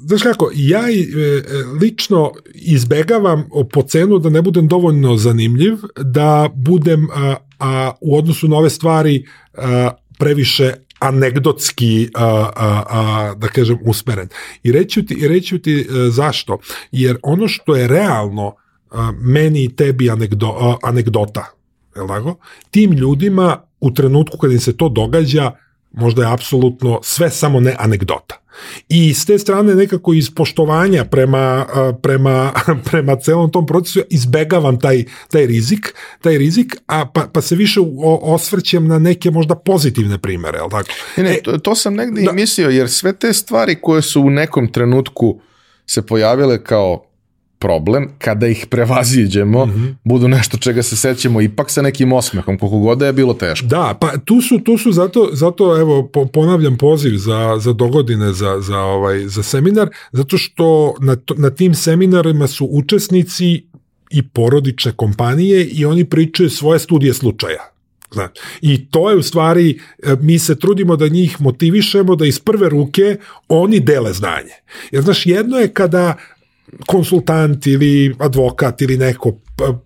[0.00, 1.42] znaš kako, ja e,
[1.80, 8.48] lično izbegavam po cenu da ne budem dovoljno zanimljiv, da budem a, a, u odnosu
[8.48, 14.28] na ove stvari a, previše anegdotski, a, a, a, da kažem, usmeren.
[14.62, 16.58] I reću ti, reću ti a, zašto?
[16.92, 18.54] Jer ono što je realno
[18.90, 21.44] a, meni i tebi anegdo, a, anegdota,
[21.96, 22.36] je tako?
[22.70, 25.52] Tim ljudima u trenutku kad im se to događa,
[25.96, 28.34] možda je apsolutno sve samo ne anegdota.
[28.88, 31.66] I s te strane nekako iz poštovanja prema,
[32.02, 32.52] prema,
[32.90, 37.80] prema celom tom procesu izbegavam taj, taj rizik, taj rizik, a pa, pa se više
[38.22, 40.88] osvrćem na neke možda pozitivne primere, al tako?
[41.16, 44.22] Ne, ne, to, to sam negde da, i mislio, jer sve te stvari koje su
[44.22, 45.40] u nekom trenutku
[45.86, 47.05] se pojavile kao
[47.58, 49.94] problem, kada ih prevaziđemo, mm -hmm.
[50.04, 53.66] budu nešto čega se sećamo ipak sa nekim osmehom, koliko god da je bilo teško.
[53.66, 58.60] Da, pa tu su, tu su zato, zato evo, ponavljam poziv za, za dogodine, za,
[58.60, 63.64] za, ovaj, za seminar, zato što na, na tim seminarima su učesnici
[64.10, 67.76] i porodične kompanije i oni pričaju svoje studije slučaja.
[68.12, 68.28] Zna.
[68.60, 72.68] I to je u stvari, e, mi se trudimo da njih motivišemo da iz prve
[72.68, 73.16] ruke
[73.48, 74.52] oni dele znanje.
[74.90, 76.16] Jer znaš, jedno je kada
[76.86, 79.32] konsultant ili advokat ili neko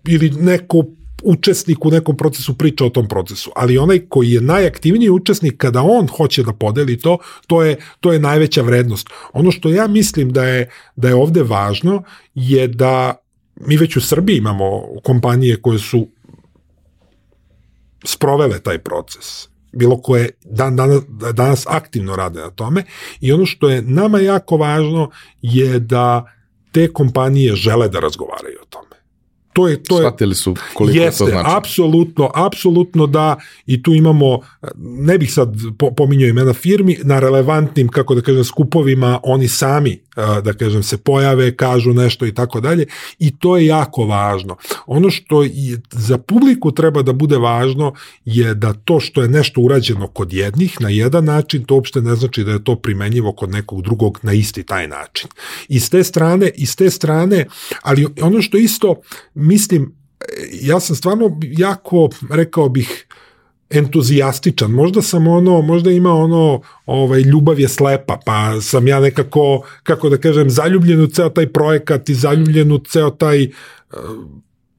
[0.07, 0.83] ili neko
[1.23, 5.81] učesnik u nekom procesu priča o tom procesu, ali onaj koji je najaktivniji učesnik kada
[5.81, 7.17] on hoće da podeli to,
[7.47, 9.07] to je to je najveća vrednost.
[9.33, 12.03] Ono što ja mislim da je da je ovde važno
[12.35, 13.15] je da
[13.55, 16.07] mi već u Srbiji imamo kompanije koje su
[18.05, 21.03] sprovele taj proces bilo koje dan, danas,
[21.33, 22.83] danas aktivno rade na tome
[23.19, 25.09] i ono što je nama jako važno
[25.41, 26.33] je da
[26.71, 29.01] te kompanije žele da razgovaraju o tome.
[29.53, 31.49] To je to Shvatili su koliko jeste, to znači.
[31.57, 34.39] apsolutno, apsolutno da i tu imamo
[34.75, 35.55] ne bih sad
[35.97, 41.55] pominjao imena firmi, na relevantnim kako da kažem skupovima oni sami da kažem se pojave,
[41.55, 42.85] kažu nešto i tako dalje
[43.19, 44.57] i to je jako važno.
[44.85, 45.45] Ono što
[45.91, 47.93] za publiku treba da bude važno
[48.25, 52.15] je da to što je nešto urađeno kod jednih na jedan način, to uopšte ne
[52.15, 55.29] znači da je to primenjivo kod nekog drugog na isti taj način.
[55.67, 57.45] I s te strane, i s te strane,
[57.81, 58.95] ali ono što isto
[59.33, 60.01] mislim
[60.61, 63.07] ja sam stvarno jako, rekao bih,
[63.71, 64.71] entuzijastičan.
[64.71, 70.09] Možda sam ono, možda ima ono, ovaj, ljubav je slepa, pa sam ja nekako, kako
[70.09, 73.99] da kažem, zaljubljen u ceo taj projekat i zaljubljen u ceo taj uh,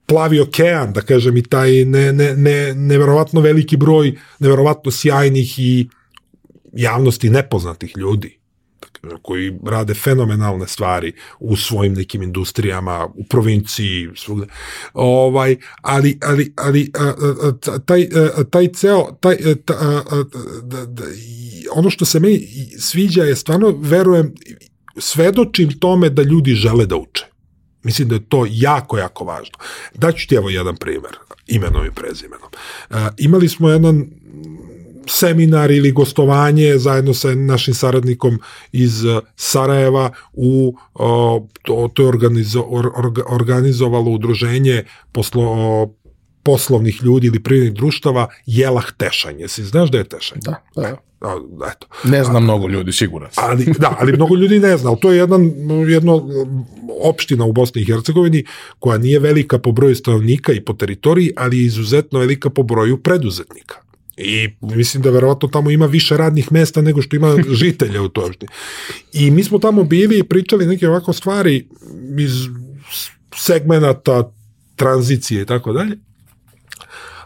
[0.05, 5.89] plavi okean, da kažem, i taj ne, ne, ne, neverovatno veliki broj, neverovatno sjajnih i
[6.73, 8.42] javnosti nepoznatih ljudi
[9.21, 14.47] koji rade fenomenalne stvari u svojim nekim industrijama, u provinciji, svugde.
[14.93, 16.91] Ovaj, ali, ali, ali
[17.85, 18.07] taj,
[18.49, 20.23] taj ceo, taj, ta, a,
[20.63, 21.03] da, da,
[21.75, 22.47] ono što se meni
[22.79, 24.33] sviđa je stvarno, verujem,
[24.97, 27.25] svedočim tome da ljudi žele da uče.
[27.83, 29.57] Mislim da je to jako, jako važno.
[29.95, 31.11] Daću ti evo jedan primer,
[31.47, 32.49] imenom i prezimenom.
[33.17, 34.05] Imali smo jedan
[35.07, 38.39] seminar ili gostovanje zajedno sa našim saradnikom
[38.71, 40.75] iz uh, Sarajeva u
[41.61, 42.91] to, to je organizo, or,
[43.29, 45.93] organizovalo udruženje poslo,
[46.43, 49.47] poslovnih ljudi ili privrednih društava Jelah Tešanje.
[49.47, 50.41] Si znaš da je Tešanje?
[50.43, 50.97] Da, da.
[51.23, 51.39] A,
[51.71, 51.87] eto.
[52.03, 53.43] Ne zna mnogo ljudi, siguran sam.
[53.47, 55.51] Ali, da, ali mnogo ljudi ne zna, ali to je jedan,
[55.87, 56.29] jedno
[57.01, 58.45] opština u Bosni i Hercegovini
[58.79, 62.97] koja nije velika po broju stanovnika i po teritoriji, ali je izuzetno velika po broju
[62.97, 63.82] preduzetnika.
[64.17, 68.25] I mislim da verovatno tamo ima više radnih mesta nego što ima žitelja u toj
[68.25, 68.51] opštini.
[69.13, 71.67] I mi smo tamo bili i pričali neke ovako stvari
[72.19, 72.31] iz
[73.35, 74.31] segmenata
[74.75, 75.97] tranzicije i tako dalje.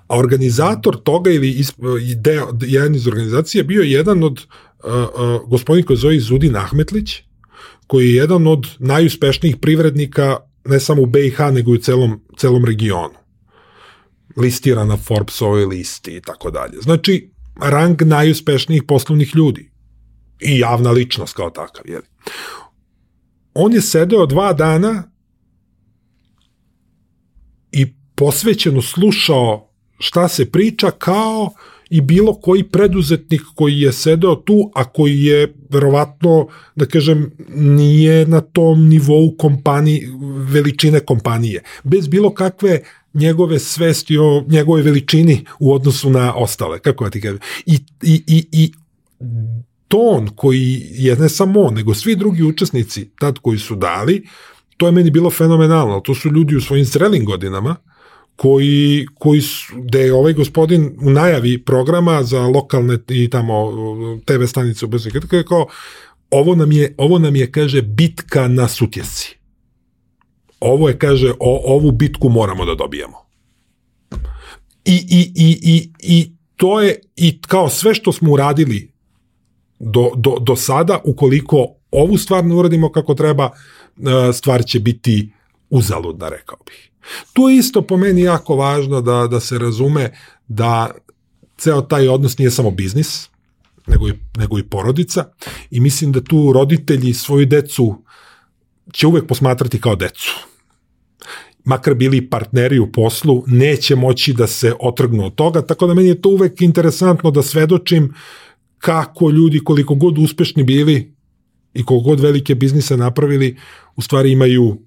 [0.07, 1.63] A organizator toga ili
[2.15, 4.45] deo, jedan iz organizacije bio jedan od
[4.83, 7.21] uh, uh, gospodin koji zove Zudin Ahmetlić,
[7.87, 12.65] koji je jedan od najuspešnijih privrednika ne samo u BiH, nego i u celom, celom
[12.65, 13.26] regionu.
[14.37, 16.81] Listira na Forbesovoj listi i tako dalje.
[16.81, 17.31] Znači,
[17.61, 19.71] rang najuspešnijih poslovnih ljudi
[20.39, 21.83] i javna ličnost kao takav.
[21.87, 22.05] Jeli.
[23.53, 25.03] On je sedeo dva dana
[27.71, 29.69] i posvećeno slušao
[29.99, 31.49] šta se priča kao
[31.89, 38.25] i bilo koji preduzetnik koji je sedeo tu, a koji je verovatno, da kažem, nije
[38.25, 40.09] na tom nivou kompanije,
[40.51, 41.63] veličine kompanije.
[41.83, 42.81] Bez bilo kakve
[43.17, 47.39] njegove svesti o njegove veličini u odnosu na ostale, kako ja ti kažem.
[47.65, 48.71] I, i, i, i
[49.87, 54.27] ton koji je ne samo on, nego svi drugi učesnici tad koji su dali,
[54.77, 55.99] to je meni bilo fenomenalno.
[55.99, 57.75] To su ljudi u svojim zrelim godinama,
[58.35, 63.71] koji, koji su, gde je ovaj gospodin u najavi programa za lokalne i tamo
[64.25, 65.67] TV stanice u Bosni je kao
[66.31, 69.37] ovo nam je, ovo nam je, kaže, bitka na sutjesci.
[70.59, 73.17] Ovo je, kaže, o, ovu bitku moramo da dobijemo.
[74.85, 78.91] I, i, i, i, i to je, i kao sve što smo uradili
[79.79, 83.49] do, do, do sada, ukoliko ovu stvar ne uradimo kako treba,
[83.97, 85.33] e, stvar će biti
[85.69, 86.91] uzaludna, rekao bih.
[87.33, 90.11] Tu je isto po meni jako važno da, da se razume
[90.47, 90.91] da
[91.57, 93.29] ceo taj odnos nije samo biznis,
[93.87, 95.25] nego i, nego i porodica
[95.71, 98.03] i mislim da tu roditelji svoju decu
[98.93, 100.47] će uvek posmatrati kao decu.
[101.63, 106.07] Makar bili partneri u poslu, neće moći da se otrgnu od toga, tako da meni
[106.07, 108.13] je to uvek interesantno da svedočim
[108.77, 111.13] kako ljudi, koliko god uspešni bili
[111.73, 113.57] i koliko god velike biznise napravili,
[113.95, 114.77] u stvari imaju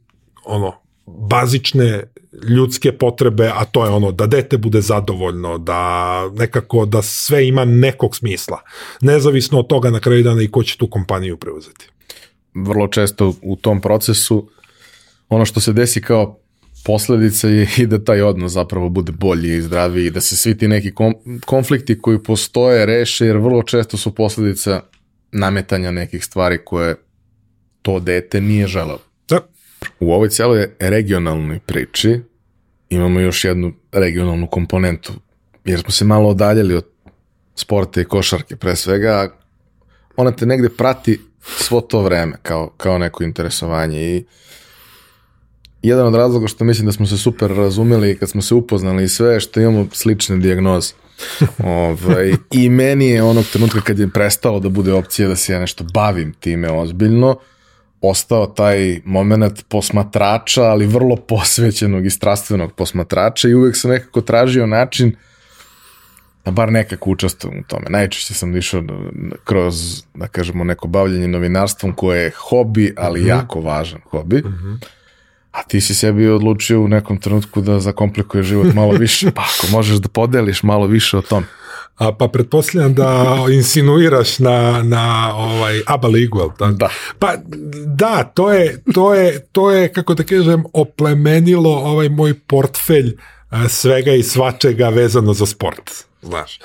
[0.45, 0.73] ono,
[1.07, 2.03] bazične
[2.49, 7.65] ljudske potrebe, a to je ono da dete bude zadovoljno, da nekako da sve ima
[7.65, 8.61] nekog smisla.
[9.01, 11.89] Nezavisno od toga na kraju dana i ko će tu kompaniju preuzeti.
[12.55, 14.51] Vrlo često u tom procesu
[15.29, 16.39] ono što se desi kao
[16.85, 20.59] posledica je i da taj odnos zapravo bude bolji i zdraviji i da se svi
[20.59, 20.93] ti neki
[21.47, 24.81] konflikti koji postoje reše jer vrlo često su posledica
[25.33, 26.95] nametanja nekih stvari koje
[27.83, 28.99] to dete nije želeo.
[29.29, 29.41] Da.
[30.01, 32.21] U ovoj celoj regionalnoj priči
[32.89, 35.13] imamo još jednu regionalnu komponentu,
[35.65, 36.87] jer smo se malo odaljali od
[37.55, 39.37] sporta i košarke pre svega,
[40.17, 44.25] ona te negde prati svo to vreme kao, kao neko interesovanje i
[45.83, 49.09] jedan od razloga što mislim da smo se super razumeli kad smo se upoznali i
[49.09, 50.93] sve što imamo slične dijagnoze.
[51.65, 55.61] ovaj, I meni je onog trenutka kad je prestalo da bude opcija da se ja
[55.61, 57.37] nešto bavim time ozbiljno,
[58.01, 64.67] ostao taj moment posmatrača, ali vrlo posvećenog i strastvenog posmatrača i uvek sam nekako tražio
[64.67, 65.30] način da
[66.45, 67.87] bar nekako učestvujem u tome.
[67.89, 68.83] Najčešće sam išao
[69.45, 73.29] kroz, da kažemo, neko bavljanje novinarstvom koje je hobi, ali mhm.
[73.29, 73.37] -huh.
[73.37, 74.37] jako važan hobi.
[74.37, 74.49] Mhm.
[74.49, 74.85] -huh.
[75.53, 79.73] A ti si sebi odlučio u nekom trenutku da zakomplikuje život malo više, pa ako
[79.73, 81.45] možeš da podeliš malo više o tom.
[81.97, 86.73] a, pa pretpostavljam da insinuiraš na, na ovaj ABA ligu, jel tako?
[86.73, 86.89] Da.
[87.19, 87.35] Pa
[87.87, 93.17] da, to je, to je, to je, kako da kažem, oplemenilo ovaj moj portfelj
[93.51, 95.91] a, svega i svačega vezano za sport,
[96.23, 96.61] znaš.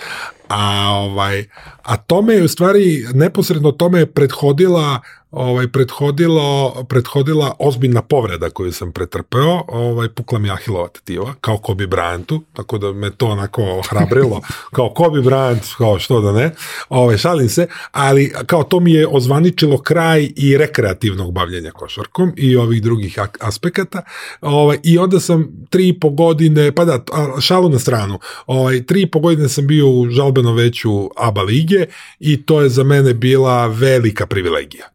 [0.48, 1.46] A ovaj
[1.84, 5.00] a tome je u stvari neposredno tome je prethodila
[5.36, 11.88] ovaj prethodilo prethodila ozbiljna povreda koju sam pretrpeo, ovaj pukla mi ahilova tetiva kao Kobe
[11.88, 14.42] Bryantu, tako da me to onako hrabrilo
[14.76, 16.52] kao Kobe Bryant, kao što da ne.
[16.90, 22.56] Ovaj šalim se, ali kao to mi je ozvaničilo kraj i rekreativnog bavljenja košarkom i
[22.56, 24.02] ovih drugih aspekata.
[24.42, 27.00] Ovaj i onda sam tri i po godine, pa da,
[27.42, 28.20] šalu na stranu.
[28.48, 31.86] Ovaj tri i po godine sam bio u žalbeno veću ABA lige
[32.20, 34.86] i to je za mene bila velika privilegija.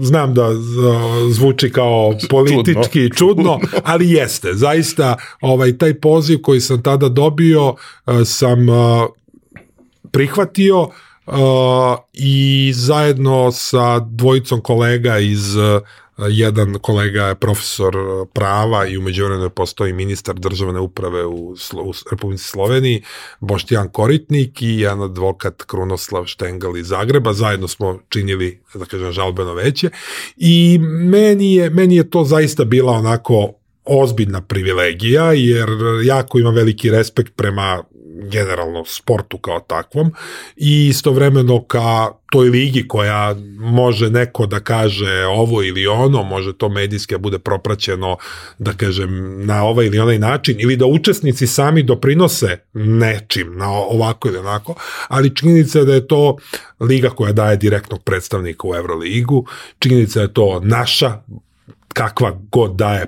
[0.00, 0.48] Znam da
[1.30, 4.54] zvuči kao politički čudno, čudno ali jeste.
[4.54, 7.74] Zaista ovaj taj poziv koji sam tada dobio
[8.24, 8.58] sam
[10.12, 10.88] prihvatio
[12.12, 15.56] i zajedno sa dvojicom kolega iz
[16.28, 17.94] jedan kolega je profesor
[18.32, 23.02] prava i umeđu vremenu postoji ministar državne uprave u, Slo, u Republici Sloveniji,
[23.40, 27.32] Boštijan Koritnik i jedan advokat Krunoslav Štengal iz Zagreba.
[27.32, 29.90] Zajedno smo činili, da kažem, žalbeno veće
[30.36, 33.52] i meni je, meni je to zaista bila onako
[33.84, 35.68] ozbiljna privilegija, jer
[36.04, 37.82] jako ima veliki respekt prema
[38.22, 40.12] generalno sportu kao takvom.
[40.56, 46.68] I istovremeno ka toj ligi koja može neko da kaže ovo ili ono, može to
[46.68, 48.16] medijski da bude propraćeno,
[48.58, 54.28] da kažem, na ovaj ili onaj način, ili da učesnici sami doprinose nečim na ovako
[54.28, 54.74] ili onako,
[55.08, 56.36] ali činjenica je da je to
[56.80, 59.46] liga koja daje direktnog predstavnika u Euroligu,
[59.78, 61.22] činjenica je to naša
[61.92, 63.06] kakva god da je,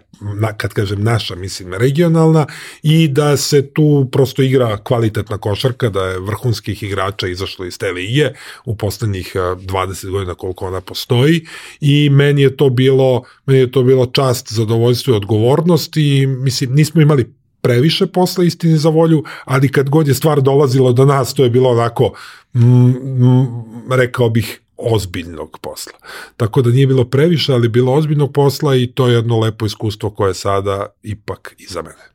[0.56, 2.46] kad kažem naša, mislim regionalna,
[2.82, 7.92] i da se tu prosto igra kvalitetna košarka, da je vrhunskih igrača izašlo iz te
[7.92, 8.30] lige
[8.64, 11.46] u poslednjih 20 godina koliko ona postoji.
[11.80, 16.74] I meni je to bilo, meni je to bilo čast, zadovoljstvo i odgovornost i mislim,
[16.74, 21.34] nismo imali previše posla istini za volju, ali kad god je stvar dolazila do nas,
[21.34, 22.12] to je bilo onako,
[22.54, 23.46] mm, mm,
[23.90, 25.98] rekao bih, ozbiljnog posla.
[26.36, 30.10] Tako da nije bilo previše, ali bilo ozbiljnog posla i to je jedno lepo iskustvo
[30.10, 32.10] koje je sada ipak iza mene.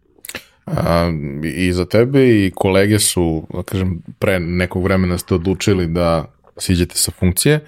[0.66, 1.12] A,
[1.56, 6.26] I za tebe i kolege su, da kažem, pre nekog vremena ste odlučili da
[6.58, 7.66] siđete sa funkcije,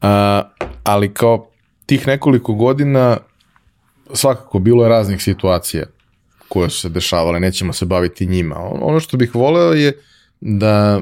[0.00, 0.42] a,
[0.84, 1.50] ali kao
[1.86, 3.16] tih nekoliko godina
[4.12, 5.86] svakako bilo je raznih situacija
[6.48, 8.56] koje su se dešavale, nećemo se baviti njima.
[8.58, 9.92] Ono što bih voleo je
[10.40, 11.00] da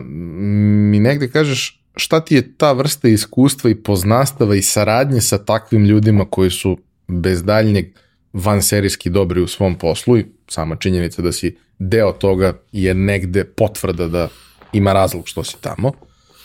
[0.90, 5.84] mi negde kažeš šta ti je ta vrsta iskustva i poznastava i saradnje sa takvim
[5.84, 7.86] ljudima koji su bez daljnjeg
[8.32, 14.08] vanserijski dobri u svom poslu i sama činjenica da si deo toga je negde potvrda
[14.08, 14.28] da
[14.72, 15.92] ima razlog što si tamo.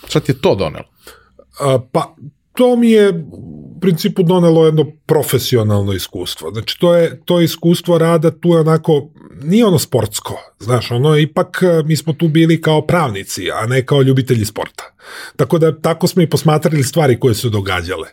[0.08, 0.86] Šta ti je to donelo?
[1.92, 2.16] Pa,
[2.54, 6.52] to mi je u principu donelo jedno profesionalno iskustvo.
[6.52, 9.10] Znači, to je to iskustvo rada tu je onako,
[9.44, 13.86] nije ono sportsko, znaš, ono je ipak, mi smo tu bili kao pravnici, a ne
[13.86, 14.84] kao ljubitelji sporta.
[15.36, 18.08] Tako da tako smo i posmatrali stvari koje su događale.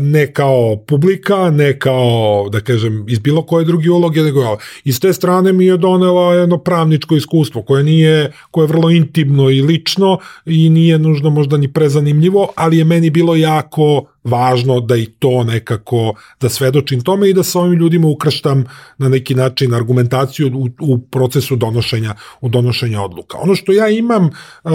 [0.00, 5.12] Ne kao publika, ne kao, da kažem, iz bilo koje drugi uloge, nego iz te
[5.12, 10.18] strane mi je donela jedno pravničko iskustvo koje nije, koje je vrlo intimno i lično
[10.46, 15.44] i nije nužno možda ni prezanimljivo, ali je meni bilo jako važno da i to
[15.44, 18.64] nekako, da svedočim tome i da sa ovim ljudima ukrštam
[18.98, 23.38] na neki način argumentaciju u, u procesu donošenja, u donošenja odluka.
[23.38, 24.72] Ono što ja imam, uh,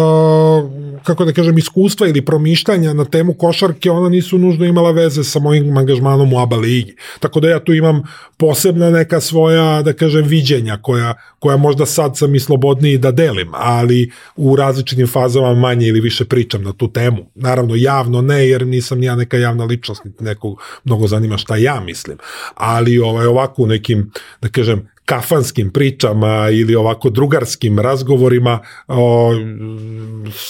[1.03, 5.39] kako da kažem, iskustva ili promišljanja na temu košarke, ona nisu nužno imala veze sa
[5.39, 6.95] mojim angažmanom u ABA ligi.
[7.19, 8.03] Tako da ja tu imam
[8.37, 13.51] posebna neka svoja, da kažem, viđenja koja, koja možda sad sam i slobodniji da delim,
[13.53, 17.25] ali u različitim fazama manje ili više pričam na tu temu.
[17.35, 22.17] Naravno, javno ne, jer nisam ja neka javna ličnost, nekog mnogo zanima šta ja mislim,
[22.55, 24.11] ali ovaj, ovako u nekim,
[24.41, 29.31] da kažem, kafanskim pričama ili ovako drugarskim razgovorima o,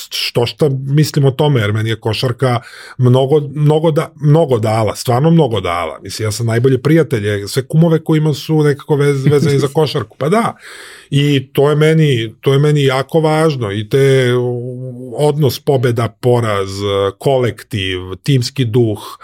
[0.10, 2.60] što šta mislim o tome, jer meni je košarka
[2.98, 6.00] mnogo, mnogo, da, mnogo dala, stvarno mnogo dala.
[6.04, 10.18] Mislim, ja sam najbolje prijatelje, sve kumove koji ima su nekako vez, vezani za košarku.
[10.18, 10.56] Pa da,
[11.10, 14.34] i to je meni, to je meni jako važno i te
[15.18, 16.70] odnos pobeda, poraz,
[17.20, 19.18] kolektiv, timski duh,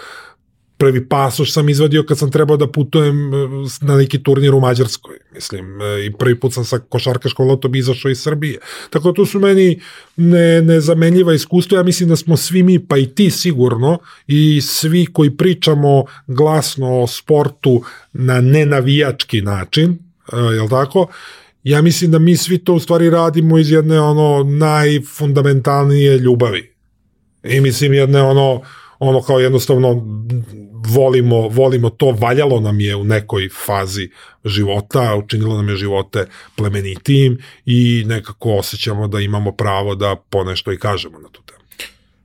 [0.80, 3.38] prvi pasoš sam izvadio kad sam trebao da putujem e,
[3.82, 8.11] na neki turnir u Mađarskoj, mislim, e, i prvi put sam sa košarkaškom lotom izašao
[8.11, 8.60] iz Srbije.
[8.90, 9.82] Tako da to su meni
[10.16, 13.98] ne, nezamenljiva iskustva, ja mislim da smo svi mi, pa i ti sigurno,
[14.28, 17.82] i svi koji pričamo glasno o sportu
[18.14, 19.98] na nenavijački način,
[20.34, 21.07] e, jel tako,
[21.64, 26.73] ja mislim da mi svi to u stvari radimo iz jedne ono najfundamentalnije ljubavi.
[27.44, 28.61] I mislim jedne ono
[28.99, 30.03] ono kao jednostavno
[30.88, 34.10] volimo, volimo to, valjalo nam je u nekoj fazi
[34.45, 36.26] života, učinilo nam je živote
[36.56, 41.60] plemenitijim i nekako osjećamo da imamo pravo da ponešto i kažemo na tu temu.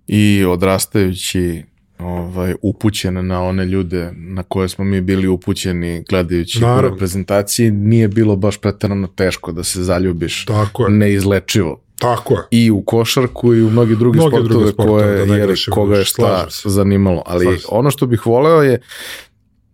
[0.07, 1.63] I odrastajući
[1.99, 6.89] ovaj, upućen na one ljude na koje smo mi bili upućeni gledajući Naravno.
[6.89, 10.91] u reprezentaciji, nije bilo baš pretarano teško da se zaljubiš Tako je.
[10.91, 11.81] neizlečivo.
[11.99, 12.41] Tako je.
[12.51, 16.05] I u košarku i u mnogi drugi mnogi sportove, sportove koje, da jer, koga je
[16.05, 17.23] šta zanimalo.
[17.27, 18.81] Ali ono što bih voleo je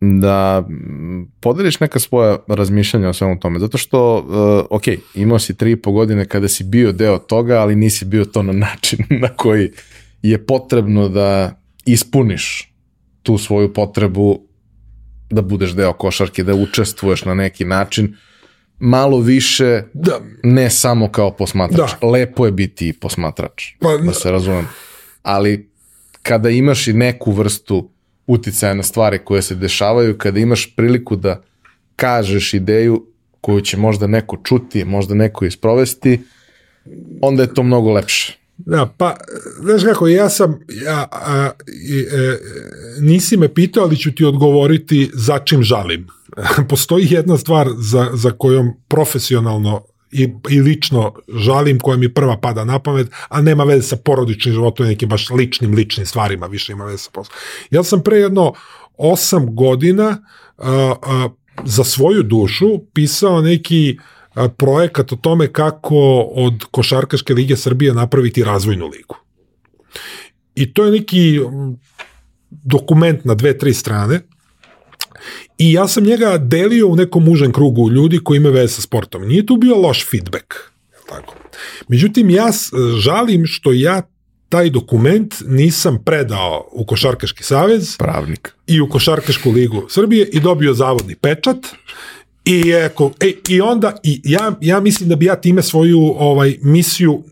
[0.00, 0.68] da
[1.40, 4.82] podeliš neka svoja razmišljanja o svemu tome, zato što, uh, ok,
[5.14, 8.42] imao si tri i po godine kada si bio deo toga, ali nisi bio to
[8.42, 9.70] na način na koji
[10.22, 12.74] je potrebno da ispuniš
[13.22, 14.40] tu svoju potrebu
[15.30, 18.16] da budeš deo košarke, da učestvuješ na neki način,
[18.78, 20.20] malo više da.
[20.42, 21.90] ne samo kao posmatrač.
[22.00, 22.06] Da.
[22.06, 24.68] Lepo je biti posmatrač, pa, da se razumem.
[25.22, 25.70] Ali
[26.22, 27.90] kada imaš i neku vrstu
[28.26, 31.42] uticaja na stvari koje se dešavaju, kada imaš priliku da
[31.96, 33.06] kažeš ideju
[33.40, 36.20] koju će možda neko čuti, možda neko isprovesti,
[37.20, 38.39] onda je to mnogo lepše.
[38.66, 39.16] Da, pa,
[39.60, 42.38] znaš kako, ja sam, ja, a, i, e,
[43.00, 46.06] nisi me pitao, ali ću ti odgovoriti za čim žalim.
[46.68, 52.64] Postoji jedna stvar za, za kojom profesionalno i, i lično žalim koja mi prva pada
[52.64, 56.84] na pamet, a nema veze sa porodičnim životom, nekim baš ličnim, ličnim stvarima, više ima
[56.84, 57.36] veze sa poslom.
[57.70, 58.52] Ja sam pre jedno
[58.96, 60.22] osam godina
[60.58, 61.28] a, a,
[61.64, 63.98] za svoju dušu pisao neki
[64.48, 69.16] projekat o tome kako od Košarkaške lige Srbije napraviti razvojnu ligu.
[70.54, 71.40] I to je neki
[72.50, 74.20] dokument na dve, tri strane
[75.58, 79.28] i ja sam njega delio u nekom užem krugu ljudi koji imaju veze sa sportom.
[79.28, 80.54] Nije tu bio loš feedback.
[81.08, 81.34] Tako.
[81.88, 82.50] Međutim, ja
[82.98, 84.02] žalim što ja
[84.48, 90.74] taj dokument nisam predao u Košarkaški savez pravnik i u Košarkašku ligu Srbije i dobio
[90.74, 91.56] zavodni pečat
[92.44, 96.58] I, eko, e, i onda i ja, ja mislim da bi ja time svoju ovaj
[96.62, 97.22] misiju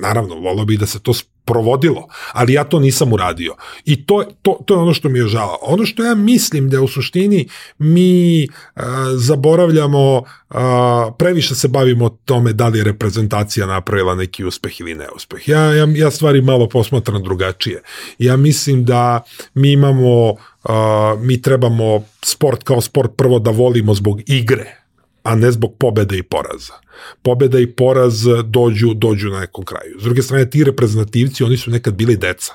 [0.00, 1.12] naravno, volio bih da se to
[1.44, 3.54] provodilo, ali ja to nisam uradio.
[3.84, 5.58] I to, to, to je ono što mi je žao.
[5.62, 7.48] Ono što ja mislim da u suštini
[7.78, 14.80] mi a, zaboravljamo, a, previše se bavimo tome da li je reprezentacija napravila neki uspeh
[14.80, 15.48] ili neuspeh.
[15.48, 17.82] Ja, ja, ja stvari malo posmatram drugačije.
[18.18, 19.22] Ja mislim da
[19.54, 24.76] mi imamo, a, mi trebamo sport kao sport prvo da volimo zbog igre,
[25.22, 26.81] a ne zbog pobede i poraza.
[27.22, 29.96] Pobeda i poraz dođu, dođu na nekom kraju.
[30.00, 32.52] S druge strane, ti reprezentativci, oni su nekad bili deca.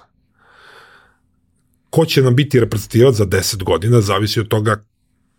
[1.89, 4.83] Ko će nam biti reprezentativac za 10 godina, zavisi od toga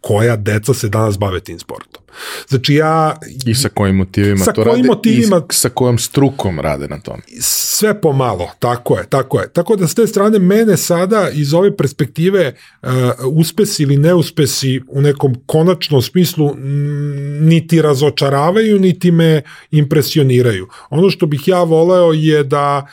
[0.01, 2.03] koja deca se danas bave tim sportom.
[2.49, 3.17] Znači ja...
[3.47, 7.01] I sa kojim motivima sa to kojim rade motivima, i sa kojom strukom rade na
[7.01, 7.21] tom.
[7.41, 9.49] Sve pomalo, tako je, tako je.
[9.49, 12.89] Tako da s te strane mene sada iz ove perspektive uh,
[13.33, 16.55] uspesi ili neuspesi u nekom konačnom smislu
[17.41, 20.69] niti razočaravaju, niti me impresioniraju.
[20.91, 22.87] Ono što bih ja voleo je da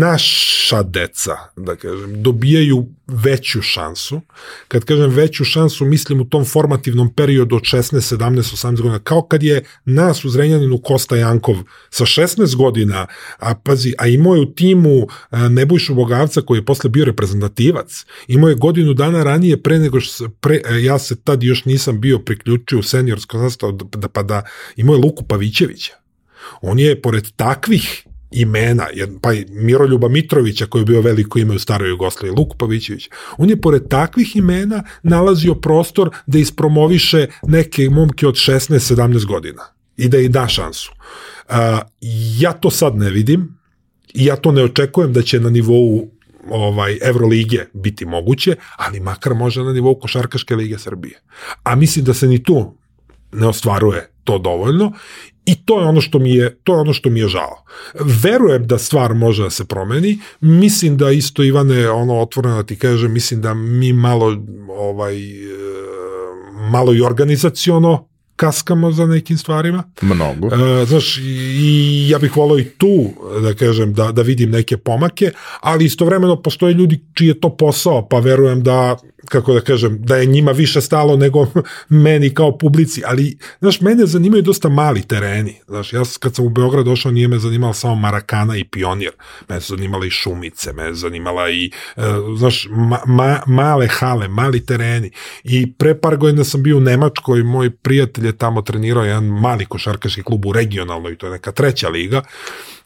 [0.00, 4.20] naša deca, da kažem, dobijaju veću šansu.
[4.68, 9.22] Kad kažem veću šansu, mislim u tom formativnom periodu od 16, 17, 18 godina, kao
[9.22, 11.56] kad je nas u Zrenjaninu Kosta Jankov
[11.90, 13.06] sa 16 godina,
[13.38, 15.06] a pazi, a imao je u timu
[15.50, 20.28] Nebojšu Bogavca koji je posle bio reprezentativac, imao je godinu dana ranije pre nego što
[20.28, 24.42] pre, ja se tad još nisam bio priključio u seniorsko sastav, da, pa da
[24.76, 25.92] imao je Luku Pavićevića.
[26.62, 28.86] On je, pored takvih imena,
[29.20, 33.08] pa i Miroljuba Mitrovića koji je bio veliko ime u staroj Jugoslaviji, Luku Pavićević,
[33.38, 39.62] on je pored takvih imena nalazio prostor da ispromoviše neke momke od 16-17 godina
[39.96, 40.92] i da i da šansu.
[41.48, 41.54] Uh,
[42.38, 43.58] ja to sad ne vidim
[44.14, 46.10] i ja to ne očekujem da će na nivou
[46.50, 51.20] ovaj Evrolige biti moguće, ali makar može na nivou Košarkaške lige Srbije.
[51.62, 52.74] A mislim da se ni tu
[53.32, 54.92] ne ostvaruje to dovoljno
[55.46, 57.64] I to je ono što mi je, to je ono što mi je žao.
[58.22, 60.18] Verujem da stvar može da se promeni.
[60.40, 64.36] Mislim da isto Ivane, ono otvoreno da ti kaže, mislim da mi malo
[64.68, 65.50] ovaj e,
[66.70, 68.10] malo i organizaciono
[68.40, 69.82] kaskamo za nekim stvarima.
[70.00, 70.46] Mnogo.
[70.46, 73.10] E, znaš, i ja bih volao i tu,
[73.42, 75.30] da kažem, da, da vidim neke pomake,
[75.60, 78.96] ali istovremeno postoje ljudi čiji je to posao, pa verujem da
[79.30, 81.46] kako da kažem, da je njima više stalo nego
[82.04, 86.48] meni kao publici, ali, znaš, mene zanimaju dosta mali tereni, znaš, ja kad sam u
[86.48, 89.10] Beograd došao nije me zanimala samo Marakana i Pionir,
[89.48, 92.04] me su zanimala i Šumice, me zanimala i, uh,
[92.38, 95.10] znaš, ma, ma, male hale, mali tereni.
[95.44, 99.66] I pre par godina sam bio u Nemačkoj, moj prijatelj je tamo trenirao jedan mali
[99.66, 102.22] košarkaški klub u regionalnoj, to je neka treća liga,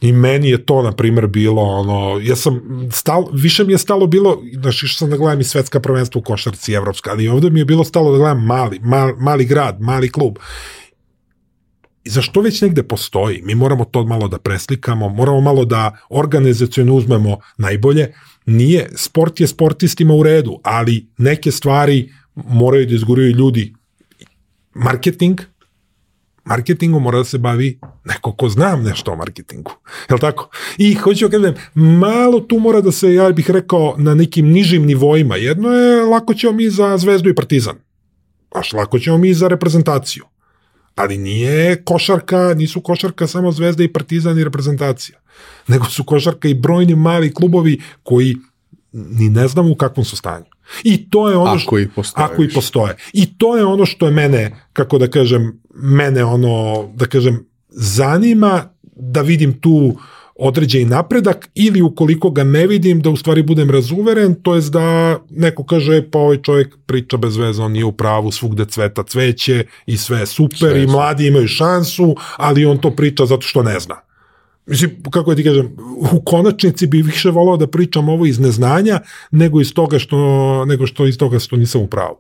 [0.05, 2.61] I meni je to, na primer, bilo, ono, ja sam,
[2.93, 6.23] stal, više mi je stalo bilo, znaš, išao sam da gledam i svetska prvenstva u
[6.23, 10.13] košarci evropska, ali ovde mi je bilo stalo da gledam mali, mal, mali grad, mali
[10.13, 10.39] klub.
[12.05, 13.43] I zašto već negde postoji?
[13.43, 18.13] Mi moramo to malo da preslikamo, moramo malo da organizacijalno uzmemo najbolje.
[18.47, 23.75] Nije, sport je sportistima u redu, ali neke stvari moraju da izguraju ljudi
[24.75, 25.41] marketing,
[26.45, 29.73] marketingom mora da se bavi neko ko znam nešto o marketingu.
[30.11, 30.49] Je tako?
[30.79, 34.85] I hoću da kažem, malo tu mora da se, ja bih rekao, na nekim nižim
[34.85, 35.37] nivoima.
[35.37, 37.77] Jedno je, lako ćemo mi za Zvezdu i Partizan.
[38.55, 40.25] Baš lako ćemo mi za reprezentaciju.
[40.95, 45.19] Ali nije košarka, nisu košarka samo Zvezda i Partizan i reprezentacija.
[45.69, 48.37] Nego su košarka i brojni mali klubovi koji
[48.93, 50.45] ni ne znamo u kakvom su stanju.
[50.85, 52.25] I to je ono što, ako i postoje.
[52.25, 52.97] Ako i postoje.
[53.13, 58.69] I to je ono što je mene, kako da kažem, mene ono, da kažem, zanima
[58.97, 59.97] da vidim tu
[60.37, 65.19] određeni napredak ili ukoliko ga ne vidim da u stvari budem razuveren, to je da
[65.31, 69.65] neko kaže pa ovaj čovjek priča bez veze, on nije u pravu, svugde cveta cveće
[69.87, 73.63] i sve je super sve i mladi imaju šansu, ali on to priča zato što
[73.63, 73.95] ne zna.
[74.67, 75.77] Mislim, kako ja ti kažem,
[76.13, 80.87] u konačnici bi više volao da pričam ovo iz neznanja nego iz toga što, nego
[80.87, 82.17] što iz toga što nisam u pravu.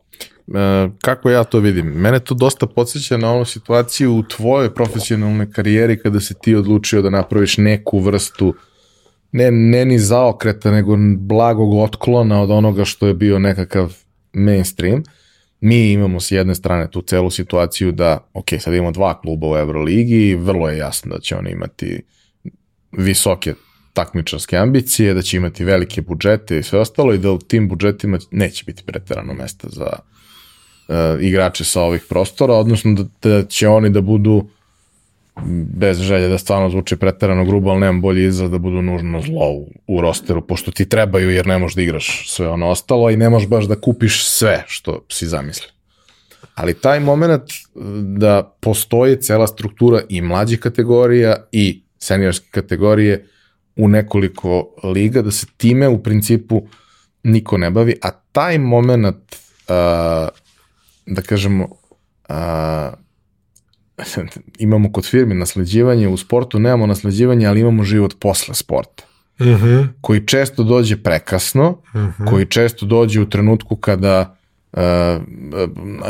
[0.49, 1.87] E, kako ja to vidim?
[1.87, 7.03] Mene to dosta podsjeća na onu situaciju u tvojoj profesionalnoj karijeri kada si ti odlučio
[7.03, 8.55] da napraviš neku vrstu
[9.33, 13.97] ne, ne ni zaokreta, nego blagog otklona od onoga što je bio nekakav
[14.33, 15.03] mainstream.
[15.61, 19.57] Mi imamo s jedne strane tu celu situaciju da, ok, sad imamo dva kluba u
[19.57, 22.03] Euroligi i vrlo je jasno da će oni imati
[22.93, 23.55] visoke
[23.93, 28.19] takmičarske ambicije, da će imati velike budžete i sve ostalo i da u tim budžetima
[28.31, 29.87] neće biti preterano mesta za
[31.20, 34.48] igrače sa ovih prostora, odnosno da, da će oni da budu
[35.77, 39.51] bez želje da stvarno zvuči preterano grubo, ali nemam bolji izraz da budu nužno zlo
[39.51, 43.16] u, u rosteru, pošto ti trebaju jer ne možeš da igraš sve ono ostalo i
[43.16, 45.69] ne možeš baš da kupiš sve što si zamislio.
[46.55, 47.43] Ali taj moment
[48.02, 53.27] da postoji cela struktura i mlađih kategorija i seniorske kategorije
[53.77, 56.62] u nekoliko liga, da se time u principu
[57.23, 59.36] niko ne bavi, a taj moment,
[59.69, 60.28] uh,
[61.06, 61.68] da kažemo,
[62.28, 62.35] uh,
[64.59, 69.05] imamo kod firme nasleđivanje u sportu, nemamo nasleđivanje, ali imamo život posle sporta.
[69.40, 69.66] Uh mhm.
[69.66, 69.89] -huh.
[70.01, 72.22] koji često dođe prekasno, uh mhm.
[72.22, 72.31] -huh.
[72.31, 74.36] koji često dođe u trenutku kada
[74.72, 74.81] uh,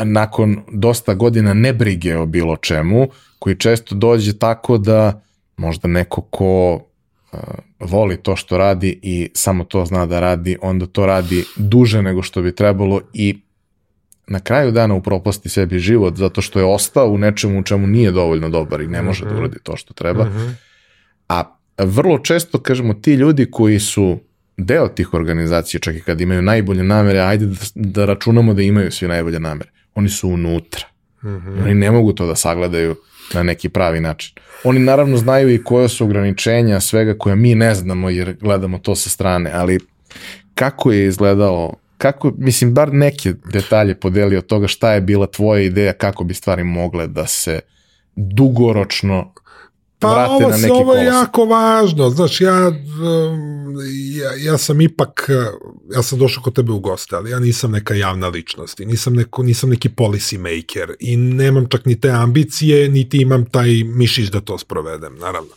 [0.03, 3.07] nakon dosta godina nebrige o bilo čemu,
[3.39, 5.21] koji često dođe tako da
[5.57, 7.39] možda neko ko uh,
[7.79, 12.21] voli to što radi i samo to zna da radi, onda to radi duže nego
[12.21, 13.44] što bi trebalo i
[14.27, 18.11] na kraju dana upropasti sebi život zato što je ostao u nečemu u čemu nije
[18.11, 19.33] dovoljno dobar i ne može uh -huh.
[19.33, 19.43] da mhm.
[19.43, 20.25] uradi to što treba.
[20.25, 20.37] Mhm.
[20.37, 20.53] -huh.
[21.29, 24.19] A vrlo često, kažemo, ti ljudi koji su
[24.57, 28.91] deo tih organizacija, čak i kad imaju najbolje namere, ajde da, da računamo da imaju
[28.91, 29.69] svi najbolje namere.
[29.95, 30.85] Oni su unutra.
[31.23, 31.29] Mhm.
[31.29, 31.63] -huh.
[31.63, 32.95] Oni ne mogu to da sagledaju
[33.33, 34.35] na neki pravi način.
[34.63, 38.95] Oni naravno znaju i koje su ograničenja svega koje mi ne znamo jer gledamo to
[38.95, 39.79] sa strane, ali
[40.55, 45.61] kako je izgledalo kako, mislim, bar neke detalje podeli od toga šta je bila tvoja
[45.61, 47.59] ideja, kako bi stvari mogle da se
[48.15, 49.33] dugoročno
[49.99, 51.13] Pa vrate ovo, na neki ovo je kolosek.
[51.13, 52.71] jako važno, znaš, ja,
[54.19, 55.29] ja, ja sam ipak,
[55.95, 59.13] ja sam došao kod tebe u goste, ali ja nisam neka javna ličnost i nisam,
[59.13, 64.29] neko, nisam neki policy maker i nemam čak ni te ambicije, niti imam taj mišić
[64.29, 65.51] da to sprovedem, naravno.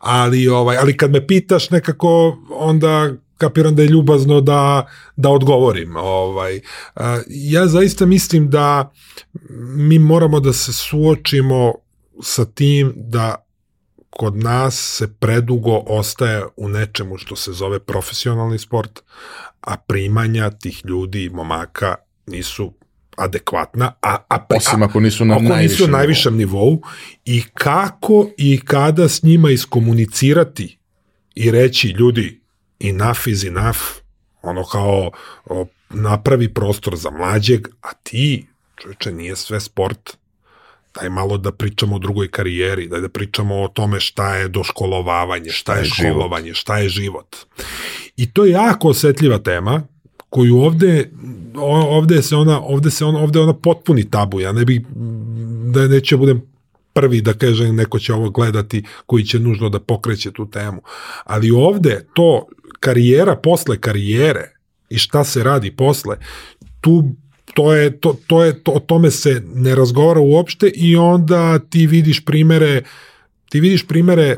[0.00, 3.12] Ali, ovaj, ali kad me pitaš nekako, onda
[3.42, 4.86] kapiram da je ljubazno da,
[5.16, 5.96] da odgovorim.
[5.96, 6.60] Ovaj,
[7.28, 8.92] ja zaista mislim da
[9.76, 11.74] mi moramo da se suočimo
[12.22, 13.46] sa tim da
[14.10, 19.00] kod nas se predugo ostaje u nečemu što se zove profesionalni sport,
[19.60, 21.94] a primanja tih ljudi, momaka,
[22.26, 22.72] nisu
[23.16, 26.82] adekvatna, a, a, Osim ako nisu na ako najvišem nisu na najvišem nivou
[27.24, 30.78] i kako i kada s njima iskomunicirati
[31.34, 32.41] i reći ljudi
[32.82, 33.78] enough is enough,
[34.42, 35.10] ono kao
[35.44, 38.46] o, napravi prostor za mlađeg, a ti,
[38.76, 40.16] čovječe, nije sve sport,
[40.94, 45.50] daj malo da pričamo o drugoj karijeri, daj da pričamo o tome šta je doškolovavanje,
[45.50, 47.36] šta je školovanje, šta je život.
[48.16, 49.82] I to je jako osetljiva tema
[50.30, 51.10] koju ovde
[51.90, 54.40] ovde se ona ovde se ona ovde ona potpuni tabu.
[54.40, 54.80] Ja ne bih
[55.72, 56.42] da neće budem
[56.92, 60.82] prvi da kažem neko će ovo gledati koji će nužno da pokreće tu temu.
[61.24, 62.46] Ali ovde to
[62.82, 64.52] karijera posle karijere
[64.90, 66.16] i šta se radi posle
[66.80, 67.04] tu
[67.54, 71.86] to je to, to je to, o tome se ne razgovara uopšte i onda ti
[71.86, 72.82] vidiš primere
[73.50, 74.36] ti vidiš primere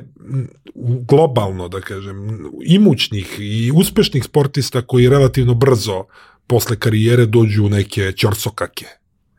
[1.08, 6.04] globalno da kažem imućnih i uspešnih sportista koji relativno brzo
[6.46, 8.86] posle karijere dođu u neke ćorsokake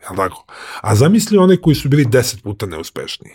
[0.06, 0.46] jel tako?
[0.82, 3.34] A zamisli one koji su bili deset puta neuspešniji.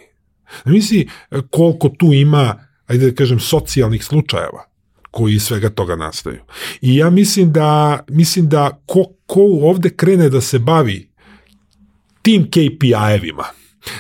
[0.65, 1.09] Zamisli
[1.51, 4.70] koliko tu ima, ajde da kažem, socijalnih slučajeva
[5.11, 6.39] koji iz svega toga nastaju.
[6.81, 11.11] I ja mislim da, mislim da ko, ko ovde krene da se bavi
[12.23, 13.45] tim KPI-evima,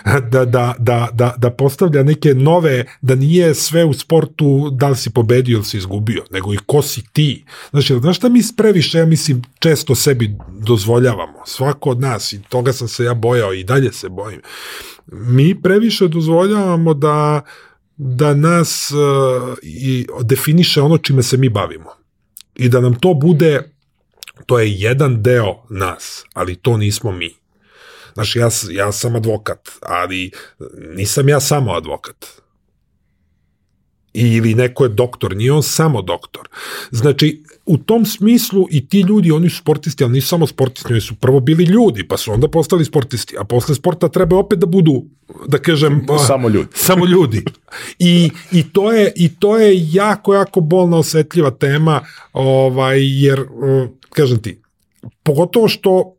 [0.31, 4.97] da, da, da, da, da postavlja neke nove, da nije sve u sportu da li
[4.97, 7.45] si pobedio ili si izgubio, nego i ko si ti.
[7.71, 11.43] Znači, znaš šta mi previše, ja mislim, često sebi dozvoljavamo.
[11.47, 14.41] Svako od nas, i toga sam se ja bojao i dalje se bojim.
[15.07, 17.43] Mi previše dozvoljavamo da
[18.03, 21.91] da nas uh, i definiše ono čime se mi bavimo.
[22.55, 23.73] I da nam to bude,
[24.47, 27.35] to je jedan deo nas, ali to nismo mi.
[28.15, 30.31] Znaš, ja, ja sam advokat, ali
[30.95, 32.27] nisam ja samo advokat.
[34.13, 36.49] Ili neko je doktor, nije on samo doktor.
[36.91, 41.01] Znači, u tom smislu i ti ljudi, oni su sportisti, ali nisu samo sportisti, oni
[41.01, 44.67] su prvo bili ljudi, pa su onda postali sportisti, a posle sporta treba opet da
[44.67, 45.05] budu,
[45.49, 46.07] da kažem...
[46.27, 46.69] Samo ljudi.
[46.89, 47.45] Samo ljudi.
[47.99, 52.01] I, i, to, je, I to je jako, jako bolna, osetljiva tema,
[52.33, 53.45] ovaj, jer,
[54.13, 54.63] kažem ti,
[55.23, 56.15] pogotovo što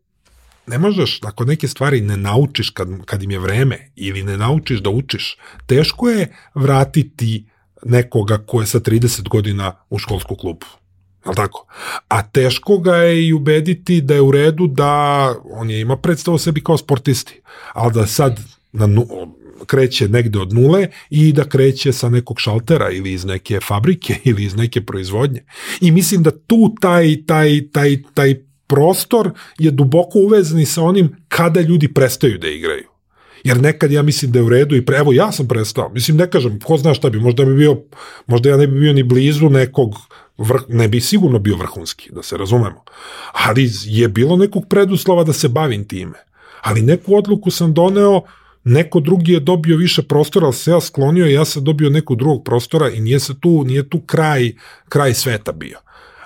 [0.68, 4.80] ne možeš, ako neke stvari ne naučiš kad, kad im je vreme ili ne naučiš
[4.80, 7.46] da učiš, teško je vratiti
[7.86, 10.66] nekoga ko je sa 30 godina u školsku klubu.
[11.24, 11.66] Al tako?
[12.08, 16.36] A teško ga je i ubediti da je u redu da on je ima predstavu
[16.36, 17.42] o sebi kao sportisti,
[17.74, 18.40] ali da sad
[18.72, 18.88] na
[19.66, 24.44] kreće negde od nule i da kreće sa nekog šaltera ili iz neke fabrike ili
[24.44, 25.44] iz neke proizvodnje.
[25.82, 28.36] I mislim da tu taj, taj, taj, taj
[28.68, 32.88] prostor je duboko uvezani sa onim kada ljudi prestaju da igraju.
[33.44, 35.90] Jer nekad ja mislim da je u redu i pre, evo ja sam prestao.
[35.90, 37.82] Mislim ne kažem, ko zna šta bi, možda bi bio,
[38.28, 39.96] možda ja ne bi bio ni blizu nekog
[40.38, 42.84] vrh, ne bi sigurno bio vrhunski, da se razumemo.
[43.32, 46.18] Ali je bilo nekog preduslova da se bavim time.
[46.62, 48.22] Ali neku odluku sam doneo,
[48.64, 52.18] neko drugi je dobio više prostora, ali se ja sklonio i ja sam dobio nekog
[52.18, 54.52] drugog prostora i nije se tu, nije tu kraj,
[54.90, 55.78] kraj sveta bio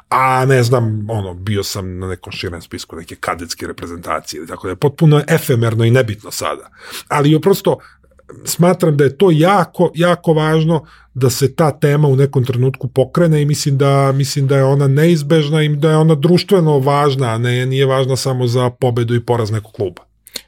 [0.09, 4.71] a ne znam, ono, bio sam na nekom širem spisku neke kadetske reprezentacije, tako da
[4.71, 6.69] je potpuno efemerno i nebitno sada.
[7.07, 7.77] Ali prosto
[8.45, 13.41] smatram da je to jako, jako važno da se ta tema u nekom trenutku pokrene
[13.41, 17.37] i mislim da, mislim da je ona neizbežna i da je ona društveno važna, a
[17.37, 20.01] ne, nije važna samo za pobedu i poraz nekog kluba.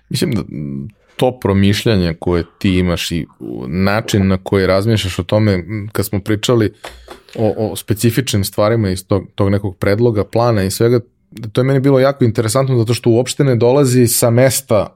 [0.09, 0.41] Mislim da
[1.15, 3.25] to promišljanje koje ti imaš i
[3.67, 6.73] način na koji razmišljaš o tome, kad smo pričali
[7.35, 10.99] o, o specifičnim stvarima iz tog, tog nekog predloga, plana i svega,
[11.51, 14.95] to je meni bilo jako interesantno zato što uopšte ne dolazi sa mesta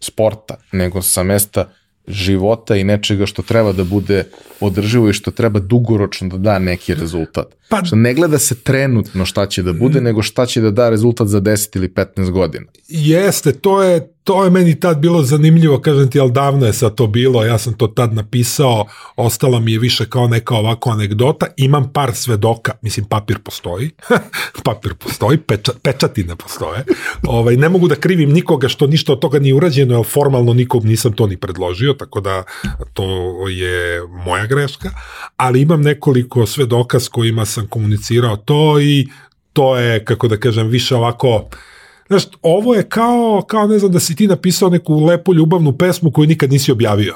[0.00, 1.72] sporta, nego sa mesta
[2.08, 4.24] života i nečega što treba da bude
[4.60, 7.46] održivo i što treba dugoročno da da neki rezultat.
[7.68, 10.90] Pa, što ne gleda se trenutno šta će da bude, nego šta će da da
[10.90, 12.66] rezultat za 10 ili 15 godina.
[12.88, 16.94] Jeste, to je to je meni tad bilo zanimljivo, kažem ti, ali davno je sad
[16.94, 18.86] to bilo, ja sam to tad napisao,
[19.16, 23.90] ostala mi je više kao neka ovako anegdota, imam par svedoka, mislim papir postoji,
[24.64, 26.84] papir postoji, peča, pečati ne postoje,
[27.26, 30.86] ovaj, ne mogu da krivim nikoga što ništa od toga nije urađeno, jer formalno nikom
[30.86, 32.42] nisam to ni predložio, tako da
[32.92, 33.04] to
[33.48, 34.90] je moja greška,
[35.36, 39.08] ali imam nekoliko svedoka s kojima sam komunicirao to i
[39.52, 41.48] to je, kako da kažem, više ovako,
[42.08, 46.10] Znaš, ovo je kao, kao, ne znam, da si ti napisao neku lepu ljubavnu pesmu
[46.10, 47.14] koju nikad nisi objavio.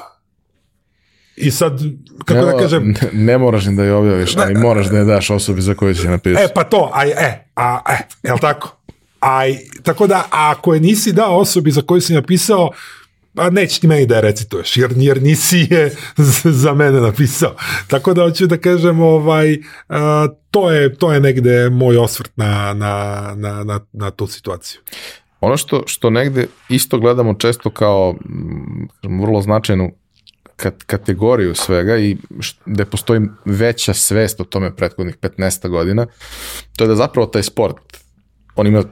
[1.37, 1.81] I sad,
[2.25, 2.95] kako ne, da kažem...
[3.03, 5.95] Ne, ne moraš ni da je objaviš, ali moraš da je daš osobi za koju
[5.95, 6.43] si napisao.
[6.43, 8.77] E, pa to, aj, e, a, e, jel tako?
[9.21, 12.71] Aj, tako da, ako je nisi dao osobi za koju si napisao,
[13.37, 15.97] a neće ti meni da je recituješ, jer, jer nisi je
[16.45, 17.55] za mene napisao.
[17.87, 19.59] Tako da hoću da kažem, ovaj,
[19.89, 24.81] a, to, je, to je negde moj osvrt na, na, na, na, na tu situaciju.
[25.41, 28.15] Ono što, što negde isto gledamo često kao
[29.05, 29.93] m, vrlo značajnu
[30.57, 32.17] kat, kategoriju svega i
[32.67, 36.07] gde postoji veća svest o tome prethodnih 15 godina,
[36.77, 37.97] to je da zapravo taj sport,
[38.57, 38.83] on ima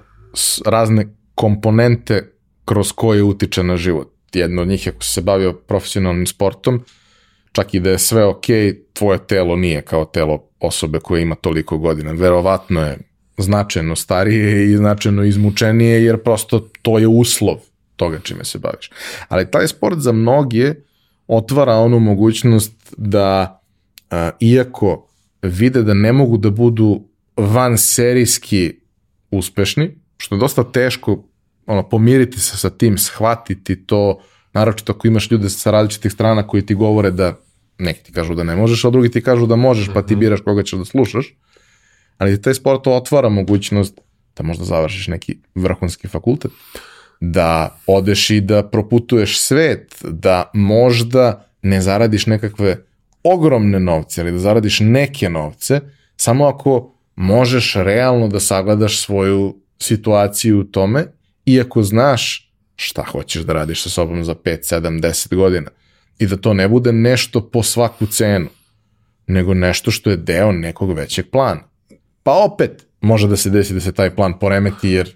[0.66, 2.32] razne komponente
[2.64, 6.84] kroz koje utiče na život jedna od njih ako se bavio profesionalnim sportom,
[7.52, 8.44] čak i da je sve ok,
[8.92, 12.12] tvoje telo nije kao telo osobe koja ima toliko godina.
[12.12, 12.98] Verovatno je
[13.38, 17.56] značajno starije i značajno izmučenije, jer prosto to je uslov
[17.96, 18.90] toga čime se baviš.
[19.28, 20.74] Ali taj sport za mnoge
[21.26, 23.60] otvara onu mogućnost da,
[24.10, 25.08] a, iako
[25.42, 28.80] vide da ne mogu da budu van serijski
[29.30, 31.24] uspešni, što je dosta teško
[31.66, 34.20] ono, pomiriti se sa tim, shvatiti to,
[34.52, 37.34] naročito ako imaš ljude sa različitih strana koji ti govore da
[37.78, 40.20] neki ti kažu da ne možeš, a drugi ti kažu da možeš, pa ti mhm.
[40.20, 41.34] biraš koga ćeš da slušaš.
[42.18, 44.00] Ali taj sport otvara mogućnost
[44.36, 46.50] da možda završiš neki vrhunski fakultet,
[47.20, 52.84] da odeš i da proputuješ svet, da možda ne zaradiš nekakve
[53.22, 55.80] ogromne novce, ali da zaradiš neke novce,
[56.16, 61.06] samo ako možeš realno da sagledaš svoju situaciju u tome,
[61.46, 65.70] iako znaš šta hoćeš da radiš sa sobom za 5, 7, 10 godina.
[66.18, 68.48] I da to ne bude nešto po svaku cenu,
[69.26, 71.60] nego nešto što je deo nekog većeg plana.
[72.22, 75.14] Pa opet može da se desi da se taj plan poremeti jer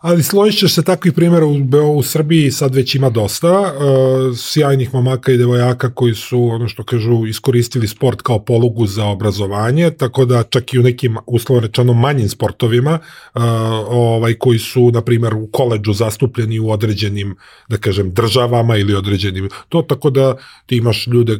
[0.00, 1.56] Ali složit ćeš se takvih primjera u,
[1.96, 6.84] u Srbiji sad već ima dosta, uh, sjajnih mamaka i devojaka koji su, ono što
[6.84, 11.92] kažu, iskoristili sport kao polugu za obrazovanje, tako da čak i u nekim, uslovno rečeno,
[11.92, 12.98] manjim sportovima,
[13.34, 13.42] uh,
[13.88, 17.36] ovaj, koji su, na primjer, u koleđu zastupljeni u određenim,
[17.68, 21.38] da kažem, državama ili određenim, to tako da ti imaš ljude,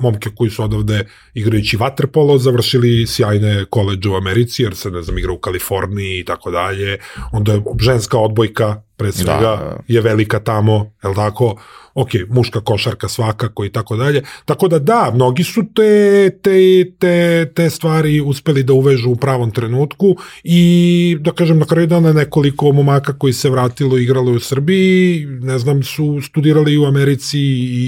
[0.00, 5.18] momke koji su odavde igrajući vaterpolo, završili sjajne koleđe u Americi, jer se, ne znam,
[5.18, 6.98] igra u Kaliforniji i tako dalje,
[7.32, 7.62] onda je
[7.98, 9.76] ženska odbojka pre svega da, da.
[9.88, 11.54] je velika tamo, je tako?
[12.00, 14.22] ok, muška košarka svakako i tako dalje.
[14.44, 19.50] Tako da da, mnogi su te, te, te, te stvari uspeli da uvežu u pravom
[19.50, 24.40] trenutku i da kažem na kraju dana nekoliko momaka koji se vratilo i igralo u
[24.40, 27.38] Srbiji, ne znam, su studirali u Americi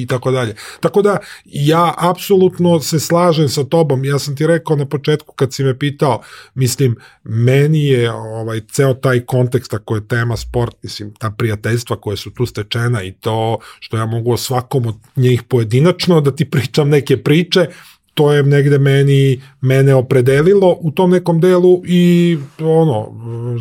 [0.00, 0.54] i tako dalje.
[0.80, 4.04] Tako da ja apsolutno se slažem sa tobom.
[4.04, 6.20] Ja sam ti rekao na početku kad si me pitao,
[6.54, 12.16] mislim, meni je ovaj ceo taj kontekst ako je tema sport, mislim, ta prijateljstva koje
[12.16, 16.50] su tu stečena i to što ja mogu o svakom od njih pojedinačno da ti
[16.50, 17.66] pričam neke priče,
[18.14, 23.12] to je negde meni mene opredelilo u tom nekom delu i ono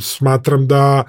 [0.01, 1.03] smatram da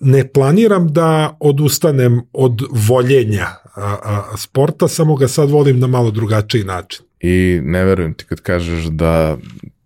[0.00, 6.10] ne planiram da odustanem od voljenja a, a, sporta, samo ga sad volim na malo
[6.10, 7.04] drugačiji način.
[7.20, 9.36] I ne verujem ti kad kažeš da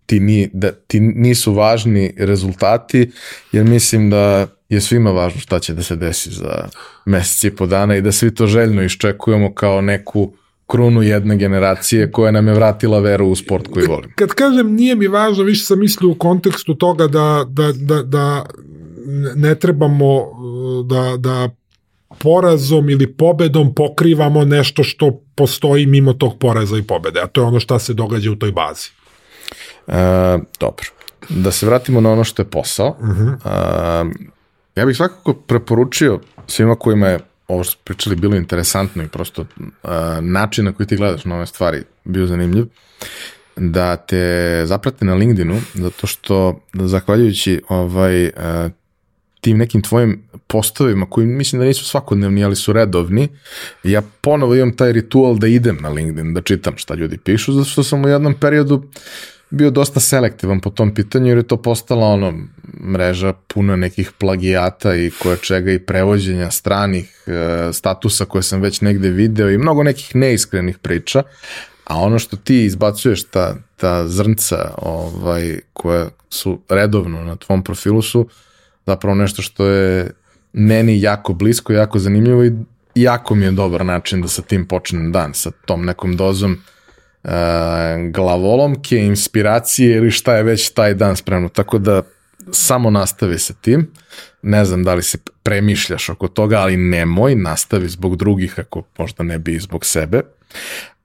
[0.05, 3.11] ti, ni, da ti nisu važni rezultati,
[3.51, 6.67] jer mislim da je svima važno šta će da se desi za
[7.05, 10.33] mesec i po dana i da svi to željno iščekujemo kao neku
[10.67, 14.11] krunu jedne generacije koja nam je vratila veru u sport koji volim.
[14.15, 18.45] Kad kažem nije mi važno, više sam mislio u kontekstu toga da, da, da, da
[19.35, 20.25] ne trebamo
[20.85, 21.49] da, da
[22.19, 27.45] porazom ili pobedom pokrivamo nešto što postoji mimo tog poraza i pobede, a to je
[27.45, 28.89] ono šta se događa u toj bazi.
[29.87, 30.85] E, dobro.
[31.29, 32.97] Da se vratimo na ono što je posao.
[32.99, 34.11] Uh -huh.
[34.11, 34.25] e,
[34.75, 39.89] Ja bih svakako preporučio svima kojima je ovo što pričali bilo interesantno i prosto uh,
[40.21, 42.65] način na koji ti gledaš na ove stvari bio zanimljiv,
[43.55, 48.31] da te zaprate na LinkedInu, zato što zahvaljujući ovaj, uh,
[49.41, 53.27] tim nekim tvojim postovima koji mislim da nisu svakodnevni, ali su redovni,
[53.83, 57.69] ja ponovo imam taj ritual da idem na LinkedIn, da čitam šta ljudi pišu, zato
[57.69, 58.83] što sam u jednom periodu
[59.49, 62.33] bio dosta selektivan po tom pitanju jer je to postala ono
[62.83, 68.81] mreža puna nekih plagijata i koje čega i prevođenja stranih e, statusa koje sam već
[68.81, 71.23] negde video i mnogo nekih neiskrenih priča,
[71.85, 78.01] a ono što ti izbacuješ ta, ta zrnca ovaj, koje su redovno na tvom profilu
[78.01, 78.27] su
[78.85, 80.11] zapravo nešto što je
[80.53, 82.51] meni jako blisko, jako zanimljivo i
[82.95, 86.57] jako mi je dobar način da sa tim počnem dan, sa tom nekom dozom
[88.11, 91.49] glavolomke, inspiracije ili šta je već taj dan spremno.
[91.49, 92.01] Tako da
[92.51, 93.91] samo nastavi sa tim.
[94.41, 99.23] Ne znam da li se premišljaš oko toga, ali nemoj, nastavi zbog drugih ako možda
[99.23, 100.21] ne bi zbog sebe.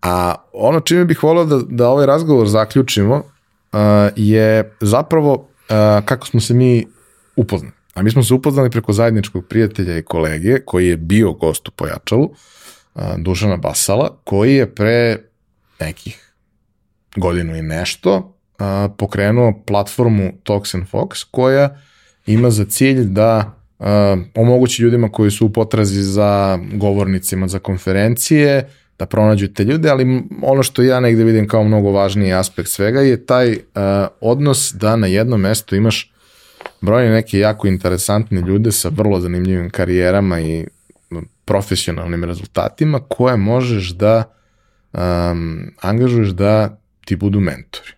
[0.02, 3.78] A ono čime bih volio da, da ovaj razgovor zaključimo uh,
[4.16, 6.86] je zapravo uh, kako smo se mi
[7.36, 7.74] upoznali.
[7.94, 11.70] A mi smo se upoznali preko zajedničkog prijatelja i kolege koji je bio gost u
[11.70, 15.29] Pojačalu, uh, Dušana Basala, koji je pre
[15.80, 16.32] nekih
[17.16, 20.32] godinu i nešto a, pokrenuo platformu
[20.74, 21.76] and Fox koja
[22.26, 28.68] ima za cilj da a, omogući ljudima koji su u potrazi za govornicima za konferencije
[28.98, 33.00] da pronađu te ljude, ali ono što ja negde vidim kao mnogo važniji aspekt svega
[33.00, 36.12] je taj a, odnos da na jednom mestu imaš
[36.80, 40.66] brojne neke jako interesantne ljude sa vrlo zanimljivim karijerama i
[41.44, 44.39] profesionalnim rezultatima koje možeš da
[44.92, 47.92] um, angažuješ da ti budu mentori.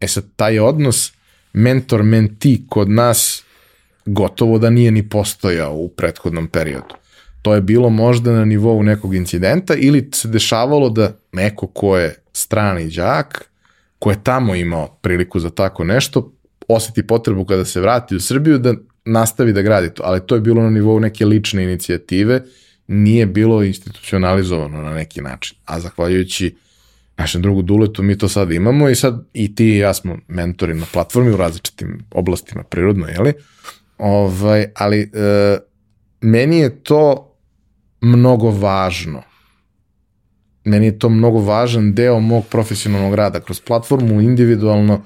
[0.00, 1.12] E sad, taj odnos
[1.52, 3.42] mentor-menti kod nas
[4.06, 6.94] gotovo da nije ni postojao u prethodnom periodu.
[7.42, 12.14] To je bilo možda na nivou nekog incidenta ili se dešavalo da neko ko je
[12.32, 13.50] strani đak,
[13.98, 16.32] ko je tamo imao priliku za tako nešto,
[16.68, 18.74] oseti potrebu kada se vrati u Srbiju da
[19.04, 22.42] nastavi da gradi to, ali to je bilo na nivou neke lične inicijative,
[22.92, 26.56] nije bilo institucionalizovano na neki način, a zahvaljujući
[27.16, 30.74] našem drugu Duletu mi to sad imamo i sad i ti i ja smo mentori
[30.74, 33.32] na platformi u različitim oblastima prirodno, jeli?
[33.98, 35.58] Ovaj, ali e,
[36.20, 37.32] meni je to
[38.00, 39.22] mnogo važno.
[40.64, 43.40] Meni je to mnogo važan deo mog profesionalnog rada.
[43.40, 45.04] Kroz platformu individualno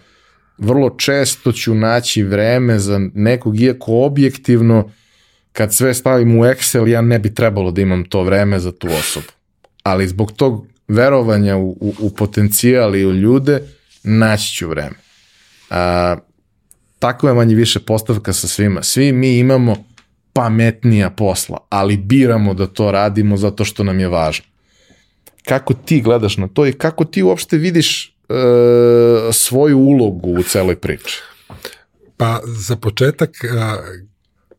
[0.59, 4.91] vrlo često ću naći vreme za nekog, iako objektivno
[5.55, 8.89] kad sve stavim u Excel, ja ne bi trebalo da imam to vreme za tu
[8.89, 9.27] osobu.
[9.83, 13.63] Ali zbog tog verovanja u, u, u potencijal i u ljude,
[14.03, 14.97] naći ću vreme.
[15.71, 16.17] A,
[16.99, 18.83] tako je manje više postavka sa svima.
[18.83, 19.77] Svi mi imamo
[20.33, 24.45] pametnija posla, ali biramo da to radimo zato što nam je važno.
[25.45, 28.35] Kako ti gledaš na to i kako ti uopšte vidiš e,
[29.33, 31.23] svoju ulogu u celoj priči?
[32.17, 33.31] Pa za početak,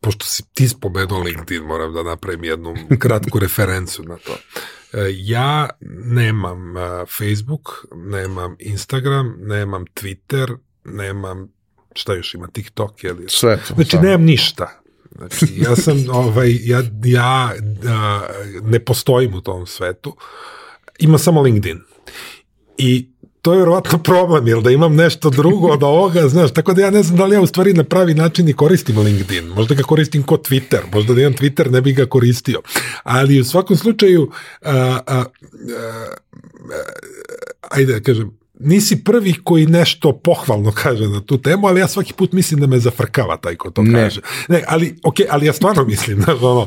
[0.06, 4.32] pošto si ti spomenuo LinkedIn, moram da napravim jednu kratku referencu na to.
[4.92, 5.68] E, ja
[6.04, 11.48] nemam a, Facebook, nemam Instagram, nemam Twitter, nemam
[11.94, 13.24] šta još ima, TikTok, je li?
[13.28, 13.74] Sve to.
[13.74, 14.80] Znači, nemam ništa.
[15.16, 17.52] Znači, ja sam, ovaj, ja, ja
[17.88, 18.20] a,
[18.62, 20.16] ne postojim u tom svetu.
[20.98, 21.80] Ima samo LinkedIn.
[22.78, 23.08] I
[23.46, 26.90] to je verovatno problem, jer da imam nešto drugo od ovoga, znaš, tako da ja
[26.90, 29.46] ne znam da li ja u stvari na pravi način i koristim LinkedIn.
[29.48, 32.60] Možda ga koristim ko Twitter, možda da imam Twitter ne bih ga koristio.
[33.02, 34.30] Ali u svakom slučaju,
[34.62, 35.24] a, a, a,
[37.60, 42.12] ajde da kažem, nisi prvi koji nešto pohvalno kaže na tu temu, ali ja svaki
[42.12, 44.02] put mislim da me zafrkava taj ko to Ne.
[44.02, 44.20] kaže.
[44.48, 46.66] Ne, ali, ok, ali ja stvarno mislim, znaš, ono,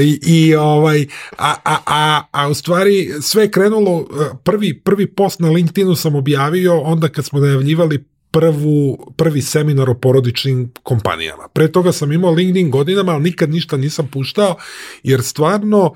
[0.00, 1.06] i, i ovaj,
[1.38, 5.94] a, a, a, a u stvari sve je krenulo, a, prvi, prvi post na LinkedInu
[5.94, 11.48] sam objavio onda kad smo najavljivali prvu, prvi seminar o porodičnim kompanijama.
[11.48, 14.56] Pre toga sam imao LinkedIn godinama, ali nikad ništa nisam puštao,
[15.02, 15.94] jer stvarno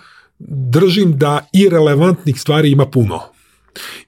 [0.48, 3.20] držim da irelevantnih stvari ima puno.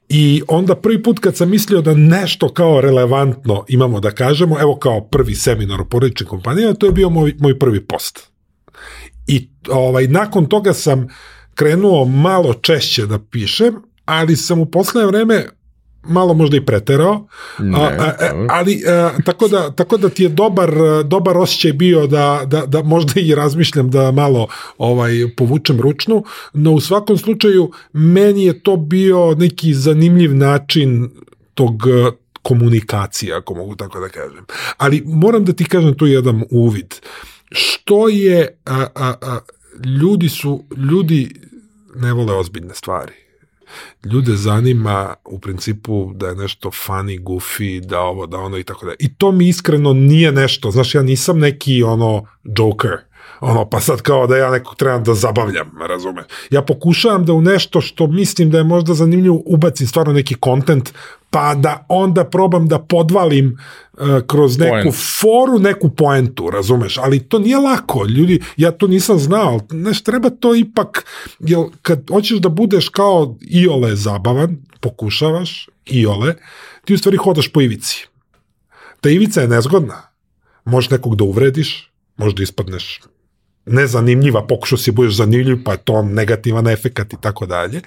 [0.09, 4.77] I onda prvi put kad sam mislio da nešto kao relevantno imamo da kažemo, evo
[4.77, 8.31] kao prvi seminar o porodičnim kompanijama, to je bio moj, moj prvi post.
[9.27, 11.09] I ovaj, nakon toga sam
[11.55, 13.74] krenuo malo češće da pišem,
[14.05, 15.47] ali sam u poslednje vreme
[16.09, 17.27] malo možda i preterao,
[17.59, 18.47] Ne, a, a, dobro.
[18.51, 22.66] ali a, tako, da, tako da ti je dobar, a, dobar osjećaj bio da, da,
[22.66, 28.61] da možda i razmišljam da malo ovaj povučem ručnu, no u svakom slučaju meni je
[28.61, 31.11] to bio neki zanimljiv način
[31.55, 31.73] tog
[32.43, 34.45] komunikacije, ako mogu tako da kažem.
[34.77, 36.95] Ali moram da ti kažem tu jedan uvid.
[37.53, 39.39] Što je, a, a, a,
[40.01, 41.41] ljudi su, ljudi
[41.95, 43.26] ne vole ozbiljne stvari
[44.05, 48.87] ljude zanima u principu da je nešto funny, goofy, da ovo, da ono i tako
[48.87, 48.93] da.
[48.99, 52.99] I to mi iskreno nije nešto, znaš, ja nisam neki ono joker,
[53.40, 56.24] ono, pa sad kao da ja nekog trebam da zabavljam, razume.
[56.51, 60.93] Ja pokušavam da u nešto što mislim da je možda zanimljivo ubacim stvarno neki kontent,
[61.31, 63.59] pa da onda probam da podvalim
[63.93, 64.97] uh, kroz neku Point.
[65.20, 70.31] foru, neku poentu, razumeš, ali to nije lako, ljudi, ja to nisam znao, znaš, treba
[70.31, 71.07] to ipak,
[71.39, 76.35] jel, kad hoćeš da budeš kao iole zabavan, pokušavaš, iole,
[76.85, 78.07] ti u stvari hodaš po ivici.
[79.01, 80.03] Ta ivica je nezgodna,
[80.65, 83.01] možeš nekog da uvrediš, možda ispadneš
[83.67, 87.81] nezanimljiva, pokušao si da budeš zanimljiv, pa je to negativan efekat i tako dalje.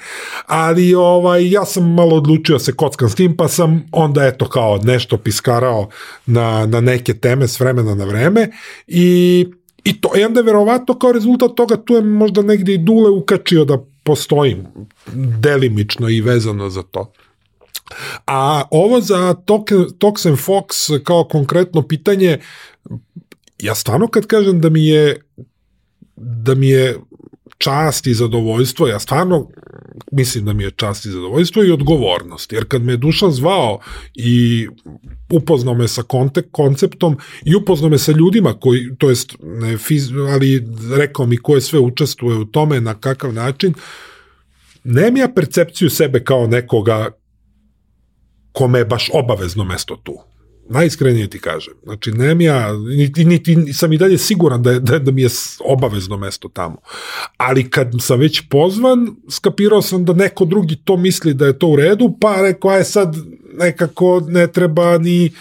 [0.45, 4.49] Ali ovaj, ja sam malo odlučio da se kockam s tim, pa sam onda eto
[4.49, 5.89] kao nešto piskarao
[6.25, 8.49] na, na neke teme s vremena na vreme
[8.87, 9.45] i
[9.83, 13.65] I to, i onda verovatno kao rezultat toga tu je možda negdje i Dule ukačio
[13.65, 14.65] da postojim
[15.39, 17.11] delimično i vezano za to.
[18.27, 19.33] A ovo za
[19.99, 22.39] Tox and Fox kao konkretno pitanje,
[23.59, 25.21] ja stvarno kad kažem da mi je
[26.19, 26.97] da mi je
[27.57, 29.49] čast i zadovoljstvo, ja stvarno
[30.11, 33.79] mislim da mi je čast i zadovoljstvo i odgovornost, jer kad me je Dušan zvao
[34.15, 34.67] i
[35.29, 40.11] upoznao me sa kontek, konceptom i upoznao me sa ljudima koji, to jest, ne, fiz,
[40.33, 40.67] ali
[40.97, 43.73] rekao mi ko je sve učestvuje u tome, na kakav način,
[44.83, 47.11] nemam ja percepciju sebe kao nekoga
[48.51, 50.28] kome je baš obavezno mesto tu.
[50.69, 51.73] Najiskrenije ti kažem.
[51.83, 55.29] Znači, nemam ja, niti, niti sam i dalje siguran da, da, da mi je
[55.65, 56.77] obavezno mesto tamo.
[57.37, 61.67] Ali kad sam već pozvan, skapirao sam da neko drugi to misli da je to
[61.67, 63.15] u redu, pa rekao, aj sad
[63.53, 65.31] nekako ne treba ni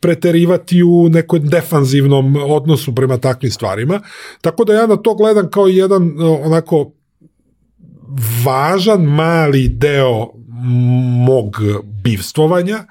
[0.00, 4.00] preterivati u nekom defanzivnom odnosu prema takvim stvarima.
[4.40, 6.92] Tako da ja na to gledam kao jedan onako
[8.44, 10.32] važan mali deo
[11.26, 11.56] mog
[12.02, 12.84] bivstvovanja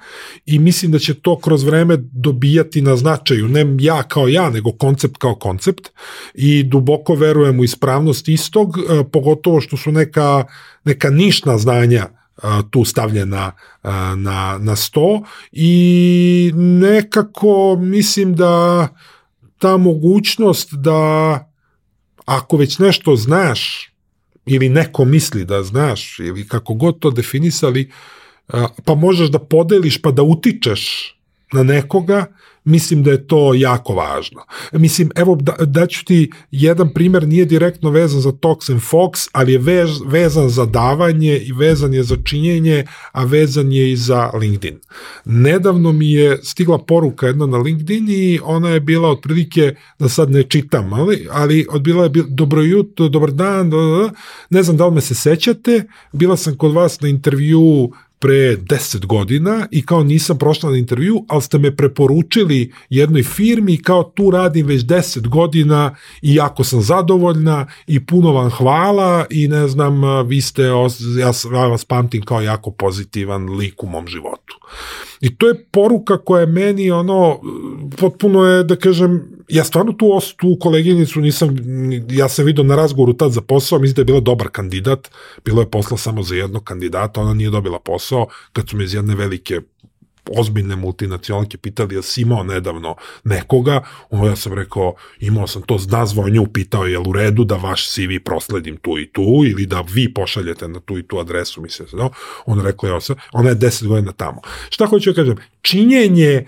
[0.46, 4.72] i mislim da će to kroz vreme dobijati na značaju, ne ja kao ja, nego
[4.72, 5.88] koncept kao koncept
[6.34, 10.44] i duboko verujem u ispravnost istog, e, pogotovo što su neka,
[10.84, 12.40] neka nišna znanja e,
[12.70, 15.22] tu stavljena e, na, na sto
[15.52, 18.88] i nekako mislim da
[19.58, 21.52] ta mogućnost da
[22.24, 23.90] ako već nešto znaš
[24.46, 27.90] ili neko misli da znaš ili kako god to definisali,
[28.84, 31.14] pa možeš da podeliš pa da utičeš
[31.52, 32.26] na nekoga
[32.66, 34.40] mislim da je to jako važno.
[34.72, 39.52] Mislim, evo da, daću ti jedan primer, nije direktno vezan za Tox and Fox, ali
[39.52, 44.30] je vez, vezan za davanje i vezan je za činjenje, a vezan je i za
[44.34, 44.78] LinkedIn.
[45.24, 50.30] Nedavno mi je stigla poruka jedna na LinkedIn i ona je bila otprilike, da sad
[50.30, 53.70] ne čitam, ali, ali odbila je dobro jutro, dobar dan,
[54.50, 57.90] ne znam da li me se sećate, bila sam kod vas na intervju
[58.26, 63.72] pre 10 godina i kao nisam prošla na intervju, ali ste me preporučili jednoj firmi
[63.74, 69.26] i kao tu radim već 10 godina i jako sam zadovoljna i puno vam hvala
[69.30, 74.08] i ne znam, vi ste, ja, ja vas pamtim kao jako pozitivan lik u mom
[74.08, 74.58] životu.
[75.20, 77.40] I to je poruka koja je meni ono,
[77.96, 80.06] potpuno je da kažem, ja stvarno tu,
[80.36, 81.56] tu koleginicu nisam,
[82.10, 85.10] ja sam vidio na razgovoru tad za posao, mislim da je bila dobar kandidat,
[85.44, 88.94] bilo je posla samo za jednog kandidata, ona nije dobila posao, kad su me iz
[88.94, 89.60] jedne velike
[90.38, 95.78] ozbiljne multinacionalke pitali ja si imao nedavno nekoga, ono ja sam rekao imao sam to,
[95.90, 99.84] nazvao nju, pitao je u redu da vaš CV prosledim tu i tu ili da
[99.92, 102.10] vi pošaljete na tu i tu adresu, mislim se, no?
[102.46, 104.40] ona rekla ja sam, ona je deset godina tamo.
[104.70, 105.36] Šta hoću da kažem?
[105.62, 106.46] Činjenje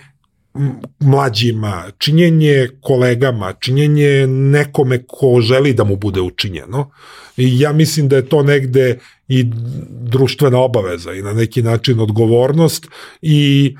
[1.00, 6.90] mlađima, činjenje kolegama, činjenje nekome ko želi da mu bude učinjeno.
[7.36, 8.98] I ja mislim da je to negde
[9.28, 9.44] i
[9.90, 12.86] društvena obaveza i na neki način odgovornost
[13.22, 13.76] i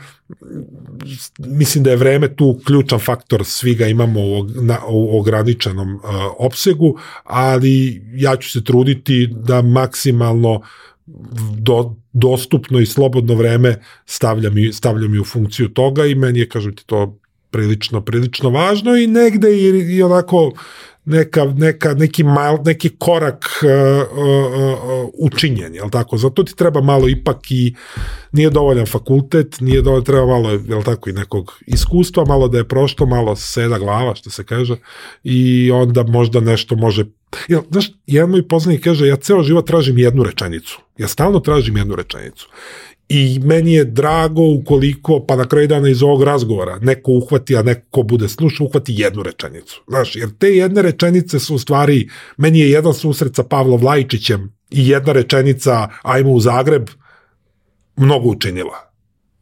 [1.38, 6.00] mislim da je vreme tu ključan faktor, svi ga imamo u, na, u ograničenom uh,
[6.38, 10.60] opsegu, ali ja ću se truditi da maksimalno
[11.58, 13.76] do, dostupno i slobodno vreme
[14.06, 17.18] stavljam i, stavljam i u funkciju toga i meni je, kažem ti, to
[17.50, 20.52] prilično, prilično važno i negde i, i onako
[21.04, 23.70] neka, neka, neki, mal, neki korak uh,
[24.18, 26.18] uh, uh, učinjen, jel tako?
[26.18, 27.74] Zato ti treba malo ipak i
[28.32, 32.68] nije dovoljan fakultet, nije dovoljan, treba malo, jel tako, i nekog iskustva, malo da je
[32.68, 34.76] prošlo, malo seda glava, što se kaže,
[35.24, 37.04] i onda možda nešto može
[37.48, 40.80] Jel, znaš, jedan moj poznanik kaže, ja ceo život tražim jednu rečenicu.
[40.98, 42.48] Ja stalno tražim jednu rečenicu.
[43.08, 47.62] I meni je drago ukoliko, pa na kraju dana iz ovog razgovora, neko uhvati, a
[47.62, 49.82] neko bude slušao, uhvati jednu rečenicu.
[49.88, 54.52] Znaš, jer te jedne rečenice su u stvari, meni je jedan susret sa Pavlom Vlajičićem
[54.70, 56.88] i jedna rečenica, ajmo u Zagreb,
[57.96, 58.87] mnogo učinila.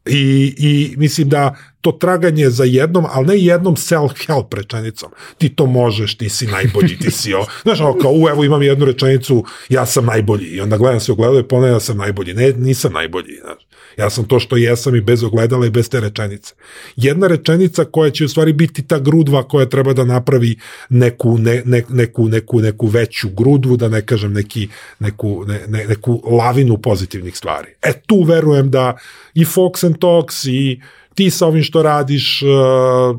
[0.09, 5.11] I, I mislim da to traganje za jednom, ali ne jednom self-help rečenicom.
[5.37, 7.45] Ti to možeš, ti si najbolji, ti si o...
[7.63, 10.45] Znaš, ono, kao, u, evo imam jednu rečenicu, ja sam najbolji.
[10.45, 12.33] I onda gledam se u gledalo i ponavljam, ja sam najbolji.
[12.33, 13.35] Ne, nisam najbolji.
[13.41, 13.66] Znaš.
[13.97, 16.53] Ja sam to što jesam i bez ogledala i bez te rečenice.
[16.95, 20.55] Jedna rečenica koja će u stvari biti ta grudva koja treba da napravi
[20.89, 24.67] neku, ne, ne, neku, neku, neku veću grudvu, da ne kažem neki,
[24.99, 27.67] neku, ne, ne, neku lavinu pozitivnih stvari.
[27.81, 28.97] E tu verujem da
[29.33, 30.81] i Fox and Talks i
[31.15, 32.49] ti sa ovim što radiš, uh,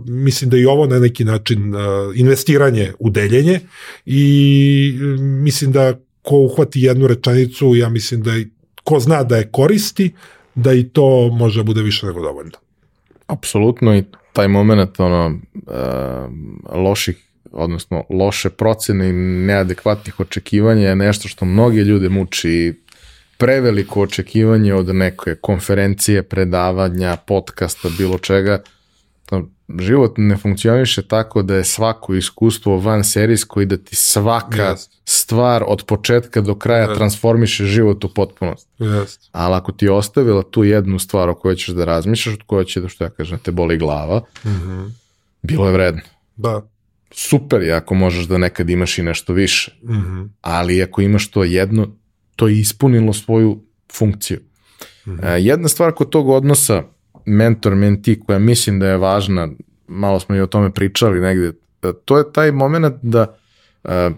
[0.06, 1.80] mislim da i ovo na neki način uh,
[2.14, 3.60] investiranje u deljenje
[4.06, 8.30] i uh, mislim da ko uhvati jednu rečenicu, ja mislim da
[8.84, 10.12] ko zna da je koristi,
[10.62, 12.58] da i to može da bude više nego dovoljno.
[13.26, 15.72] Apsolutno i taj moment ono, uh,
[16.76, 19.12] loših odnosno loše procene i
[19.46, 22.74] neadekvatnih očekivanja je nešto što mnogi ljude muči
[23.38, 28.62] preveliko očekivanje od neke konferencije, predavanja, podcasta, bilo čega.
[29.78, 34.88] Život ne funkcioniše tako da je svako iskustvo van serijsko i da ti svaka yes.
[35.04, 36.94] stvar od početka do kraja yes.
[36.94, 38.68] transformiše život u potpunost.
[38.78, 39.28] Yes.
[39.32, 42.64] Ali ako ti je ostavila tu jednu stvar o kojoj ćeš da razmišljaš, od kojoj
[42.64, 44.90] će da što ja kažem, te boli glava, mm -hmm.
[45.42, 46.00] bilo je vredno.
[46.36, 46.62] Da.
[47.10, 50.28] Super je ako možeš da nekad imaš i nešto više, mm -hmm.
[50.40, 51.88] ali ako imaš to jedno,
[52.36, 53.62] to je ispunilo svoju
[53.92, 54.40] funkciju.
[55.06, 55.34] Mm -hmm.
[55.36, 56.82] Jedna stvar kod tog odnosa
[57.28, 59.48] mentor-menti koja mislim da je važna,
[59.88, 61.52] malo smo i o tome pričali negde,
[61.82, 63.36] e, to je taj moment da
[63.84, 64.10] e,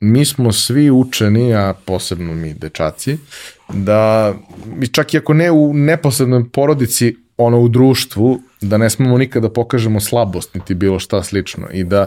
[0.00, 3.18] mi smo svi učeni, a posebno mi dečaci,
[3.68, 4.34] da
[4.92, 10.00] čak i ako ne u neposrednoj porodici, ono u društvu, da ne smemo nikada pokažemo
[10.00, 12.06] slabost niti bilo šta slično i da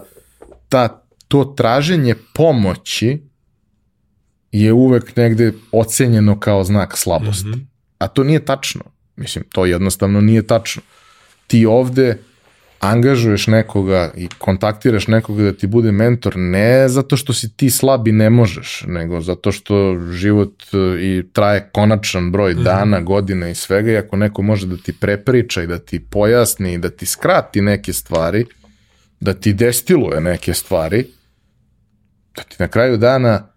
[0.69, 3.21] ta, to traženje pomoći
[4.51, 7.47] je uvek negde ocenjeno kao znak slabosti.
[7.47, 7.65] Mm -hmm.
[7.97, 8.83] A to nije tačno.
[9.17, 10.81] Mislim, to jednostavno nije tačno.
[11.47, 12.17] Ti ovde
[12.79, 18.07] angažuješ nekoga i kontaktiraš nekoga da ti bude mentor ne zato što si ti slab
[18.07, 22.63] i ne možeš, nego zato što život e, i traje konačan broj -hmm.
[22.63, 26.73] dana, godina i svega i ako neko može da ti prepriča i da ti pojasni
[26.73, 28.45] i da ti skrati neke stvari,
[29.19, 31.05] da ti destiluje neke stvari,
[32.35, 33.47] da ti na kraju dana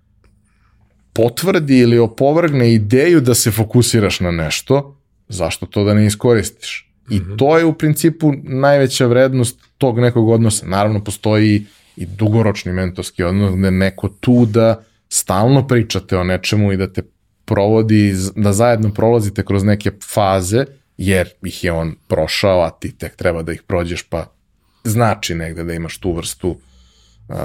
[1.12, 4.99] potvrdi ili opovrgne ideju da se fokusiraš na nešto,
[5.31, 6.90] zašto to da ne iskoristiš?
[7.11, 7.39] I mm -hmm.
[7.39, 10.66] to je u principu najveća vrednost tog nekog odnosa.
[10.66, 11.66] Naravno, postoji
[11.97, 17.02] i dugoročni mentorski odnos gde neko tu da stalno pričate o nečemu i da te
[17.44, 20.65] provodi, da zajedno prolazite kroz neke faze,
[20.97, 24.27] jer ih je on prošao, a ti tek treba da ih prođeš, pa
[24.85, 27.36] znači negde da imaš tu vrstu uh,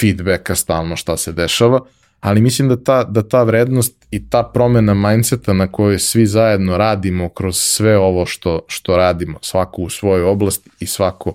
[0.00, 1.80] feedbacka stalno šta se dešava
[2.20, 6.76] ali mislim da ta, da ta vrednost i ta promena mindseta na kojoj svi zajedno
[6.76, 11.34] radimo kroz sve ovo što, što radimo, svako u svojoj oblasti i svako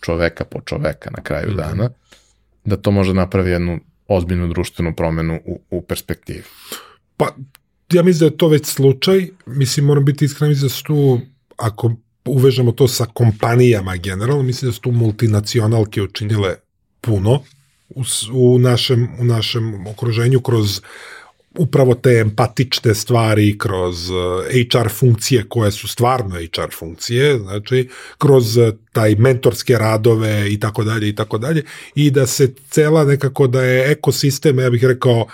[0.00, 1.56] čoveka po čoveka na kraju mm -hmm.
[1.56, 1.90] dana,
[2.64, 6.42] da to može napravi jednu ozbiljnu društvenu promenu u, u perspektivi.
[7.16, 7.28] Pa,
[7.92, 9.28] ja mislim da je to već slučaj.
[9.46, 11.20] Mislim, moram biti iskren, mislim da su tu,
[11.56, 11.92] ako
[12.24, 16.54] uvežemo to sa kompanijama generalno, mislim da su tu multinacionalke učinile
[17.00, 17.42] puno
[17.88, 18.02] u,
[18.32, 20.80] u, našem, u našem okruženju kroz
[21.58, 24.10] upravo te empatične stvari kroz
[24.72, 27.88] HR funkcije koje su stvarno HR funkcije, znači
[28.18, 28.58] kroz
[28.92, 31.64] taj mentorske radove i tako dalje i tako dalje
[31.94, 35.26] i da se cela nekako da je ekosistem, ja bih rekao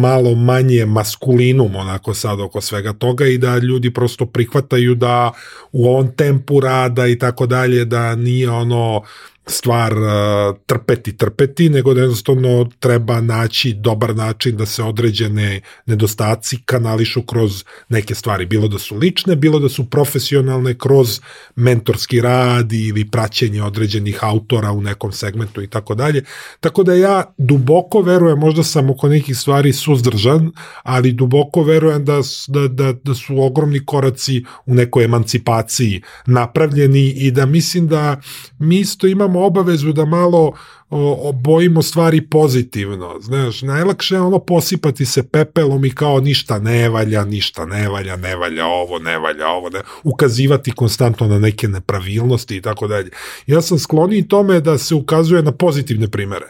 [0.00, 5.32] malo manje maskulinum onako sad oko svega toga i da ljudi prosto prihvataju da
[5.72, 9.02] u ovom tempu rada i tako dalje da nije ono
[9.50, 16.58] stvar uh, trpeti, trpeti, nego da jednostavno treba naći dobar način da se određene nedostaci
[16.64, 21.20] kanališu kroz neke stvari, bilo da su lične, bilo da su profesionalne kroz
[21.56, 26.24] mentorski rad ili praćenje određenih autora u nekom segmentu i tako dalje.
[26.60, 30.52] Tako da ja duboko verujem, možda sam oko nekih stvari suzdržan,
[30.82, 37.30] ali duboko verujem da, da, da, da su ogromni koraci u nekoj emancipaciji napravljeni i
[37.30, 38.20] da mislim da
[38.58, 40.52] mi isto imamo imamo obavezu da malo
[40.90, 43.20] obojimo stvari pozitivno.
[43.20, 48.16] Znaš, najlakše je ono posipati se pepelom i kao ništa ne valja, ništa ne valja,
[48.16, 53.10] ne valja ovo, ne valja ovo, ne, ukazivati konstantno na neke nepravilnosti i tako dalje.
[53.46, 56.46] Ja sam skloniji tome da se ukazuje na pozitivne primere.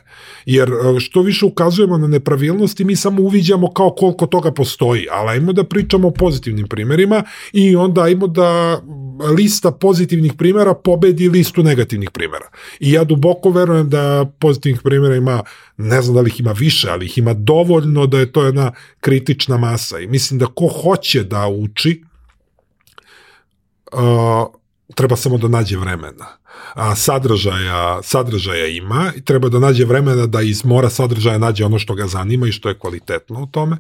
[0.47, 5.53] Jer što više ukazujemo na nepravilnosti, mi samo uviđamo kao koliko toga postoji, ali ajmo
[5.53, 8.81] da pričamo o pozitivnim primerima i onda ajmo da
[9.37, 12.49] lista pozitivnih primera pobedi listu negativnih primera.
[12.81, 15.43] I ja duboko verujem da pozitivnih primjera ima,
[15.77, 18.73] ne znam da li ih ima više, ali ih ima dovoljno da je to jedna
[19.01, 19.99] kritična masa.
[19.99, 22.03] I mislim da ko hoće da uči,
[23.93, 24.47] uh,
[24.95, 26.27] treba samo da nađe vremena.
[26.75, 31.79] A sadržaja, sadržaja ima i treba da nađe vremena da iz mora sadržaja nađe ono
[31.79, 33.77] što ga zanima i što je kvalitetno u tome.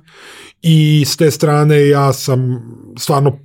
[0.62, 2.40] I s te strane ja sam
[2.98, 3.38] stvarno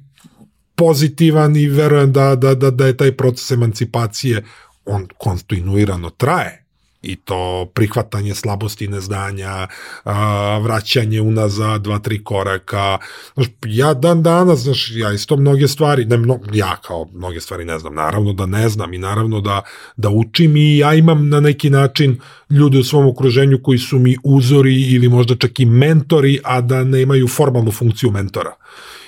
[0.76, 4.44] pozitivan i verujem da, da, da, da je taj proces emancipacije
[4.86, 6.64] on kontinuirano traje
[7.04, 9.68] i to prihvatanje slabosti neznanja,
[10.04, 12.98] a, vraćanje unazad dva, tri koraka.
[13.34, 17.66] Znaš, ja dan danas, znaš, ja isto mnoge stvari, ne, mno, ja kao mnoge stvari
[17.66, 19.62] ne znam, naravno da ne znam i naravno da,
[19.98, 22.20] da učim i ja imam na neki način
[22.50, 26.84] ljude u svom okruženju koji su mi uzori ili možda čak i mentori, a da
[26.84, 28.54] ne imaju formalnu funkciju mentora.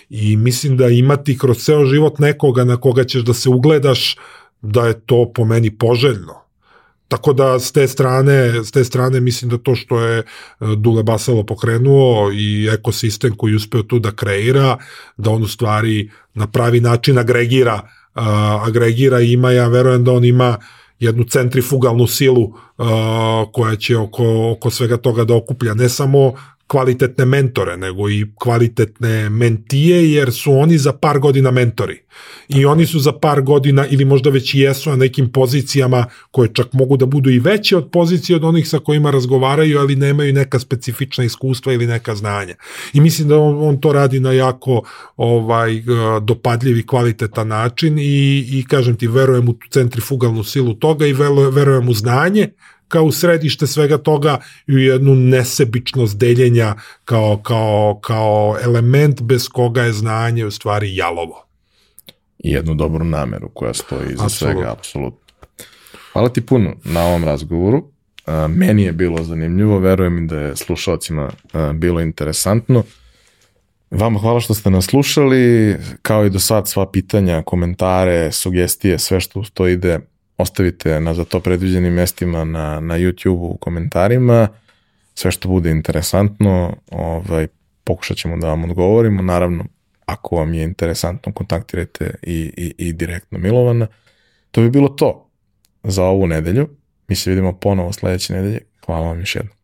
[0.09, 4.15] I mislim da imati kroz ceo život nekoga na koga ćeš da se ugledaš,
[4.61, 6.45] da je to po meni poželjno.
[7.07, 10.23] Tako da s te strane, s te strane mislim da to što je e,
[10.77, 14.77] Dule Basalo pokrenuo i ekosistem koji uspeo tu da kreira,
[15.17, 17.81] da on u stvari na pravi način agregira,
[18.15, 20.57] uh, agregira i ima, ja verujem da on ima
[20.99, 22.85] jednu centrifugalnu silu uh,
[23.53, 25.73] koja će oko, oko svega toga da okuplja.
[25.73, 26.33] Ne samo
[26.67, 32.01] kvalitetne mentore, nego i kvalitetne mentije, jer su oni za par godina mentori.
[32.47, 36.53] I oni su za par godina, ili možda već i jesu na nekim pozicijama koje
[36.53, 40.33] čak mogu da budu i veće od pozicije od onih sa kojima razgovaraju, ali nemaju
[40.33, 42.55] neka specifična iskustva ili neka znanja.
[42.93, 44.81] I mislim da on, on to radi na jako
[45.17, 45.83] ovaj
[46.21, 51.13] dopadljiv i kvalitetan način i, i kažem ti, verujem u centrifugalnu silu toga i
[51.51, 52.49] verujem u znanje
[52.87, 56.75] kao središte svega toga i u jednu nesebičnost deljenja
[57.05, 61.45] kao, kao, kao element bez koga je znanje u stvari jalovo.
[62.45, 65.19] i jednu dobru nameru koja stoji iza svega, apsolutno.
[66.13, 67.83] Hvala ti puno na ovom razgovoru.
[68.49, 71.31] Meni je bilo zanimljivo, verujem da je slušalcima
[71.73, 72.83] bilo interesantno.
[73.91, 79.19] Vama hvala što ste nas slušali, kao i do sad sva pitanja, komentare, sugestije, sve
[79.19, 79.99] što to ide,
[80.37, 84.47] ostavite na za to predviđenim mestima na, na YouTube u komentarima,
[85.15, 87.47] sve što bude interesantno, ovaj,
[87.83, 89.65] pokušat ćemo da vam odgovorimo, naravno
[90.05, 93.87] ako vam je interesantno kontaktirajte i, i, i direktno Milovana.
[94.51, 95.29] To bi bilo to
[95.83, 96.69] za ovu nedelju.
[97.07, 98.59] Mi se vidimo ponovo sledeće nedelje.
[98.85, 99.55] Hvala vam još jednom.